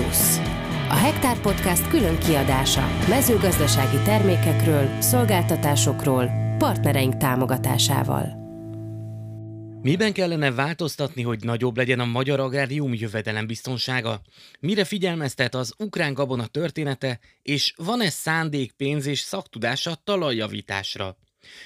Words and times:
Plusz. 0.00 0.38
A 0.88 0.94
Hektár 0.94 1.40
Podcast 1.40 1.88
külön 1.88 2.18
kiadása 2.18 2.86
mezőgazdasági 3.08 3.96
termékekről, 4.04 5.00
szolgáltatásokról, 5.00 6.30
partnereink 6.58 7.16
támogatásával. 7.16 8.38
Miben 9.82 10.12
kellene 10.12 10.52
változtatni, 10.52 11.22
hogy 11.22 11.44
nagyobb 11.44 11.76
legyen 11.76 12.00
a 12.00 12.04
magyar 12.04 12.40
agrárium 12.40 12.94
jövedelem 12.94 13.46
biztonsága? 13.46 14.20
Mire 14.60 14.84
figyelmeztet 14.84 15.54
az 15.54 15.74
ukrán 15.78 16.14
gabona 16.14 16.46
története, 16.46 17.18
és 17.42 17.74
van-e 17.76 18.10
szándék, 18.10 18.72
pénz 18.72 19.06
és 19.06 19.18
szaktudása 19.18 19.94
talajjavításra? 20.04 21.16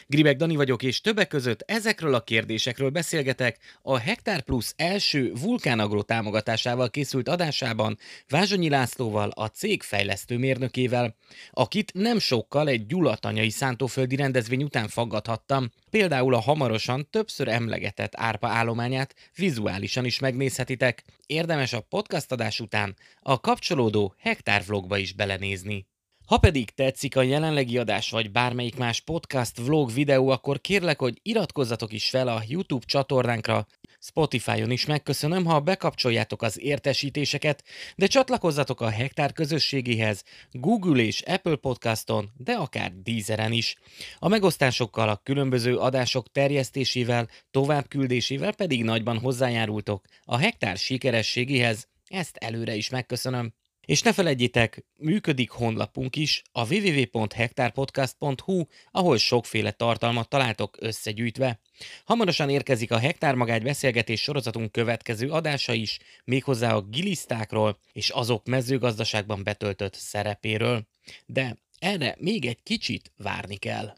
Gribek 0.07 0.37
Dani 0.37 0.57
vagyok, 0.57 0.83
és 0.83 1.01
többek 1.01 1.29
között 1.29 1.63
ezekről 1.67 2.15
a 2.15 2.21
kérdésekről 2.21 2.91
beszélgetek 2.91 3.59
a 3.83 3.99
Hektár 3.99 4.43
Plus 4.43 4.73
első 4.77 5.33
vulkánagro 5.41 6.03
támogatásával 6.03 6.91
készült 6.91 7.29
adásában 7.29 7.99
Vázsonyi 8.29 8.69
Lászlóval, 8.69 9.31
a 9.31 9.47
cég 9.47 9.83
fejlesztő 9.83 10.39
mérnökével, 10.39 11.17
akit 11.51 11.93
nem 11.95 12.19
sokkal 12.19 12.69
egy 12.69 12.87
gyulatanyai 12.87 13.51
szántóföldi 13.51 14.17
rendezvény 14.17 14.63
után 14.63 14.89
faggathattam, 14.89 15.71
például 15.91 16.35
a 16.35 16.41
hamarosan 16.41 17.11
többször 17.11 17.49
emlegetett 17.49 18.13
árpa 18.17 18.49
állományát 18.49 19.15
vizuálisan 19.37 20.05
is 20.05 20.19
megnézhetitek. 20.19 21.05
Érdemes 21.27 21.73
a 21.73 21.81
podcast 21.81 22.33
adás 22.33 22.61
után 22.61 22.97
a 23.21 23.41
kapcsolódó 23.41 24.15
Hektár 24.19 24.65
vlogba 24.65 24.99
is 24.99 25.13
belenézni. 25.13 25.87
Ha 26.27 26.39
pedig 26.39 26.71
tetszik 26.71 27.17
a 27.17 27.23
jelenlegi 27.23 27.79
adás 27.79 28.11
vagy 28.11 28.31
bármelyik 28.31 28.77
más 28.77 29.01
podcast, 29.01 29.59
vlog, 29.59 29.93
videó, 29.93 30.29
akkor 30.29 30.61
kérlek, 30.61 30.99
hogy 30.99 31.19
iratkozzatok 31.23 31.93
is 31.93 32.09
fel 32.09 32.29
a 32.29 32.43
YouTube 32.49 32.87
csatornánkra, 32.87 33.67
Spotify-on 34.01 34.71
is 34.71 34.87
megköszönöm, 34.87 35.45
ha 35.45 35.61
bekapcsoljátok 35.61 36.43
az 36.43 36.61
értesítéseket, 36.61 37.65
de 37.97 38.07
csatlakozzatok 38.07 38.81
a 38.81 38.89
Hektár 38.89 39.33
közösségéhez 39.33 40.23
Google 40.51 41.03
és 41.03 41.21
Apple 41.21 41.57
podcaston, 41.57 42.31
de 42.37 42.53
akár 42.53 42.93
Deezeren 42.93 43.53
is. 43.53 43.77
A 44.19 44.29
megosztásokkal, 44.29 45.09
a 45.09 45.21
különböző 45.23 45.77
adások 45.77 46.33
terjesztésével, 46.33 47.29
továbbküldésével 47.51 48.55
pedig 48.55 48.85
nagyban 48.85 49.19
hozzájárultok 49.19 50.05
a 50.23 50.37
Hektár 50.37 50.77
sikerességéhez, 50.77 51.89
ezt 52.09 52.37
előre 52.37 52.75
is 52.75 52.89
megköszönöm. 52.89 53.53
És 53.85 54.03
ne 54.03 54.13
felejtjétek, 54.13 54.85
működik 54.97 55.51
honlapunk 55.51 56.17
is, 56.17 56.43
a 56.53 56.75
www.hektárpodcast.hu, 56.75 58.63
ahol 58.91 59.17
sokféle 59.17 59.71
tartalmat 59.71 60.29
találtok 60.29 60.77
összegyűjtve. 60.81 61.61
Hamarosan 62.05 62.51
érkezik 62.51 62.91
a 62.91 62.99
Hektár 62.99 63.35
Magágy 63.35 63.63
beszélgetés 63.63 64.21
sorozatunk 64.21 64.73
következő 64.73 65.31
adása 65.31 65.73
is, 65.73 65.99
méghozzá 66.25 66.75
a 66.75 66.83
gilisztákról 66.83 67.79
és 67.93 68.09
azok 68.09 68.47
mezőgazdaságban 68.47 69.43
betöltött 69.43 69.95
szerepéről. 69.95 70.87
De 71.27 71.57
erre 71.79 72.17
még 72.19 72.47
egy 72.47 72.63
kicsit 72.63 73.13
várni 73.17 73.57
kell. 73.57 73.95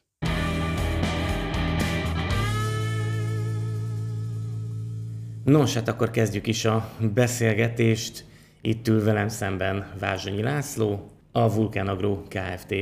Nos, 5.44 5.74
hát 5.74 5.88
akkor 5.88 6.10
kezdjük 6.10 6.46
is 6.46 6.64
a 6.64 6.92
beszélgetést. 7.14 8.25
Itt 8.66 8.88
ül 8.88 9.04
velem 9.04 9.28
szemben 9.28 9.92
Vázsonyi 9.98 10.42
László, 10.42 11.10
a 11.32 11.54
Vulkán 11.54 11.88
Agro 11.88 12.22
Kft. 12.28 12.74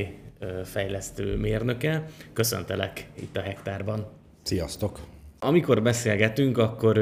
fejlesztő 0.63 1.37
mérnöke. 1.37 2.05
Köszöntelek 2.33 3.09
itt 3.19 3.37
a 3.37 3.41
hektárban. 3.41 4.05
Sziasztok! 4.43 4.99
Amikor 5.39 5.81
beszélgetünk, 5.81 6.57
akkor 6.57 6.99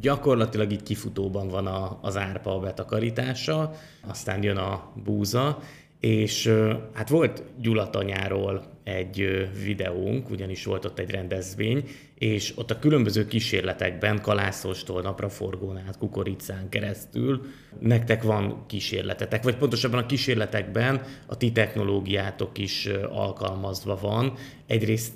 gyakorlatilag 0.00 0.72
itt 0.72 0.82
kifutóban 0.82 1.48
van 1.48 1.66
az 2.00 2.16
árpa 2.16 2.58
betakarítása, 2.58 3.72
aztán 4.06 4.42
jön 4.42 4.56
a 4.56 4.92
búza, 5.04 5.58
és 6.04 6.52
hát 6.92 7.08
volt 7.08 7.42
Gyulatanyáról 7.58 8.64
egy 8.82 9.48
videónk, 9.64 10.30
ugyanis 10.30 10.64
volt 10.64 10.84
ott 10.84 10.98
egy 10.98 11.10
rendezvény, 11.10 11.88
és 12.14 12.52
ott 12.56 12.70
a 12.70 12.78
különböző 12.78 13.26
kísérletekben, 13.26 14.20
kalászostól, 14.20 15.02
napraforgón 15.02 15.76
át, 15.76 15.98
kukoricán 15.98 16.68
keresztül, 16.68 17.40
nektek 17.78 18.22
van 18.22 18.66
kísérletetek, 18.66 19.42
vagy 19.42 19.56
pontosabban 19.56 19.98
a 19.98 20.06
kísérletekben 20.06 21.02
a 21.26 21.36
ti 21.36 21.52
technológiátok 21.52 22.58
is 22.58 22.86
alkalmazva 23.10 23.98
van. 24.00 24.32
Egyrészt 24.66 25.12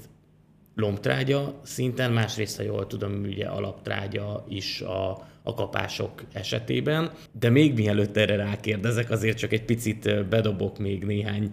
lombtrágya 0.75 1.61
szinten, 1.63 2.13
másrészt, 2.13 2.57
ha 2.57 2.63
jól 2.63 2.87
tudom, 2.87 3.23
ugye 3.23 3.47
alaptrágya 3.47 4.45
is 4.49 4.81
a, 4.81 5.27
a 5.49 5.55
kapások 5.55 6.23
esetében. 6.33 7.11
De 7.39 7.51
még 7.51 7.75
mielőtt 7.75 8.17
erre 8.17 8.37
rákérdezek, 8.37 9.11
azért 9.11 9.39
csak 9.39 9.53
egy 9.53 9.65
picit 9.65 10.29
bedobok 10.29 10.79
még 10.79 11.05
néhány 11.05 11.51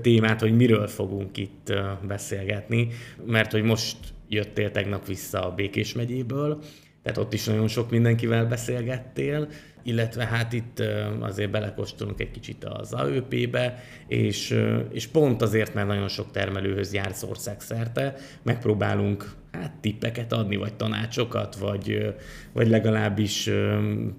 témát, 0.00 0.40
hogy 0.40 0.56
miről 0.56 0.86
fogunk 0.86 1.36
itt 1.36 1.72
beszélgetni, 2.06 2.88
mert 3.26 3.52
hogy 3.52 3.62
most 3.62 3.96
jöttél 4.28 4.70
tegnap 4.70 5.06
vissza 5.06 5.46
a 5.46 5.54
Békés 5.54 5.94
megyéből, 5.94 6.62
tehát 7.02 7.18
ott 7.18 7.32
is 7.32 7.44
nagyon 7.44 7.68
sok 7.68 7.90
mindenkivel 7.90 8.46
beszélgettél, 8.46 9.48
illetve 9.82 10.24
hát 10.26 10.52
itt 10.52 10.82
azért 11.20 11.50
belekóstolunk 11.50 12.20
egy 12.20 12.30
kicsit 12.30 12.64
az 12.64 12.92
AÖP-be, 12.92 13.82
és, 14.06 14.58
és 14.92 15.06
pont 15.06 15.42
azért, 15.42 15.74
mert 15.74 15.86
nagyon 15.86 16.08
sok 16.08 16.30
termelőhöz 16.30 16.92
jársz 16.92 17.22
országszerte, 17.22 18.14
megpróbálunk 18.42 19.32
hát 19.52 19.72
tippeket 19.80 20.32
adni, 20.32 20.56
vagy 20.56 20.74
tanácsokat, 20.74 21.56
vagy, 21.56 22.14
vagy 22.52 22.68
legalábbis 22.68 23.50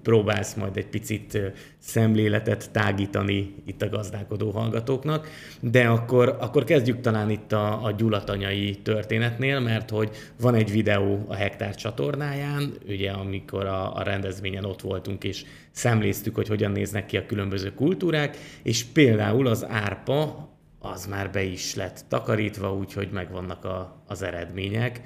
próbálsz 0.03 0.53
majd 0.53 0.77
egy 0.77 0.87
picit 0.87 1.39
szemléletet 1.77 2.71
tágítani 2.71 3.55
itt 3.65 3.81
a 3.81 3.89
gazdálkodó 3.89 4.51
hallgatóknak. 4.51 5.27
De 5.59 5.87
akkor, 5.87 6.37
akkor 6.39 6.63
kezdjük 6.63 7.01
talán 7.01 7.29
itt 7.29 7.51
a, 7.51 7.83
a 7.85 7.91
gyulatanyai 7.91 8.75
történetnél, 8.75 9.59
mert 9.59 9.89
hogy 9.89 10.09
van 10.39 10.55
egy 10.55 10.71
videó 10.71 11.25
a 11.27 11.35
Hektár 11.35 11.75
csatornáján, 11.75 12.73
ugye 12.87 13.11
amikor 13.11 13.65
a, 13.65 13.95
a 13.95 14.03
rendezvényen 14.03 14.65
ott 14.65 14.81
voltunk, 14.81 15.23
és 15.23 15.43
szemléztük, 15.71 16.35
hogy 16.35 16.47
hogyan 16.47 16.71
néznek 16.71 17.05
ki 17.05 17.17
a 17.17 17.25
különböző 17.25 17.73
kultúrák, 17.73 18.37
és 18.63 18.83
például 18.83 19.47
az 19.47 19.65
árpa 19.69 20.49
az 20.79 21.05
már 21.05 21.31
be 21.31 21.43
is 21.43 21.75
lett 21.75 22.05
takarítva, 22.07 22.73
úgyhogy 22.73 23.09
megvannak 23.11 23.65
a, 23.65 24.03
az 24.07 24.21
eredmények 24.21 25.01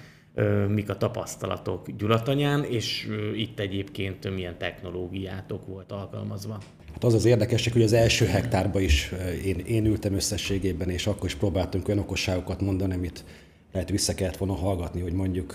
mik 0.67 0.89
a 0.89 0.97
tapasztalatok 0.97 1.91
Gyulatanyán, 1.97 2.63
és 2.63 3.07
itt 3.35 3.59
egyébként 3.59 4.33
milyen 4.35 4.57
technológiátok 4.57 5.67
volt 5.67 5.91
alkalmazva? 5.91 6.57
Hát 6.93 7.03
az 7.03 7.13
az 7.13 7.25
érdekesség, 7.25 7.73
hogy 7.73 7.81
az 7.81 7.93
első 7.93 8.25
hektárban 8.25 8.81
is 8.81 9.11
én, 9.45 9.59
én 9.59 9.85
ültem 9.85 10.13
összességében, 10.13 10.89
és 10.89 11.07
akkor 11.07 11.25
is 11.25 11.35
próbáltunk 11.35 11.87
olyan 11.87 11.99
okosságokat 11.99 12.61
mondani, 12.61 12.93
amit 12.93 13.23
lehet 13.71 13.89
vissza 13.89 14.15
kellett 14.15 14.37
volna 14.37 14.53
hallgatni, 14.53 15.01
hogy 15.01 15.13
mondjuk 15.13 15.53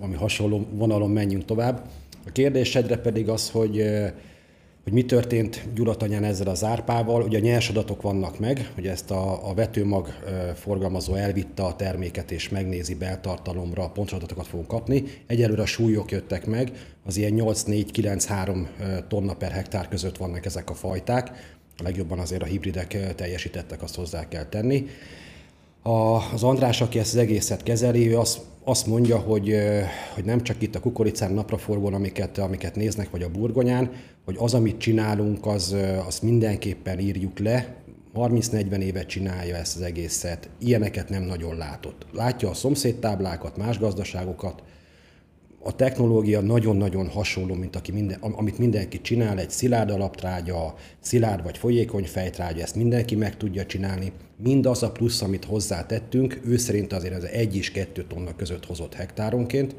ami 0.00 0.14
hasonló 0.14 0.66
vonalon 0.72 1.10
menjünk 1.10 1.44
tovább. 1.44 1.88
A 2.26 2.30
kérdésedre 2.32 2.96
pedig 2.96 3.28
az, 3.28 3.50
hogy 3.50 3.84
hogy 4.84 4.92
mi 4.92 5.04
történt 5.04 5.68
Gyulatanyán 5.74 6.24
ezzel 6.24 6.46
az 6.46 6.64
árpával. 6.64 7.22
Ugye 7.22 7.38
a 7.38 7.40
nyers 7.40 7.68
adatok 7.68 8.02
vannak 8.02 8.38
meg, 8.38 8.70
hogy 8.74 8.86
ezt 8.86 9.10
a, 9.10 9.48
a 9.48 9.54
vetőmag 9.54 10.08
forgalmazó 10.54 11.14
elvitte 11.14 11.62
a 11.62 11.76
terméket 11.76 12.30
és 12.30 12.48
megnézi 12.48 12.94
beltartalomra, 12.94 13.88
pontos 13.88 14.12
adatokat 14.12 14.46
fogunk 14.46 14.68
kapni. 14.68 15.04
Egyelőre 15.26 15.62
a 15.62 15.66
súlyok 15.66 16.10
jöttek 16.10 16.46
meg, 16.46 16.72
az 17.04 17.16
ilyen 17.16 17.32
8-4-9-3 17.36 18.66
tonna 19.08 19.34
per 19.34 19.50
hektár 19.50 19.88
között 19.88 20.16
vannak 20.16 20.46
ezek 20.46 20.70
a 20.70 20.74
fajták. 20.74 21.30
A 21.76 21.82
legjobban 21.82 22.18
azért 22.18 22.42
a 22.42 22.46
hibridek 22.46 23.14
teljesítettek, 23.14 23.82
azt 23.82 23.94
hozzá 23.94 24.28
kell 24.28 24.44
tenni. 24.44 24.86
A, 25.82 26.32
az 26.32 26.42
András, 26.42 26.80
aki 26.80 26.98
ezt 26.98 27.12
az 27.12 27.20
egészet 27.20 27.62
kezeli, 27.62 28.08
ő 28.08 28.18
azt, 28.18 28.40
azt 28.64 28.86
mondja, 28.86 29.18
hogy, 29.18 29.56
hogy 30.14 30.24
nem 30.24 30.42
csak 30.42 30.62
itt 30.62 30.74
a 30.74 30.80
kukoricán 30.80 31.32
napraforgón, 31.32 31.94
amiket, 31.94 32.38
amiket 32.38 32.76
néznek, 32.76 33.10
vagy 33.10 33.22
a 33.22 33.30
burgonyán, 33.30 33.90
hogy 34.24 34.36
az, 34.38 34.54
amit 34.54 34.78
csinálunk, 34.78 35.46
az, 35.46 35.76
az 36.06 36.18
mindenképpen 36.18 36.98
írjuk 36.98 37.38
le, 37.38 37.74
30-40 38.14 38.78
évet 38.78 39.06
csinálja 39.06 39.56
ezt 39.56 39.76
az 39.76 39.82
egészet, 39.82 40.48
ilyeneket 40.58 41.08
nem 41.08 41.22
nagyon 41.22 41.56
látott. 41.56 42.06
Látja 42.12 42.48
a 42.48 42.54
szomszédtáblákat, 42.54 43.56
más 43.56 43.78
gazdaságokat, 43.78 44.62
a 45.62 45.76
technológia 45.76 46.40
nagyon-nagyon 46.40 47.08
hasonló, 47.08 47.54
mint 47.54 47.76
aki 47.76 47.92
minden, 47.92 48.18
amit 48.20 48.58
mindenki 48.58 49.00
csinál, 49.00 49.38
egy 49.38 49.50
szilárd 49.50 49.90
alaptrágya, 49.90 50.74
szilárd 51.00 51.42
vagy 51.42 51.58
folyékony 51.58 52.04
fejtrágya, 52.04 52.62
ezt 52.62 52.74
mindenki 52.74 53.14
meg 53.14 53.36
tudja 53.36 53.66
csinálni. 53.66 54.12
Mindaz 54.36 54.82
a 54.82 54.90
plusz, 54.90 55.22
amit 55.22 55.44
hozzátettünk, 55.44 56.40
ő 56.44 56.56
szerint 56.56 56.92
azért 56.92 57.14
ez 57.14 57.22
egy 57.22 57.56
és 57.56 57.70
kettő 57.70 58.04
tonna 58.04 58.36
között 58.36 58.66
hozott 58.66 58.94
hektáronként. 58.94 59.74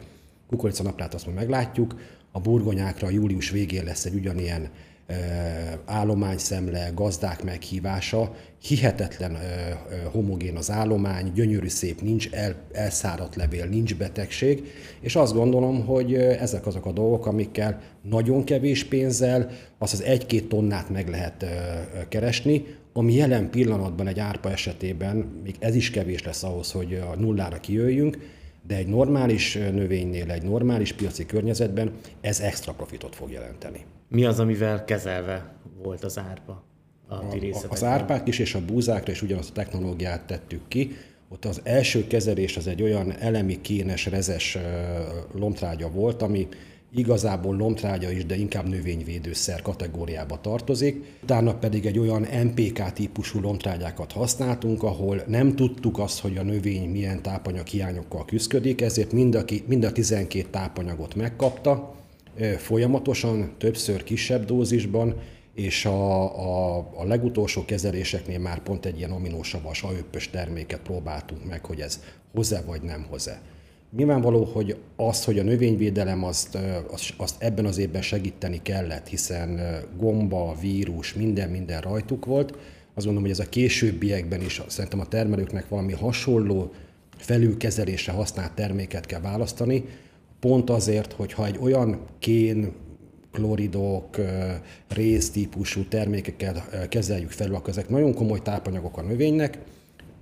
Kukorica 0.48 0.84
naplát 0.84 1.14
azt 1.14 1.26
majd 1.26 1.38
meglátjuk. 1.38 1.96
A 2.32 2.40
burgonyákra 2.40 3.10
július 3.10 3.50
végén 3.50 3.84
lesz 3.84 4.06
egy 4.06 4.16
ugyanilyen 4.16 4.70
állományszemle, 5.86 6.92
gazdák 6.94 7.44
meghívása, 7.44 8.36
hihetetlen 8.62 9.38
homogén 10.12 10.56
az 10.56 10.72
állomány, 10.72 11.32
gyönyörű 11.34 11.68
szép, 11.68 12.02
nincs 12.02 12.30
el, 12.32 12.56
elszáradt 12.72 13.36
levél, 13.36 13.66
nincs 13.66 13.96
betegség, 13.96 14.64
és 15.02 15.16
azt 15.16 15.34
gondolom, 15.34 15.86
hogy 15.86 16.14
ezek 16.14 16.68
azok 16.68 16.86
a 16.86 16.92
dolgok, 16.92 17.26
amikkel 17.26 17.82
nagyon 18.02 18.44
kevés 18.44 18.84
pénzzel 18.84 19.50
azt 19.78 19.94
az 19.94 20.04
egy-két 20.04 20.50
tonnát 20.50 20.90
meg 20.90 21.10
lehet 21.10 21.46
keresni, 22.10 22.66
ami 22.94 23.14
jelen 23.14 23.50
pillanatban 23.50 24.08
egy 24.08 24.20
árpa 24.20 24.52
esetében, 24.52 25.16
még 25.44 25.56
ez 25.60 25.76
is 25.76 25.90
kevés 25.90 26.24
lesz 26.24 26.44
ahhoz, 26.44 26.72
hogy 26.72 26.94
a 26.94 27.16
nullára 27.16 27.60
kijöjjünk, 27.60 28.18
de 28.68 28.76
egy 28.76 28.88
normális 28.88 29.54
növénynél, 29.54 30.32
egy 30.32 30.44
normális 30.44 30.94
piaci 30.94 31.26
környezetben 31.26 31.92
ez 32.22 32.40
extra 32.40 32.74
profitot 32.74 33.16
fog 33.16 33.32
jelenteni. 33.32 33.86
Mi 34.12 34.26
az, 34.26 34.40
amivel 34.40 34.86
kezelve 34.86 35.54
volt 35.84 36.04
az 36.04 36.18
árpa? 36.18 36.64
A, 37.08 37.14
a 37.14 37.26
az 37.70 37.84
árpák 37.84 38.28
is 38.28 38.40
és 38.40 38.56
a 38.56 38.66
búzákra 38.66 39.12
is 39.12 39.22
ugyanazt 39.22 39.50
a 39.50 39.54
technológiát 39.54 40.22
tettük 40.22 40.68
ki. 40.68 40.96
Ott 41.30 41.46
az 41.46 41.62
első 41.64 42.08
kezelés 42.08 42.58
az 42.58 42.68
egy 42.68 42.82
olyan 42.82 43.12
elemi 43.12 43.62
kénes, 43.62 44.06
rezes 44.06 44.58
lombtrágya 45.34 45.90
volt, 45.90 46.22
ami 46.22 46.48
igazából 46.94 47.56
lombtrágya 47.56 48.10
is, 48.10 48.26
de 48.26 48.36
inkább 48.36 48.68
növényvédőszer 48.68 49.62
kategóriába 49.62 50.42
tartozik. 50.42 51.04
Utána 51.24 51.54
pedig 51.54 51.86
egy 51.86 52.00
olyan 52.00 52.22
MPK 52.22 52.94
típusú 52.94 53.40
lombtrágyákat 53.40 54.12
használtunk, 54.12 54.84
ahol 54.84 55.24
nem 55.28 55.56
tudtuk 55.56 56.00
azt, 56.00 56.20
hogy 56.20 56.38
a 56.38 56.44
növény 56.44 56.90
milyen 56.90 57.22
tápanyag 57.22 57.68
hiányokkal 57.68 58.26
küzdik, 58.26 58.82
ezért 58.82 59.12
mind 59.12 59.36
a, 59.36 59.44
mind 59.66 59.84
a 59.84 59.92
12 59.92 60.48
tápanyagot 60.50 61.16
megkapta, 61.16 62.00
folyamatosan, 62.58 63.54
többször 63.58 64.04
kisebb 64.04 64.46
dózisban, 64.46 65.16
és 65.54 65.86
a, 65.86 66.22
a, 66.24 66.78
a 66.96 67.04
legutolsó 67.06 67.66
kezeléseknél 67.66 68.40
már 68.40 68.60
pont 68.60 68.86
egy 68.86 68.98
ilyen 68.98 69.12
aminósavas, 69.12 69.84
aöppös 69.84 70.30
terméket 70.30 70.80
próbáltunk 70.80 71.46
meg, 71.46 71.66
hogy 71.66 71.80
ez 71.80 72.04
hozzá 72.34 72.62
vagy 72.66 72.82
nem 72.82 73.06
hozzá. 73.10 73.42
Nyilvánvaló, 73.96 74.44
hogy 74.44 74.76
az, 74.96 75.24
hogy 75.24 75.40
a 75.40 75.44
növényvédelem 75.44 76.24
azt, 76.24 76.58
azt, 76.92 77.14
azt 77.18 77.44
ebben 77.44 77.66
az 77.66 77.78
évben 77.78 78.02
segíteni 78.02 78.62
kellett, 78.62 79.08
hiszen 79.08 79.62
gomba, 79.98 80.56
vírus, 80.62 81.14
minden, 81.14 81.50
minden 81.50 81.82
rajtuk 81.82 82.26
volt. 82.26 82.52
Azt 82.94 83.06
gondolom, 83.06 83.22
hogy 83.22 83.32
ez 83.32 83.46
a 83.46 83.50
későbbiekben 83.50 84.42
is 84.42 84.62
szerintem 84.68 85.00
a 85.00 85.08
termelőknek 85.08 85.70
valami 85.70 85.94
hasonló 85.94 86.72
felülkezelésre 87.18 88.12
használt 88.12 88.52
terméket 88.52 89.06
kell 89.06 89.20
választani, 89.20 89.86
pont 90.42 90.70
azért, 90.70 91.14
hogy 91.14 91.34
ha 91.34 91.46
egy 91.46 91.58
olyan 91.62 92.00
kén, 92.20 92.72
kloridok, 93.32 94.18
típusú 95.34 95.88
termékeket 95.88 96.88
kezeljük 96.90 97.30
fel, 97.30 97.54
akkor 97.54 97.70
ezek 97.70 97.90
nagyon 97.90 98.14
komoly 98.14 98.42
tápanyagok 98.42 98.98
a 98.98 99.02
növénynek, 99.02 99.58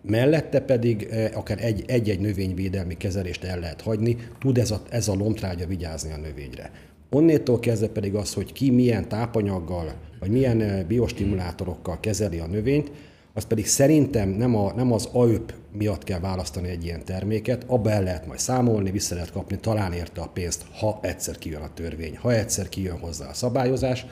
mellette 0.02 0.60
pedig 0.60 1.08
akár 1.34 1.64
egy, 1.64 1.84
egy-egy 1.88 2.20
növényvédelmi 2.20 2.98
kezelést 2.98 3.44
el 3.44 3.60
lehet 3.60 3.82
hagyni, 3.82 4.18
tud 4.40 4.58
ez 4.58 4.72
a, 4.72 4.82
ez 4.90 5.08
a 5.08 5.16
lombtrágya 5.16 5.68
vigyázni 5.68 6.12
a 6.12 6.18
növényre. 6.18 6.72
Onnétól 7.10 7.60
kezdve 7.60 7.88
pedig 7.88 8.16
az, 8.16 8.34
hogy 8.34 8.54
ki 8.54 8.72
milyen 8.72 9.08
tápanyaggal, 9.08 9.94
vagy 10.20 10.30
milyen 10.30 10.86
biostimulátorokkal 10.88 12.00
kezeli 12.00 12.40
a 12.40 12.48
növényt, 12.48 12.92
az 13.34 13.46
pedig 13.46 13.68
szerintem 13.68 14.30
nem, 14.30 14.56
a, 14.56 14.74
nem 14.76 14.92
az 14.92 15.10
AÖP 15.12 15.54
miatt 15.72 16.04
kell 16.04 16.20
választani 16.20 16.70
egy 16.70 16.84
ilyen 16.84 17.06
terméket, 17.06 17.64
abba 17.68 17.92
el 17.92 18.04
lehet 18.04 18.28
majd 18.28 18.40
számolni, 18.40 18.92
vissza 18.92 19.16
lehet 19.16 19.32
kapni, 19.32 19.58
talán 19.58 19.94
érte 19.94 20.22
a 20.22 20.28
pénzt, 20.28 20.66
ha 20.80 21.00
egyszer 21.02 21.38
kijön 21.38 21.62
a 21.62 21.74
törvény, 21.74 22.18
ha 22.18 22.34
egyszer 22.34 22.70
kijön 22.70 22.98
hozzá 22.98 23.30
a 23.30 23.34
szabályozás, 23.34 24.06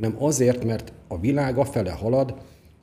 hanem 0.00 0.22
azért, 0.22 0.64
mert 0.64 0.92
a 1.08 1.20
világ 1.20 1.58
afele 1.58 1.90
halad, 1.90 2.34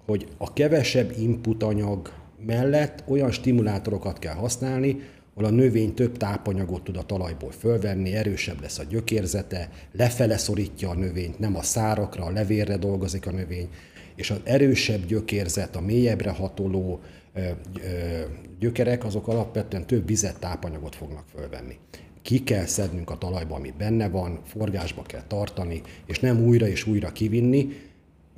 hogy 0.06 0.28
a 0.38 0.54
kevesebb 0.54 1.14
input 1.18 1.64
anyag 1.64 2.12
mellett 2.46 3.04
olyan 3.08 3.32
stimulátorokat 3.32 4.20
kell 4.20 4.34
használni, 4.34 5.00
ahol 5.34 5.52
a 5.52 5.56
növény 5.56 5.94
több 5.94 6.18
tápanyagot 6.18 6.84
tud 6.84 6.98
a 6.98 7.04
talajból 7.04 7.52
fölvenni, 7.52 8.16
erősebb 8.16 8.62
lesz 8.62 8.80
a 8.80 8.84
gyökérzete, 8.84 9.70
lefele 9.92 10.38
szorítja 10.38 10.90
a 10.90 10.96
növényt, 10.96 11.40
nem 11.40 11.56
a 11.56 11.62
szárakra, 11.62 12.24
a 12.24 12.32
levérre 12.32 12.78
dolgozik 12.78 13.28
a 13.28 13.32
növény, 13.32 13.70
és 14.20 14.32
az 14.32 14.40
erősebb 14.44 15.06
gyökérzet, 15.06 15.76
a 15.76 15.82
mélyebbre 15.82 16.30
hatoló 16.30 17.00
gyökerek, 18.60 19.06
azok 19.06 19.28
alapvetően 19.28 19.88
több 19.88 20.08
vizet, 20.08 20.40
tápanyagot 20.40 20.96
fognak 20.96 21.26
fölvenni. 21.36 21.78
Ki 22.22 22.44
kell 22.44 22.66
szednünk 22.66 23.10
a 23.10 23.18
talajba, 23.18 23.56
ami 23.56 23.74
benne 23.78 24.10
van, 24.10 24.40
forgásba 24.46 25.02
kell 25.02 25.24
tartani, 25.28 25.82
és 26.06 26.20
nem 26.20 26.44
újra 26.44 26.68
és 26.68 26.88
újra 26.88 27.12
kivinni, 27.12 27.68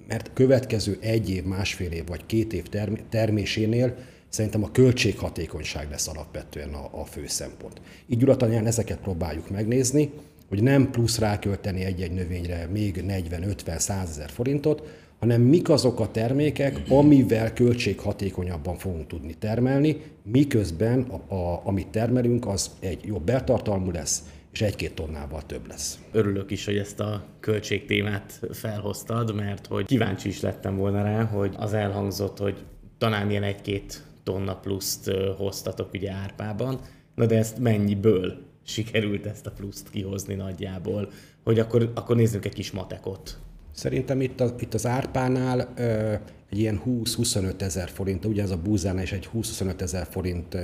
mert 0.08 0.32
következő 0.34 0.98
egy 1.00 1.30
év, 1.30 1.44
másfél 1.44 1.92
év 1.92 2.08
vagy 2.08 2.26
két 2.26 2.54
év 2.54 2.66
termésénél 3.10 3.96
szerintem 4.30 4.64
a 4.64 4.72
költséghatékonyság 4.72 5.90
lesz 5.90 6.08
alapvetően 6.08 6.74
a, 6.74 7.00
a 7.02 7.06
fő 7.06 7.28
szempont. 7.28 7.82
Így 8.08 8.18
gyulatanyán 8.18 8.66
ezeket 8.66 9.00
próbáljuk 9.00 9.50
megnézni, 9.50 10.12
hogy 10.50 10.64
nem 10.64 10.92
plusz 10.92 11.20
rákölteni 11.20 11.84
egy-egy 11.84 12.12
növényre 12.12 12.68
még 12.72 13.04
40-50-100 13.08 14.10
ezer 14.10 14.30
forintot, 14.30 15.01
hanem 15.22 15.42
mik 15.42 15.70
azok 15.70 16.00
a 16.00 16.12
termékek, 16.12 16.82
amivel 16.90 17.54
költséghatékonyabban 17.54 18.76
fogunk 18.76 19.08
tudni 19.08 19.34
termelni, 19.34 20.02
miközben 20.24 21.02
a, 21.02 21.34
a, 21.34 21.62
amit 21.64 21.88
termelünk, 21.88 22.48
az 22.48 22.72
egy 22.80 23.06
jobb 23.06 23.24
beltartalmú 23.24 23.92
lesz, 23.92 24.24
és 24.52 24.62
egy-két 24.62 24.94
tonnával 24.94 25.42
több 25.46 25.68
lesz. 25.68 26.00
Örülök 26.12 26.52
is, 26.52 26.66
hogy 26.66 26.78
ezt 26.78 27.00
a 27.00 27.24
költségtémát 27.40 28.40
felhoztad, 28.52 29.36
mert 29.36 29.68
hogy 29.68 29.86
kíváncsi 29.86 30.28
is 30.28 30.42
lettem 30.42 30.78
volna 30.78 31.04
rá, 31.04 31.24
hogy 31.24 31.56
az 31.58 31.74
elhangzott, 31.74 32.38
hogy 32.38 32.64
talán 32.98 33.30
ilyen 33.30 33.44
egy-két 33.44 34.04
tonna 34.24 34.56
pluszt 34.56 35.12
hoztatok 35.38 35.94
ugye 35.94 36.12
árpában, 36.12 36.80
na 37.16 37.26
de 37.26 37.38
ezt 37.38 37.60
mennyiből 37.60 38.38
sikerült 38.64 39.26
ezt 39.26 39.46
a 39.46 39.52
pluszt 39.52 39.90
kihozni 39.90 40.34
nagyjából, 40.34 41.12
hogy 41.44 41.60
akkor, 41.60 41.92
akkor 41.96 42.16
nézzünk 42.16 42.46
egy 42.46 42.54
kis 42.54 42.72
matekot. 42.72 43.40
Szerintem 43.82 44.22
itt, 44.22 44.40
a, 44.40 44.56
itt 44.60 44.74
az 44.74 44.86
árpánál 44.86 45.74
ö, 45.76 46.14
egy 46.52 46.60
ilyen 46.60 46.82
20-25 46.86 47.62
ezer 47.62 47.90
forint, 47.90 48.26
ugye 48.26 48.42
ez 48.42 48.52
a 48.52 48.58
búzánál 48.58 49.04
is 49.04 49.12
egy 49.12 49.30
20-25 49.34 49.82
ezer 49.82 50.08
forint 50.10 50.58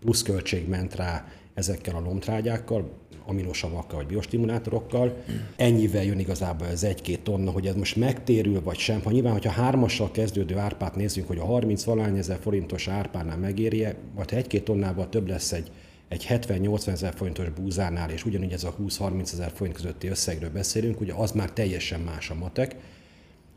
pluszköltség 0.00 0.68
ment 0.68 0.94
rá 0.94 1.26
ezekkel 1.54 1.94
a 1.94 2.00
lombtrágyákkal, 2.00 2.90
aminosavakkal 3.26 3.96
vagy 3.96 4.06
biostimulátorokkal. 4.06 5.16
Ennyivel 5.56 6.04
jön 6.04 6.18
igazából 6.18 6.66
ez 6.66 6.82
egy-két 6.82 7.20
tonna, 7.20 7.50
hogy 7.50 7.66
ez 7.66 7.74
most 7.74 7.96
megtérül 7.96 8.62
vagy 8.62 8.78
sem. 8.78 9.00
Ha 9.02 9.10
nyilván, 9.10 9.32
hogyha 9.32 9.50
hármassal 9.50 10.10
kezdődő 10.10 10.56
árpát 10.56 10.96
nézzünk, 10.96 11.26
hogy 11.26 11.38
a 11.38 11.44
30 11.44 11.84
valány 11.84 12.18
ezer 12.18 12.38
forintos 12.40 12.88
árpánál 12.88 13.38
megérje, 13.38 13.94
vagy 14.14 14.30
ha 14.30 14.36
egy-két 14.36 14.64
tonnával 14.64 15.08
több 15.08 15.28
lesz 15.28 15.52
egy 15.52 15.70
egy 16.08 16.26
70-80 16.28 16.86
ezer 16.86 17.14
forintos 17.14 17.48
búzánál, 17.48 18.10
és 18.10 18.24
ugyanígy 18.24 18.52
ez 18.52 18.64
a 18.64 18.76
20-30 18.82 19.32
ezer 19.32 19.52
forint 19.54 19.76
közötti 19.76 20.08
összegről 20.08 20.50
beszélünk, 20.50 21.00
ugye 21.00 21.12
az 21.12 21.32
már 21.32 21.50
teljesen 21.50 22.00
más 22.00 22.30
a 22.30 22.34
matek. 22.34 22.76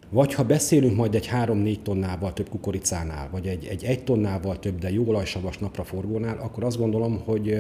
Vagy 0.10 0.34
ha 0.34 0.44
beszélünk 0.44 0.96
majd 0.96 1.16
egy 1.16 1.30
3-4 1.34 1.82
tonnával 1.82 2.34
több 2.34 2.50
kukoricánál, 2.50 3.30
vagy 3.30 3.48
egy, 3.48 3.66
egy 3.66 3.84
1 3.84 4.04
tonnával 4.04 4.60
több, 4.60 4.80
de 4.80 4.92
jó 4.92 5.08
olajsavas 5.08 5.58
napraforgónál, 5.58 6.38
akkor 6.38 6.64
azt 6.64 6.78
gondolom, 6.78 7.22
hogy 7.26 7.58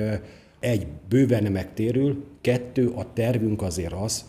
egy, 0.60 0.88
bőven 1.10 1.43
nem 1.43 1.51
megtérül, 1.51 2.25
kettő, 2.41 2.88
a 2.88 3.13
tervünk 3.13 3.62
azért 3.62 3.93
az, 3.93 4.25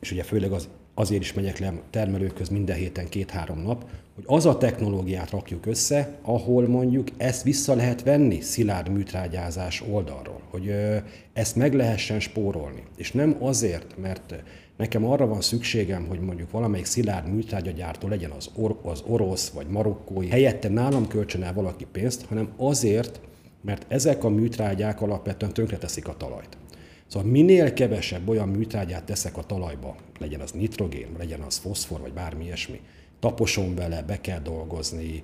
és 0.00 0.12
ugye 0.12 0.22
főleg 0.22 0.52
az, 0.52 0.68
azért 0.94 1.22
is 1.22 1.32
megyek 1.32 1.58
le 1.58 1.72
termelőköz 1.90 2.48
minden 2.48 2.76
héten 2.76 3.08
két-három 3.08 3.58
nap, 3.58 3.84
hogy 4.14 4.24
az 4.26 4.46
a 4.46 4.58
technológiát 4.58 5.30
rakjuk 5.30 5.66
össze, 5.66 6.18
ahol 6.22 6.68
mondjuk 6.68 7.08
ezt 7.16 7.42
vissza 7.42 7.74
lehet 7.74 8.02
venni 8.02 8.40
szilárd 8.40 8.88
műtrágyázás 8.88 9.82
oldalról, 9.90 10.40
hogy 10.50 10.74
ezt 11.32 11.56
meg 11.56 11.74
lehessen 11.74 12.20
spórolni. 12.20 12.82
És 12.96 13.12
nem 13.12 13.36
azért, 13.40 13.98
mert 13.98 14.34
nekem 14.76 15.04
arra 15.04 15.26
van 15.26 15.40
szükségem, 15.40 16.06
hogy 16.06 16.20
mondjuk 16.20 16.50
valamelyik 16.50 16.86
szilárd 16.86 17.32
műtrágyagyártó 17.32 18.08
legyen 18.08 18.30
az, 18.30 18.50
or- 18.54 18.86
az 18.86 19.02
orosz 19.06 19.48
vagy 19.48 19.66
marokkói, 19.66 20.28
helyette 20.28 20.68
nálam 20.68 21.08
kölcsön 21.08 21.42
el 21.42 21.52
valaki 21.52 21.86
pénzt, 21.92 22.24
hanem 22.24 22.52
azért, 22.56 23.20
mert 23.60 23.84
ezek 23.88 24.24
a 24.24 24.28
műtrágyák 24.28 25.00
alapvetően 25.00 25.52
tönkreteszik 25.52 26.08
a 26.08 26.16
talajt. 26.16 26.56
Szóval 27.06 27.30
minél 27.30 27.72
kevesebb 27.72 28.28
olyan 28.28 28.48
műtrágyát 28.48 29.04
teszek 29.04 29.36
a 29.36 29.42
talajba, 29.42 29.96
legyen 30.18 30.40
az 30.40 30.50
nitrogén, 30.50 31.08
legyen 31.18 31.40
az 31.40 31.56
foszfor, 31.56 32.00
vagy 32.00 32.12
bármi 32.12 32.44
ilyesmi, 32.44 32.80
taposom 33.22 33.74
vele, 33.74 34.02
be 34.02 34.20
kell 34.20 34.40
dolgozni, 34.40 35.22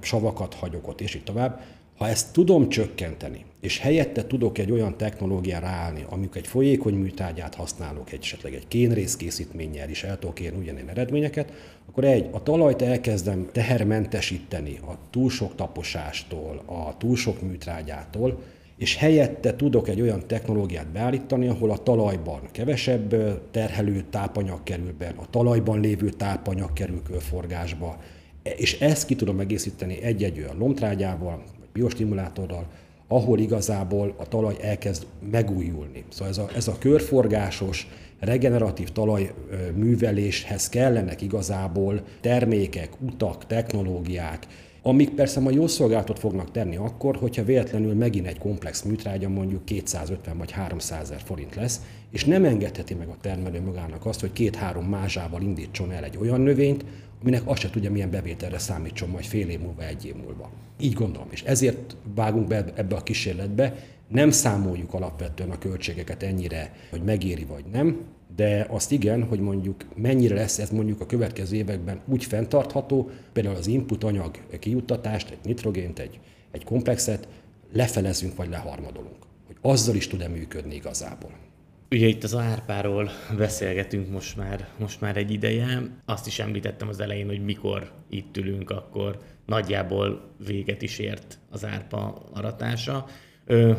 savakat 0.00 0.54
hagyok 0.54 0.88
ott, 0.88 1.00
és 1.00 1.14
így 1.14 1.24
tovább. 1.24 1.60
Ha 1.96 2.08
ezt 2.08 2.32
tudom 2.32 2.68
csökkenteni, 2.68 3.44
és 3.60 3.78
helyette 3.78 4.26
tudok 4.26 4.58
egy 4.58 4.70
olyan 4.70 4.96
technológiára 4.96 5.66
állni, 5.66 6.04
amikor 6.08 6.36
egy 6.36 6.46
folyékony 6.46 6.94
műtárgyát 6.94 7.54
használok, 7.54 8.12
egy, 8.12 8.18
esetleg 8.22 8.54
egy 8.54 8.68
kénrészkészítménnyel 8.68 9.90
is 9.90 10.04
el 10.04 10.18
tudok 10.18 10.40
érni 10.40 10.58
ugyanilyen 10.58 10.88
eredményeket, 10.88 11.52
akkor 11.88 12.04
egy, 12.04 12.28
a 12.32 12.42
talajt 12.42 12.82
elkezdem 12.82 13.48
tehermentesíteni 13.52 14.78
a 14.86 14.98
túl 15.10 15.30
sok 15.30 15.54
taposástól, 15.54 16.62
a 16.66 16.96
túl 16.96 17.16
sok 17.16 17.42
műtrágyától, 17.42 18.42
és 18.76 18.96
helyette 18.96 19.56
tudok 19.56 19.88
egy 19.88 20.00
olyan 20.00 20.26
technológiát 20.26 20.86
beállítani, 20.86 21.48
ahol 21.48 21.70
a 21.70 21.76
talajban 21.76 22.40
kevesebb 22.52 23.14
terhelő 23.50 24.04
tápanyag 24.10 24.62
kerül 24.62 24.94
be, 24.98 25.14
a 25.16 25.30
talajban 25.30 25.80
lévő 25.80 26.08
tápanyag 26.08 26.72
kerül 26.72 27.02
körforgásba, 27.02 28.00
és 28.42 28.80
ezt 28.80 29.06
ki 29.06 29.16
tudom 29.16 29.40
egészíteni 29.40 30.02
egy-egy 30.02 30.38
olyan 30.38 30.56
lomtrágyával, 30.58 31.36
vagy 31.36 31.68
biostimulátorral, 31.72 32.66
ahol 33.08 33.38
igazából 33.38 34.14
a 34.16 34.28
talaj 34.28 34.56
elkezd 34.60 35.06
megújulni. 35.30 36.04
Szóval 36.08 36.28
ez 36.28 36.38
a, 36.38 36.48
ez 36.54 36.68
a 36.68 36.78
körforgásos, 36.78 37.88
regeneratív 38.20 38.88
talajműveléshez 38.88 40.68
kellenek 40.68 41.22
igazából 41.22 42.02
termékek, 42.20 42.90
utak, 43.00 43.46
technológiák, 43.46 44.46
amik 44.86 45.10
persze 45.10 45.40
ma 45.40 45.50
jó 45.50 45.66
szolgáltat 45.66 46.18
fognak 46.18 46.50
tenni 46.50 46.76
akkor, 46.76 47.16
hogyha 47.16 47.44
véletlenül 47.44 47.94
megint 47.94 48.26
egy 48.26 48.38
komplex 48.38 48.82
műtrágya 48.82 49.28
mondjuk 49.28 49.64
250 49.64 50.38
vagy 50.38 50.50
300 50.50 51.00
ezer 51.00 51.20
forint 51.24 51.54
lesz, 51.54 51.80
és 52.10 52.24
nem 52.24 52.44
engedheti 52.44 52.94
meg 52.94 53.08
a 53.08 53.16
termelő 53.20 53.60
magának 53.60 54.06
azt, 54.06 54.20
hogy 54.20 54.32
két-három 54.32 54.84
mázsával 54.84 55.42
indítson 55.42 55.92
el 55.92 56.04
egy 56.04 56.16
olyan 56.16 56.40
növényt, 56.40 56.84
aminek 57.20 57.42
azt 57.44 57.60
se 57.60 57.70
tudja, 57.70 57.90
milyen 57.90 58.10
bevételre 58.10 58.58
számítson 58.58 59.08
majd 59.08 59.24
fél 59.24 59.48
év 59.48 59.60
múlva, 59.60 59.86
egy 59.86 60.06
év 60.06 60.14
múlva. 60.14 60.50
Így 60.80 60.94
gondolom, 60.94 61.28
és 61.30 61.42
ezért 61.42 61.96
vágunk 62.14 62.46
be 62.46 62.64
ebbe 62.74 62.96
a 62.96 63.02
kísérletbe, 63.02 63.74
nem 64.08 64.30
számoljuk 64.30 64.94
alapvetően 64.94 65.50
a 65.50 65.58
költségeket 65.58 66.22
ennyire, 66.22 66.72
hogy 66.90 67.02
megéri 67.02 67.44
vagy 67.44 67.64
nem, 67.72 68.00
de 68.36 68.66
azt 68.70 68.92
igen, 68.92 69.24
hogy 69.24 69.40
mondjuk 69.40 69.84
mennyire 69.94 70.34
lesz 70.34 70.58
ez 70.58 70.70
mondjuk 70.70 71.00
a 71.00 71.06
következő 71.06 71.56
években 71.56 72.00
úgy 72.06 72.24
fenntartható, 72.24 73.10
például 73.32 73.56
az 73.56 73.66
input 73.66 74.04
anyag 74.04 74.38
kijuttatást, 74.58 75.30
egy 75.30 75.38
nitrogént, 75.44 75.98
egy, 75.98 76.20
egy 76.50 76.64
komplexet 76.64 77.28
lefelezünk 77.72 78.36
vagy 78.36 78.48
leharmadolunk. 78.48 79.24
Hogy 79.46 79.56
azzal 79.60 79.94
is 79.94 80.08
tud-e 80.08 80.28
működni 80.28 80.74
igazából. 80.74 81.30
Ugye 81.90 82.06
itt 82.06 82.24
az 82.24 82.34
árpáról 82.34 83.10
beszélgetünk 83.36 84.10
most 84.10 84.36
már, 84.36 84.68
most 84.78 85.00
már 85.00 85.16
egy 85.16 85.30
ideje. 85.30 85.82
Azt 86.04 86.26
is 86.26 86.38
említettem 86.38 86.88
az 86.88 87.00
elején, 87.00 87.26
hogy 87.26 87.44
mikor 87.44 87.92
itt 88.08 88.36
ülünk, 88.36 88.70
akkor 88.70 89.18
nagyjából 89.46 90.30
véget 90.46 90.82
is 90.82 90.98
ért 90.98 91.38
az 91.50 91.64
árpa 91.64 92.22
aratása. 92.32 93.06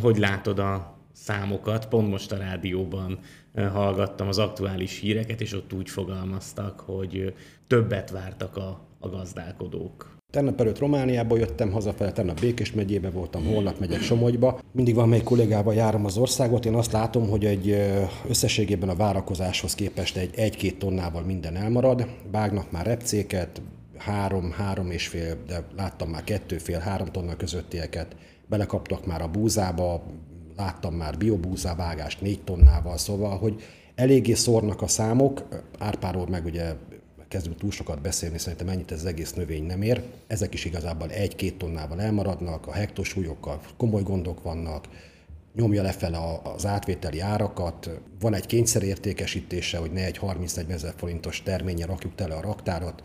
Hogy 0.01 0.17
látod 0.17 0.59
a 0.59 0.95
számokat? 1.13 1.88
Pont 1.88 2.09
most 2.09 2.31
a 2.31 2.38
rádióban 2.38 3.19
hallgattam 3.55 4.27
az 4.27 4.38
aktuális 4.38 5.00
híreket, 5.00 5.41
és 5.41 5.53
ott 5.53 5.74
úgy 5.74 5.89
fogalmaztak, 5.89 6.79
hogy 6.79 7.33
többet 7.67 8.09
vártak 8.12 8.57
a, 8.57 8.79
a 9.00 9.09
gazdálkodók. 9.09 10.15
Tennap 10.31 10.59
előtt 10.59 10.79
Romániába 10.79 11.38
jöttem 11.38 11.71
hazafele, 11.71 12.12
tennap 12.12 12.39
Békés 12.39 12.71
megyébe 12.71 13.09
voltam, 13.09 13.45
holnap 13.45 13.79
megyek 13.79 14.01
Somogyba. 14.01 14.59
Mindig 14.71 14.95
van 14.95 15.09
melyik 15.09 15.24
kollégával 15.24 15.74
járom 15.74 16.05
az 16.05 16.17
országot. 16.17 16.65
Én 16.65 16.74
azt 16.74 16.91
látom, 16.91 17.29
hogy 17.29 17.45
egy 17.45 17.75
összességében 18.29 18.89
a 18.89 18.95
várakozáshoz 18.95 19.75
képest 19.75 20.17
egy 20.17 20.36
egy-két 20.36 20.79
tonnával 20.79 21.21
minden 21.21 21.55
elmarad. 21.55 22.07
Vágnak 22.31 22.71
már 22.71 22.86
repcéket, 22.86 23.62
három, 23.97 24.51
három 24.51 24.91
és 24.91 25.07
fél, 25.07 25.38
de 25.47 25.67
láttam 25.77 26.09
már 26.09 26.24
kettő 26.24 26.57
fél, 26.57 26.79
három 26.79 27.07
tonna 27.07 27.36
közöttieket. 27.36 28.15
Belekaptak 28.47 29.05
már 29.05 29.21
a 29.21 29.27
búzába, 29.27 30.03
láttam 30.55 30.93
már 30.93 31.17
biobúzávágást 31.17 32.21
négy 32.21 32.43
tonnával, 32.43 32.97
szóval, 32.97 33.37
hogy 33.37 33.61
eléggé 33.95 34.33
szórnak 34.33 34.81
a 34.81 34.87
számok, 34.87 35.47
árpáról 35.79 36.27
meg 36.27 36.45
ugye 36.45 36.73
kezdünk 37.27 37.57
túl 37.57 37.71
sokat 37.71 38.01
beszélni, 38.01 38.37
szerintem 38.37 38.69
ennyit 38.69 38.91
ez 38.91 38.99
az 38.99 39.05
egész 39.05 39.33
növény 39.33 39.63
nem 39.63 39.81
ér. 39.81 40.03
Ezek 40.27 40.53
is 40.53 40.65
igazából 40.65 41.09
egy-két 41.09 41.57
tonnával 41.57 42.01
elmaradnak, 42.01 42.67
a 42.67 42.71
hektosúlyokkal 42.71 43.59
komoly 43.77 44.03
gondok 44.03 44.43
vannak, 44.43 44.87
nyomja 45.55 45.81
lefele 45.81 46.17
az 46.55 46.65
átvételi 46.65 47.19
árakat, 47.19 47.89
van 48.19 48.33
egy 48.33 48.45
kényszerértékesítése, 48.45 49.77
hogy 49.77 49.91
ne 49.91 50.05
egy 50.05 50.19
30-40 50.21 50.69
ezer 50.69 50.93
forintos 50.97 51.43
terménye 51.43 51.85
rakjuk 51.85 52.15
tele 52.15 52.35
a 52.35 52.41
raktárat, 52.41 53.01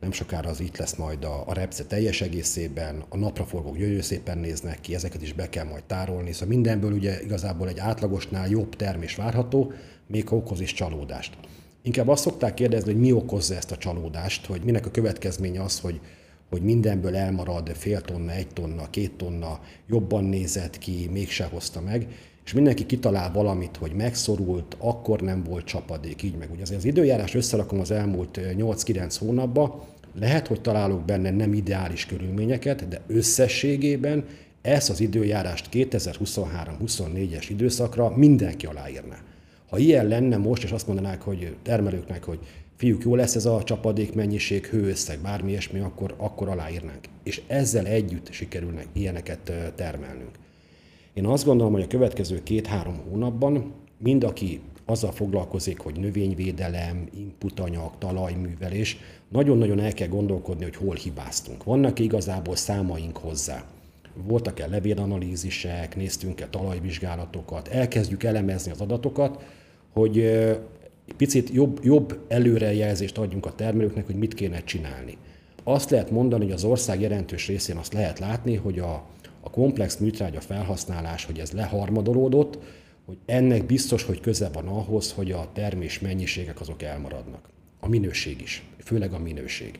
nem 0.00 0.12
sokára 0.12 0.48
az 0.48 0.60
itt 0.60 0.76
lesz 0.76 0.94
majd 0.94 1.24
a, 1.24 1.42
a 1.46 1.52
repce 1.52 1.84
teljes 1.84 2.20
egészében, 2.20 3.04
a 3.08 3.16
napraforgók 3.16 3.76
gyönyörű 3.76 4.00
szépen 4.00 4.38
néznek 4.38 4.80
ki, 4.80 4.94
ezeket 4.94 5.22
is 5.22 5.32
be 5.32 5.48
kell 5.48 5.64
majd 5.64 5.84
tárolni, 5.84 6.32
szóval 6.32 6.48
mindenből 6.48 6.92
ugye 6.92 7.22
igazából 7.22 7.68
egy 7.68 7.78
átlagosnál 7.78 8.48
jobb 8.48 8.76
termés 8.76 9.14
várható, 9.14 9.72
még 10.06 10.32
okoz 10.32 10.60
is 10.60 10.72
csalódást. 10.72 11.36
Inkább 11.82 12.08
azt 12.08 12.22
szokták 12.22 12.54
kérdezni, 12.54 12.92
hogy 12.92 13.00
mi 13.00 13.12
okozza 13.12 13.54
ezt 13.54 13.72
a 13.72 13.76
csalódást, 13.76 14.46
hogy 14.46 14.62
minek 14.64 14.86
a 14.86 14.90
következménye 14.90 15.62
az, 15.62 15.80
hogy, 15.80 16.00
hogy 16.50 16.62
mindenből 16.62 17.16
elmarad 17.16 17.68
fél 17.68 18.00
tonna, 18.00 18.32
egy 18.32 18.48
tonna, 18.48 18.90
két 18.90 19.12
tonna, 19.12 19.60
jobban 19.88 20.24
nézett 20.24 20.78
ki, 20.78 21.08
mégse 21.12 21.44
hozta 21.44 21.80
meg, 21.80 22.08
és 22.44 22.52
mindenki 22.52 22.86
kitalál 22.86 23.32
valamit, 23.32 23.76
hogy 23.76 23.92
megszorult, 23.92 24.76
akkor 24.78 25.20
nem 25.20 25.42
volt 25.42 25.64
csapadék, 25.64 26.22
így 26.22 26.36
meg. 26.36 26.50
Ugye 26.50 26.76
az 26.76 26.84
időjárás 26.84 27.34
összerakom 27.34 27.80
az 27.80 27.90
elmúlt 27.90 28.40
8-9 28.42 29.16
hónapban, 29.18 29.82
lehet, 30.18 30.46
hogy 30.46 30.60
találok 30.60 31.04
benne 31.04 31.30
nem 31.30 31.52
ideális 31.52 32.06
körülményeket, 32.06 32.88
de 32.88 33.00
összességében 33.06 34.24
ezt 34.62 34.90
az 34.90 35.00
időjárást 35.00 35.68
2023-24-es 35.72 37.46
időszakra 37.48 38.16
mindenki 38.16 38.66
aláírná. 38.66 39.16
Ha 39.68 39.78
ilyen 39.78 40.06
lenne 40.06 40.36
most, 40.36 40.62
és 40.62 40.70
azt 40.70 40.86
mondanák, 40.86 41.22
hogy 41.22 41.56
termelőknek, 41.62 42.24
hogy 42.24 42.38
fiúk, 42.76 43.02
jó 43.02 43.14
lesz 43.14 43.34
ez 43.34 43.46
a 43.46 43.62
csapadék 43.62 44.14
mennyiség, 44.14 44.66
hőösszeg, 44.66 45.18
bármi 45.20 45.50
ilyesmi, 45.50 45.78
akkor, 45.78 46.14
akkor 46.16 46.48
aláírnánk. 46.48 47.04
És 47.22 47.42
ezzel 47.46 47.86
együtt 47.86 48.32
sikerülnek 48.32 48.86
ilyeneket 48.92 49.52
termelnünk. 49.74 50.30
Én 51.14 51.26
azt 51.26 51.44
gondolom, 51.44 51.72
hogy 51.72 51.82
a 51.82 51.86
következő 51.86 52.42
két-három 52.42 53.00
hónapban 53.10 53.72
mind 53.98 54.24
aki 54.24 54.60
azzal 54.84 55.12
foglalkozik, 55.12 55.78
hogy 55.78 55.98
növényvédelem, 55.98 57.08
inputanyag, 57.14 57.90
talajművelés, 57.98 58.96
nagyon-nagyon 59.28 59.80
el 59.80 59.92
kell 59.92 60.08
gondolkodni, 60.08 60.64
hogy 60.64 60.76
hol 60.76 60.94
hibáztunk. 60.94 61.64
Vannak 61.64 61.98
igazából 61.98 62.56
számaink 62.56 63.16
hozzá. 63.16 63.64
Voltak-e 64.14 64.66
levélanalízisek, 64.66 65.96
néztünk-e 65.96 66.46
talajvizsgálatokat, 66.48 67.68
elkezdjük 67.68 68.22
elemezni 68.22 68.70
az 68.70 68.80
adatokat, 68.80 69.44
hogy 69.92 70.16
picit 71.16 71.50
jobb, 71.50 71.80
jobb 71.82 72.24
előrejelzést 72.28 73.18
adjunk 73.18 73.46
a 73.46 73.54
termelőknek, 73.54 74.06
hogy 74.06 74.14
mit 74.14 74.34
kéne 74.34 74.64
csinálni. 74.64 75.16
Azt 75.64 75.90
lehet 75.90 76.10
mondani, 76.10 76.44
hogy 76.44 76.52
az 76.52 76.64
ország 76.64 77.00
jelentős 77.00 77.46
részén 77.46 77.76
azt 77.76 77.92
lehet 77.92 78.18
látni, 78.18 78.54
hogy 78.54 78.78
a, 78.78 79.04
a 79.40 79.50
komplex 79.50 79.96
műtrágya 79.96 80.40
felhasználás, 80.40 81.24
hogy 81.24 81.38
ez 81.38 81.52
leharmadolódott, 81.52 82.58
hogy 83.06 83.18
ennek 83.26 83.66
biztos, 83.66 84.02
hogy 84.02 84.20
köze 84.20 84.48
van 84.52 84.66
ahhoz, 84.66 85.12
hogy 85.12 85.32
a 85.32 85.50
termés 85.52 86.00
mennyiségek 86.00 86.60
azok 86.60 86.82
elmaradnak. 86.82 87.50
A 87.80 87.88
minőség 87.88 88.40
is, 88.40 88.62
főleg 88.78 89.12
a 89.12 89.18
minőség. 89.18 89.78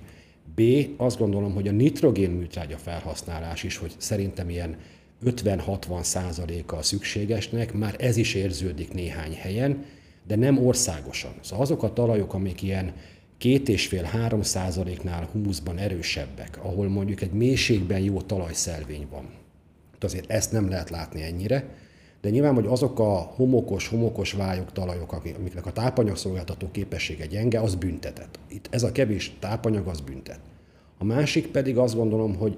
B, 0.55 0.63
azt 0.97 1.19
gondolom, 1.19 1.55
hogy 1.55 1.69
a 1.69 1.73
nitrogén 1.73 2.31
műtrágya 2.31 2.77
felhasználás 2.77 3.63
is, 3.63 3.77
hogy 3.77 3.93
szerintem 3.97 4.49
ilyen 4.49 4.77
50-60 5.25 6.03
százaléka 6.03 6.83
szükségesnek, 6.83 7.73
már 7.73 7.95
ez 7.99 8.17
is 8.17 8.35
érződik 8.35 8.93
néhány 8.93 9.35
helyen, 9.35 9.85
de 10.27 10.37
nem 10.37 10.67
országosan. 10.67 11.35
Szóval 11.41 11.65
azok 11.65 11.83
a 11.83 11.93
talajok, 11.93 12.35
amik 12.35 12.63
ilyen 12.63 12.93
két 13.39 13.69
és 13.69 13.87
fél 13.87 14.03
három 14.03 14.43
százaléknál 14.43 15.29
humuszban 15.33 15.79
erősebbek, 15.79 16.59
ahol 16.63 16.89
mondjuk 16.89 17.21
egy 17.21 17.33
mélységben 17.33 18.01
jó 18.01 18.21
talajszelvény 18.21 19.07
van. 19.11 19.29
Azért 20.01 20.31
ezt 20.31 20.53
nem 20.53 20.69
lehet 20.69 20.91
látni 20.91 21.23
ennyire, 21.23 21.65
de 22.21 22.31
nyilván, 22.31 22.55
hogy 22.55 22.67
azok 22.67 22.99
a 22.99 23.33
homokos, 23.37 23.89
homokos 23.89 24.33
vályok, 24.33 24.73
talajok, 24.73 25.13
amiknek 25.13 25.67
a 25.67 25.73
tápanyagszolgáltató 25.73 26.71
képessége 26.71 27.27
gyenge, 27.27 27.61
az 27.61 27.75
büntetett. 27.75 28.39
Itt 28.49 28.69
ez 28.71 28.83
a 28.83 28.93
kevés 28.93 29.33
tápanyag, 29.39 29.87
az 29.87 30.01
büntet. 30.01 30.41
A 30.99 31.05
másik 31.05 31.47
pedig 31.47 31.79
azt 31.79 31.95
gondolom, 31.95 32.37
hogy 32.37 32.57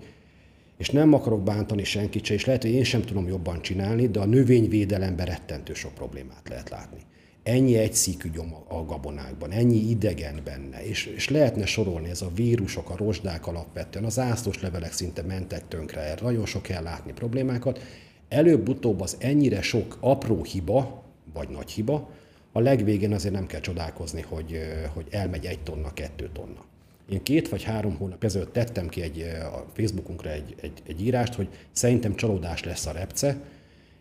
és 0.76 0.90
nem 0.90 1.12
akarok 1.12 1.42
bántani 1.42 1.84
senkit 1.84 2.24
se, 2.24 2.34
és 2.34 2.44
lehet, 2.44 2.62
hogy 2.62 2.70
én 2.70 2.84
sem 2.84 3.02
tudom 3.02 3.26
jobban 3.26 3.62
csinálni, 3.62 4.08
de 4.08 4.20
a 4.20 4.24
növényvédelemben 4.24 5.26
rettentő 5.26 5.74
sok 5.74 5.94
problémát 5.94 6.48
lehet 6.48 6.70
látni. 6.70 7.00
Ennyi 7.48 7.76
egyszíkügyom 7.76 8.54
a 8.68 8.84
gabonákban, 8.84 9.50
ennyi 9.50 9.90
idegen 9.90 10.40
benne, 10.44 10.84
és, 10.84 11.06
és 11.06 11.28
lehetne 11.28 11.66
sorolni 11.66 12.08
ez 12.08 12.22
a 12.22 12.30
vírusok, 12.34 12.90
a 12.90 12.96
rozsdák 12.96 13.46
alapvetően, 13.46 14.04
az 14.04 14.18
ászlós 14.18 14.60
levelek 14.60 14.92
szinte 14.92 15.22
mentek 15.22 15.68
tönkre, 15.68 16.00
erre. 16.00 16.22
Nagyon 16.22 16.46
sok 16.46 16.62
kell 16.62 16.82
látni 16.82 17.12
problémákat, 17.12 17.80
előbb-utóbb 18.28 19.00
az 19.00 19.16
ennyire 19.18 19.62
sok 19.62 19.96
apró 20.00 20.42
hiba, 20.42 21.02
vagy 21.32 21.48
nagy 21.48 21.70
hiba, 21.70 22.10
a 22.52 22.60
legvégén 22.60 23.12
azért 23.12 23.34
nem 23.34 23.46
kell 23.46 23.60
csodálkozni, 23.60 24.20
hogy, 24.20 24.58
hogy 24.94 25.06
elmegy 25.10 25.46
egy 25.46 25.60
tonna, 25.60 25.92
kettő 25.94 26.30
tonna. 26.32 26.64
Én 27.08 27.22
két 27.22 27.48
vagy 27.48 27.62
három 27.62 27.96
hónap 27.96 28.24
ezelőtt 28.24 28.52
tettem 28.52 28.88
ki 28.88 29.02
egy, 29.02 29.20
a 29.52 29.64
Facebookunkra 29.74 30.30
egy, 30.30 30.54
egy, 30.60 30.82
egy 30.86 31.06
írást, 31.06 31.34
hogy 31.34 31.48
szerintem 31.72 32.14
csalódás 32.14 32.64
lesz 32.64 32.86
a 32.86 32.92
repce, 32.92 33.40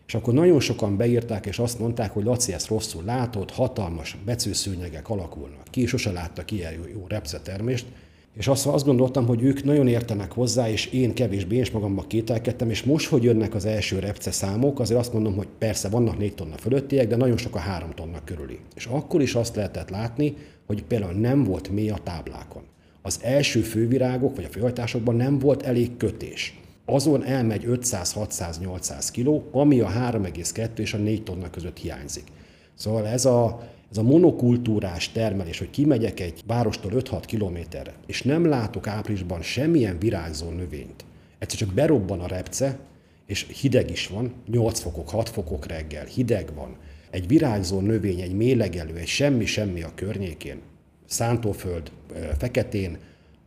és 0.08 0.14
akkor 0.14 0.34
nagyon 0.34 0.60
sokan 0.60 0.96
beírták, 0.96 1.46
és 1.46 1.58
azt 1.58 1.78
mondták, 1.78 2.12
hogy 2.12 2.24
Laci, 2.24 2.52
ezt 2.52 2.68
rosszul 2.68 3.04
látod, 3.04 3.50
hatalmas 3.50 4.16
becőszőnyegek 4.24 5.08
alakulnak 5.08 5.64
ki, 5.70 5.86
sose 5.86 6.12
láttak 6.12 6.50
ilyen 6.50 6.72
jó, 6.72 6.82
jó 6.92 7.04
repcetermést, 7.08 7.86
és 8.36 8.48
azt, 8.48 8.66
azt 8.66 8.84
gondoltam, 8.84 9.26
hogy 9.26 9.42
ők 9.42 9.64
nagyon 9.64 9.88
értenek 9.88 10.32
hozzá, 10.32 10.70
és 10.70 10.86
én 10.86 11.14
kevésbé, 11.14 11.56
és 11.56 11.70
magamban 11.70 12.06
kételkedtem, 12.06 12.70
és 12.70 12.82
most, 12.82 13.08
hogy 13.08 13.22
jönnek 13.22 13.54
az 13.54 13.64
első 13.64 13.98
repce 13.98 14.30
számok, 14.30 14.80
azért 14.80 15.00
azt 15.00 15.12
mondom, 15.12 15.36
hogy 15.36 15.48
persze 15.58 15.88
vannak 15.88 16.18
4 16.18 16.34
tonna 16.34 16.56
fölöttiek, 16.56 17.08
de 17.08 17.16
nagyon 17.16 17.36
sok 17.36 17.54
a 17.54 17.58
3 17.58 17.90
tonna 17.90 18.24
körüli. 18.24 18.58
És 18.74 18.86
akkor 18.86 19.22
is 19.22 19.34
azt 19.34 19.56
lehetett 19.56 19.90
látni, 19.90 20.36
hogy 20.66 20.82
például 20.82 21.12
nem 21.12 21.44
volt 21.44 21.70
mély 21.70 21.90
a 21.90 21.98
táblákon. 22.04 22.62
Az 23.02 23.18
első 23.22 23.60
fővirágok, 23.60 24.36
vagy 24.36 24.44
a 24.44 24.52
főhajtásokban 24.52 25.16
nem 25.16 25.38
volt 25.38 25.62
elég 25.62 25.96
kötés. 25.96 26.60
Azon 26.90 27.24
elmegy 27.24 27.64
500-600-800 27.66 29.08
kg, 29.12 29.56
ami 29.56 29.80
a 29.80 29.88
3,2 29.88 30.78
és 30.78 30.94
a 30.94 30.98
4 30.98 31.22
tonna 31.22 31.50
között 31.50 31.78
hiányzik. 31.78 32.24
Szóval 32.74 33.06
ez 33.06 33.24
a, 33.24 33.68
ez 33.90 33.98
a 33.98 34.02
monokultúrás 34.02 35.12
termelés, 35.12 35.58
hogy 35.58 35.70
kimegyek 35.70 36.20
egy 36.20 36.42
várostól 36.46 36.90
5-6 36.94 37.22
kilométerre, 37.26 37.94
és 38.06 38.22
nem 38.22 38.46
látok 38.46 38.86
áprilisban 38.86 39.42
semmilyen 39.42 39.98
virágzó 39.98 40.50
növényt, 40.50 41.04
egyszer 41.38 41.58
csak 41.58 41.72
berobban 41.72 42.20
a 42.20 42.26
repce, 42.26 42.78
és 43.26 43.46
hideg 43.60 43.90
is 43.90 44.06
van, 44.06 44.32
8 44.46 44.80
fokok, 44.80 45.08
6 45.08 45.28
fokok 45.28 45.66
reggel, 45.66 46.04
hideg 46.04 46.54
van, 46.54 46.76
egy 47.10 47.26
virágzó 47.26 47.80
növény, 47.80 48.20
egy 48.20 48.34
mélegelő, 48.34 48.96
egy 48.96 49.06
semmi-semmi 49.06 49.82
a 49.82 49.92
környékén, 49.94 50.60
szántóföld, 51.06 51.90
feketén, 52.38 52.98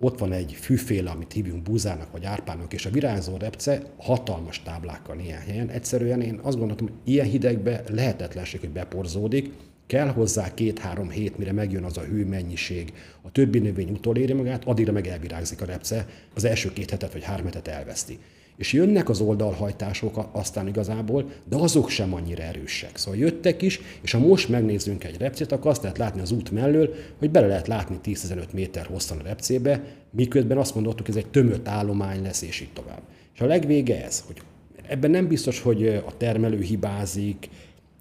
ott 0.02 0.20
van 0.20 0.32
egy 0.32 0.58
fűféle, 0.60 1.10
amit 1.10 1.34
hívunk 1.34 1.64
búzának 1.64 2.12
vagy 2.12 2.26
árpának, 2.26 2.74
és 2.74 2.86
a 2.86 2.90
virágzó 2.90 3.38
repce 3.38 3.82
hatalmas 3.98 4.62
táblákkal 4.64 5.20
ilyen 5.20 5.40
helyen. 5.40 5.70
Egyszerűen 5.70 6.22
én 6.22 6.40
azt 6.42 6.58
gondoltam, 6.58 6.88
hogy 6.88 7.14
ilyen 7.14 7.26
hidegbe 7.26 7.84
lehetetlenség, 7.88 8.60
hogy 8.60 8.70
beporzódik, 8.70 9.52
kell 9.88 10.08
hozzá 10.08 10.54
két-három 10.54 11.10
hét, 11.10 11.38
mire 11.38 11.52
megjön 11.52 11.84
az 11.84 11.98
a 11.98 12.02
hőmennyiség, 12.02 12.94
a 13.22 13.32
többi 13.32 13.60
növény 13.60 13.90
utoléri 13.90 14.34
magát, 14.34 14.66
addigra 14.66 14.92
meg 14.92 15.08
elvirágzik 15.08 15.62
a 15.62 15.66
repce, 15.66 16.08
az 16.36 16.44
első 16.44 16.74
két 16.74 16.90
hetet 16.90 17.14
vagy 17.14 17.24
három 17.24 17.46
hetet 17.46 17.68
elveszti. 17.68 18.20
És 18.62 18.74
jönnek 18.74 19.10
az 19.10 19.22
oldalhajtások 19.22 20.28
aztán 20.32 20.68
igazából, 20.68 21.32
de 21.50 21.56
azok 21.56 21.90
sem 21.90 22.14
annyira 22.14 22.44
erősek. 22.44 22.98
Szóval 22.98 23.20
jöttek 23.20 23.62
is, 23.62 23.80
és 24.02 24.12
ha 24.12 24.20
most 24.20 24.50
megnézzünk 24.50 25.04
egy 25.04 25.18
repcét, 25.18 25.52
akkor 25.52 25.72
azt 25.72 25.82
lehet 25.82 25.98
látni 25.98 26.22
az 26.22 26.32
út 26.32 26.52
mellől, 26.52 26.94
hogy 27.20 27.32
bele 27.32 27.48
lehet 27.48 27.68
látni 27.68 28.00
10-15 28.04 28.44
méter 28.54 28.86
hosszan 28.86 29.18
a 29.18 29.24
repcébe, 29.24 29.84
miközben 30.12 30.58
azt 30.58 30.76
mondottuk, 30.76 31.08
ez 31.08 31.16
egy 31.16 31.28
tömött 31.28 31.68
állomány 31.68 32.22
lesz, 32.22 32.42
és 32.42 32.62
így 32.62 32.74
tovább. 32.74 33.02
És 33.34 33.42
a 33.42 33.46
legvége 33.46 34.06
ez, 34.06 34.24
hogy 34.28 34.42
ebben 34.88 35.12
nem 35.12 35.28
biztos, 35.28 35.60
hogy 35.60 35.88
a 35.88 36.18
termelő 36.18 36.62
hibázik, 36.62 37.50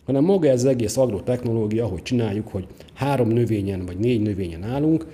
hanem 0.05 0.25
maga 0.25 0.49
ez 0.49 0.65
az 0.65 0.71
egész 0.71 0.97
agrotechnológia, 0.97 1.87
hogy 1.87 2.03
csináljuk, 2.03 2.49
hogy 2.49 2.67
három 2.95 3.29
növényen 3.29 3.87
vagy 3.87 3.99
négy 3.99 4.21
növényen 4.21 4.63
állunk, 4.63 5.07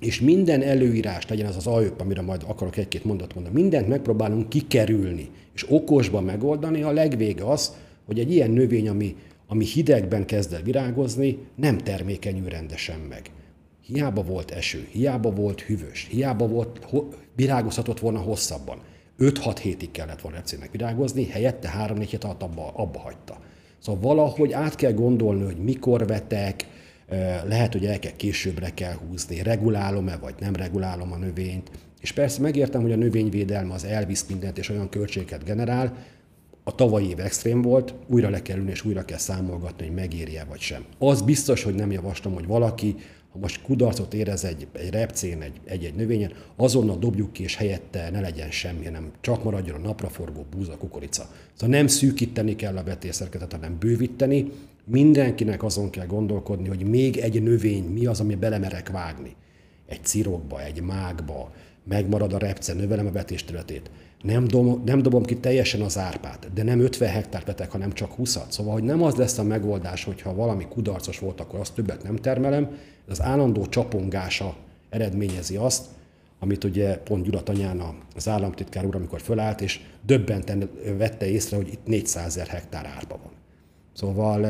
és 0.00 0.20
minden 0.20 0.62
előírás, 0.62 1.28
legyen 1.28 1.46
az 1.46 1.56
az 1.56 1.66
AÖP, 1.66 2.00
amire 2.00 2.22
majd 2.22 2.42
akarok 2.46 2.76
egy-két 2.76 3.04
mondat 3.04 3.34
mondani, 3.34 3.60
mindent 3.60 3.88
megpróbálunk 3.88 4.48
kikerülni, 4.48 5.30
és 5.54 5.66
okosban 5.70 6.24
megoldani, 6.24 6.82
a 6.82 6.92
legvége 6.92 7.44
az, 7.44 7.72
hogy 8.06 8.18
egy 8.18 8.32
ilyen 8.32 8.50
növény, 8.50 8.88
ami, 8.88 9.16
ami 9.46 9.64
hidegben 9.64 10.26
kezd 10.26 10.52
el 10.52 10.62
virágozni, 10.62 11.38
nem 11.54 11.78
termékenyül 11.78 12.48
rendesen 12.48 13.00
meg. 13.08 13.30
Hiába 13.80 14.22
volt 14.22 14.50
eső, 14.50 14.88
hiába 14.90 15.30
volt 15.30 15.60
hűvös, 15.60 16.06
hiába 16.10 16.46
volt, 16.46 16.80
ho, 16.84 17.04
virágozhatott 17.36 18.00
volna 18.00 18.18
hosszabban. 18.18 18.78
5-6 19.18 19.56
hétig 19.62 19.90
kellett 19.90 20.20
volna 20.20 20.36
repcének 20.36 20.70
virágozni, 20.70 21.26
helyette 21.26 21.72
3-4 21.88 22.06
hét 22.10 22.24
alatt 22.24 22.42
abba, 22.42 22.72
abba 22.74 22.98
hagyta. 22.98 23.38
Szóval 23.78 24.00
valahogy 24.00 24.52
át 24.52 24.74
kell 24.74 24.92
gondolni, 24.92 25.44
hogy 25.44 25.56
mikor 25.56 26.06
vetek, 26.06 26.66
lehet, 27.46 27.72
hogy 27.72 27.86
el 27.86 27.98
kell 27.98 28.16
későbbre 28.16 28.70
kell 28.70 28.94
húzni, 28.94 29.42
regulálom-e 29.42 30.16
vagy 30.16 30.34
nem 30.40 30.54
regulálom 30.54 31.12
a 31.12 31.16
növényt. 31.16 31.70
És 32.00 32.12
persze 32.12 32.40
megértem, 32.40 32.82
hogy 32.82 32.92
a 32.92 32.96
növényvédelme 32.96 33.74
az 33.74 33.84
elvisz 33.84 34.26
mindent 34.28 34.58
és 34.58 34.68
olyan 34.68 34.88
költségeket 34.88 35.44
generál, 35.44 35.96
a 36.64 36.74
tavalyi 36.74 37.08
év 37.08 37.20
extrém 37.20 37.62
volt, 37.62 37.94
újra 38.06 38.28
le 38.28 38.42
kell 38.42 38.58
ülni 38.58 38.70
és 38.70 38.84
újra 38.84 39.04
kell 39.04 39.18
számolgatni, 39.18 39.86
hogy 39.86 39.94
megéri-e 39.94 40.44
vagy 40.44 40.60
sem. 40.60 40.84
Az 40.98 41.22
biztos, 41.22 41.62
hogy 41.62 41.74
nem 41.74 41.92
javaslom, 41.92 42.34
hogy 42.34 42.46
valaki, 42.46 42.94
ha 43.32 43.38
most 43.38 43.62
kudarcot 43.62 44.14
érez 44.14 44.44
egy, 44.44 44.66
egy 44.72 44.90
repcén, 44.90 45.42
egy, 45.42 45.60
egy-egy 45.64 45.94
növényen, 45.94 46.32
azonnal 46.56 46.98
dobjuk 46.98 47.32
ki, 47.32 47.42
és 47.42 47.56
helyette 47.56 48.10
ne 48.10 48.20
legyen 48.20 48.50
semmi, 48.50 48.86
nem 48.86 49.10
csak 49.20 49.44
maradjon 49.44 49.76
a 49.76 49.86
napraforgó 49.86 50.46
búza, 50.50 50.76
kukorica. 50.76 51.28
Szóval 51.54 51.76
nem 51.76 51.86
szűkíteni 51.86 52.56
kell 52.56 52.76
a 52.76 52.82
vetélszerkezetet, 52.82 53.60
hanem 53.60 53.78
bővíteni, 53.78 54.52
Mindenkinek 54.84 55.62
azon 55.62 55.90
kell 55.90 56.06
gondolkodni, 56.06 56.68
hogy 56.68 56.88
még 56.88 57.16
egy 57.16 57.42
növény 57.42 57.84
mi 57.84 58.06
az, 58.06 58.20
ami 58.20 58.34
belemerek 58.34 58.90
vágni. 58.90 59.36
Egy 59.86 60.04
cirokba, 60.04 60.62
egy 60.62 60.82
mágba, 60.82 61.52
megmarad 61.84 62.32
a 62.32 62.38
repce, 62.38 62.72
növelem 62.72 63.06
a 63.06 63.12
vetésterületét. 63.12 63.90
Nem, 64.22 64.46
dom, 64.46 64.82
nem 64.84 65.02
dobom 65.02 65.22
ki 65.22 65.36
teljesen 65.36 65.80
az 65.80 65.98
árpát, 65.98 66.52
de 66.54 66.62
nem 66.62 66.80
50 66.80 67.08
hektár 67.08 67.42
vetek, 67.44 67.70
hanem 67.70 67.92
csak 67.92 68.12
20 68.12 68.36
-at. 68.36 68.52
Szóval, 68.52 68.72
hogy 68.72 68.82
nem 68.82 69.02
az 69.02 69.14
lesz 69.14 69.38
a 69.38 69.42
megoldás, 69.42 70.04
hogyha 70.04 70.34
valami 70.34 70.66
kudarcos 70.68 71.18
volt, 71.18 71.40
akkor 71.40 71.60
azt 71.60 71.74
többet 71.74 72.02
nem 72.02 72.16
termelem. 72.16 72.76
Az 73.08 73.22
állandó 73.22 73.66
csapongása 73.66 74.56
eredményezi 74.90 75.56
azt, 75.56 75.86
amit 76.38 76.64
ugye 76.64 76.98
pont 76.98 77.24
Gyula 77.24 77.42
Tanyán 77.42 77.82
az 78.16 78.28
államtitkár 78.28 78.86
úr, 78.86 78.96
amikor 78.96 79.20
fölállt, 79.20 79.60
és 79.60 79.80
döbbenten 80.06 80.70
vette 80.98 81.28
észre, 81.28 81.56
hogy 81.56 81.68
itt 81.68 81.86
400 81.86 82.26
ezer 82.26 82.46
hektár 82.46 82.86
árpa 82.86 83.18
van. 83.22 83.32
Szóval, 83.94 84.40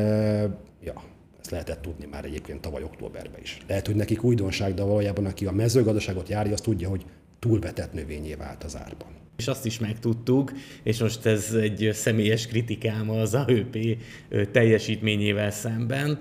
ja, 0.83 1.03
ezt 1.39 1.51
lehetett 1.51 1.81
tudni 1.81 2.05
már 2.05 2.25
egyébként 2.25 2.61
tavaly 2.61 2.83
októberben 2.83 3.41
is. 3.41 3.57
Lehet, 3.67 3.85
hogy 3.85 3.95
nekik 3.95 4.23
újdonság, 4.23 4.73
de 4.73 4.83
valójában 4.83 5.25
aki 5.25 5.45
a 5.45 5.51
mezőgazdaságot 5.51 6.29
járja, 6.29 6.53
az 6.53 6.61
tudja, 6.61 6.89
hogy 6.89 7.05
túlvetett 7.39 7.93
növényé 7.93 8.33
vált 8.33 8.63
az 8.63 8.77
árban. 8.77 9.07
És 9.37 9.47
azt 9.47 9.65
is 9.65 9.79
megtudtuk, 9.79 10.51
és 10.83 10.99
most 10.99 11.25
ez 11.25 11.53
egy 11.53 11.89
személyes 11.93 12.47
kritikám 12.47 13.09
az 13.09 13.33
AÖP 13.33 13.97
teljesítményével 14.51 15.51
szemben, 15.51 16.19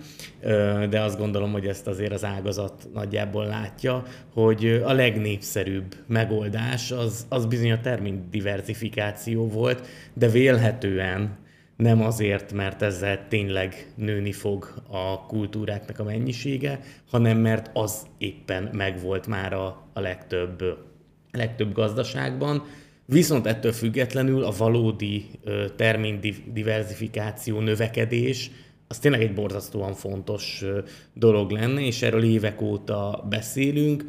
de 0.91 1.01
azt 1.01 1.19
gondolom, 1.19 1.53
hogy 1.53 1.67
ezt 1.67 1.87
azért 1.87 2.13
az 2.13 2.25
ágazat 2.25 2.89
nagyjából 2.93 3.47
látja, 3.47 4.03
hogy 4.33 4.83
a 4.85 4.93
legnépszerűbb 4.93 5.95
megoldás 6.07 6.91
az, 6.91 7.27
az 7.29 7.47
bizony 7.47 7.73
a 7.73 7.81
termin 7.81 8.29
diversifikáció 8.31 9.49
volt, 9.49 9.87
de 10.15 10.29
vélhetően 10.29 11.39
nem 11.77 12.03
azért, 12.03 12.53
mert 12.53 12.83
ezzel 12.83 13.29
tényleg 13.29 13.93
nőni 13.95 14.33
fog 14.33 14.75
a 14.89 15.27
kultúráknak 15.27 15.99
a 15.99 16.05
mennyisége, 16.05 16.81
hanem 17.11 17.39
mert 17.39 17.71
az 17.73 18.07
éppen 18.19 18.69
megvolt 18.73 19.27
már 19.27 19.53
a, 19.53 19.89
a 19.93 20.01
legtöbb, 20.01 20.63
legtöbb 21.31 21.73
gazdaságban. 21.73 22.65
Viszont 23.07 23.47
ettől 23.47 23.73
függetlenül 23.73 24.45
a 24.45 24.51
valódi 24.51 25.27
termény 25.77 26.19
diversifikáció, 26.53 27.61
növekedés, 27.61 28.51
az 28.89 28.99
tényleg 28.99 29.23
egy 29.23 29.35
borzasztóan 29.35 29.95
fontos 29.95 30.65
dolog 31.15 31.51
lenne, 31.51 31.81
és 31.81 32.03
erről 32.03 32.23
évek 32.23 32.61
óta 32.61 33.27
beszélünk, 33.29 34.05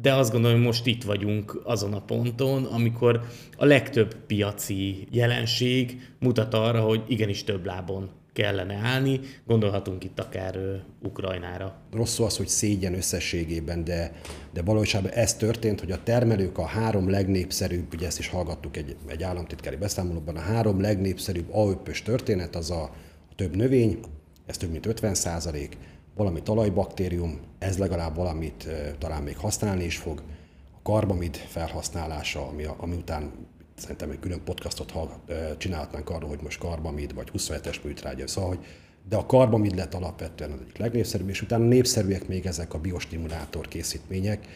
de 0.00 0.14
azt 0.14 0.32
gondolom, 0.32 0.56
hogy 0.56 0.66
most 0.66 0.86
itt 0.86 1.04
vagyunk 1.04 1.60
azon 1.64 1.92
a 1.92 2.00
ponton, 2.00 2.64
amikor 2.64 3.20
a 3.56 3.64
legtöbb 3.64 4.14
piaci 4.26 5.06
jelenség 5.10 6.10
mutat 6.18 6.54
arra, 6.54 6.80
hogy 6.80 7.02
igenis 7.08 7.44
több 7.44 7.64
lábon 7.64 8.10
kellene 8.32 8.74
állni. 8.74 9.20
Gondolhatunk 9.46 10.04
itt 10.04 10.20
akár 10.20 10.56
ö, 10.56 10.74
Ukrajnára. 11.02 11.76
Rossz 11.92 12.18
az, 12.18 12.36
hogy 12.36 12.48
szégyen 12.48 12.94
összességében, 12.94 13.84
de, 13.84 14.12
de 14.52 14.62
valójában 14.62 15.10
ez 15.10 15.34
történt, 15.34 15.80
hogy 15.80 15.90
a 15.90 16.02
termelők 16.02 16.58
a 16.58 16.66
három 16.66 17.10
legnépszerűbb, 17.10 17.94
ugye 17.94 18.06
ezt 18.06 18.18
is 18.18 18.28
hallgattuk 18.28 18.76
egy, 18.76 18.96
egy 19.06 19.22
államtitkári 19.22 19.76
beszámolóban, 19.76 20.36
a 20.36 20.40
három 20.40 20.80
legnépszerűbb 20.80 21.54
aöpös 21.54 22.02
történet 22.02 22.56
az 22.56 22.70
a, 22.70 22.82
a 23.30 23.34
több 23.36 23.56
növény, 23.56 23.98
ez 24.46 24.56
több 24.56 24.70
mint 24.70 24.86
50 24.86 25.14
százalék, 25.14 25.76
valami 26.16 26.42
talajbaktérium, 26.42 27.40
ez 27.58 27.78
legalább 27.78 28.16
valamit 28.16 28.68
talán 28.98 29.22
még 29.22 29.36
használni 29.36 29.84
is 29.84 29.96
fog. 29.96 30.22
A 30.72 30.82
karbamid 30.82 31.36
felhasználása, 31.36 32.46
ami, 32.46 32.64
ami 32.76 32.96
után 32.96 33.32
szerintem 33.74 34.10
egy 34.10 34.18
külön 34.18 34.44
podcastot 34.44 34.92
csinálhatnánk 35.58 36.10
arról, 36.10 36.28
hogy 36.28 36.42
most 36.42 36.58
karbamid 36.58 37.14
vagy 37.14 37.30
27-es 37.36 37.82
műtrágya. 37.82 38.26
Szóval, 38.26 38.48
hogy 38.48 38.64
de 39.08 39.16
a 39.16 39.26
karbamid 39.26 39.76
lett 39.76 39.94
alapvetően 39.94 40.50
az 40.50 40.58
egyik 40.62 40.78
legnépszerűbb, 40.78 41.28
és 41.28 41.42
utána 41.42 41.64
népszerűek 41.64 42.28
még 42.28 42.46
ezek 42.46 42.74
a 42.74 42.78
biostimulátor 42.78 43.68
készítmények. 43.68 44.46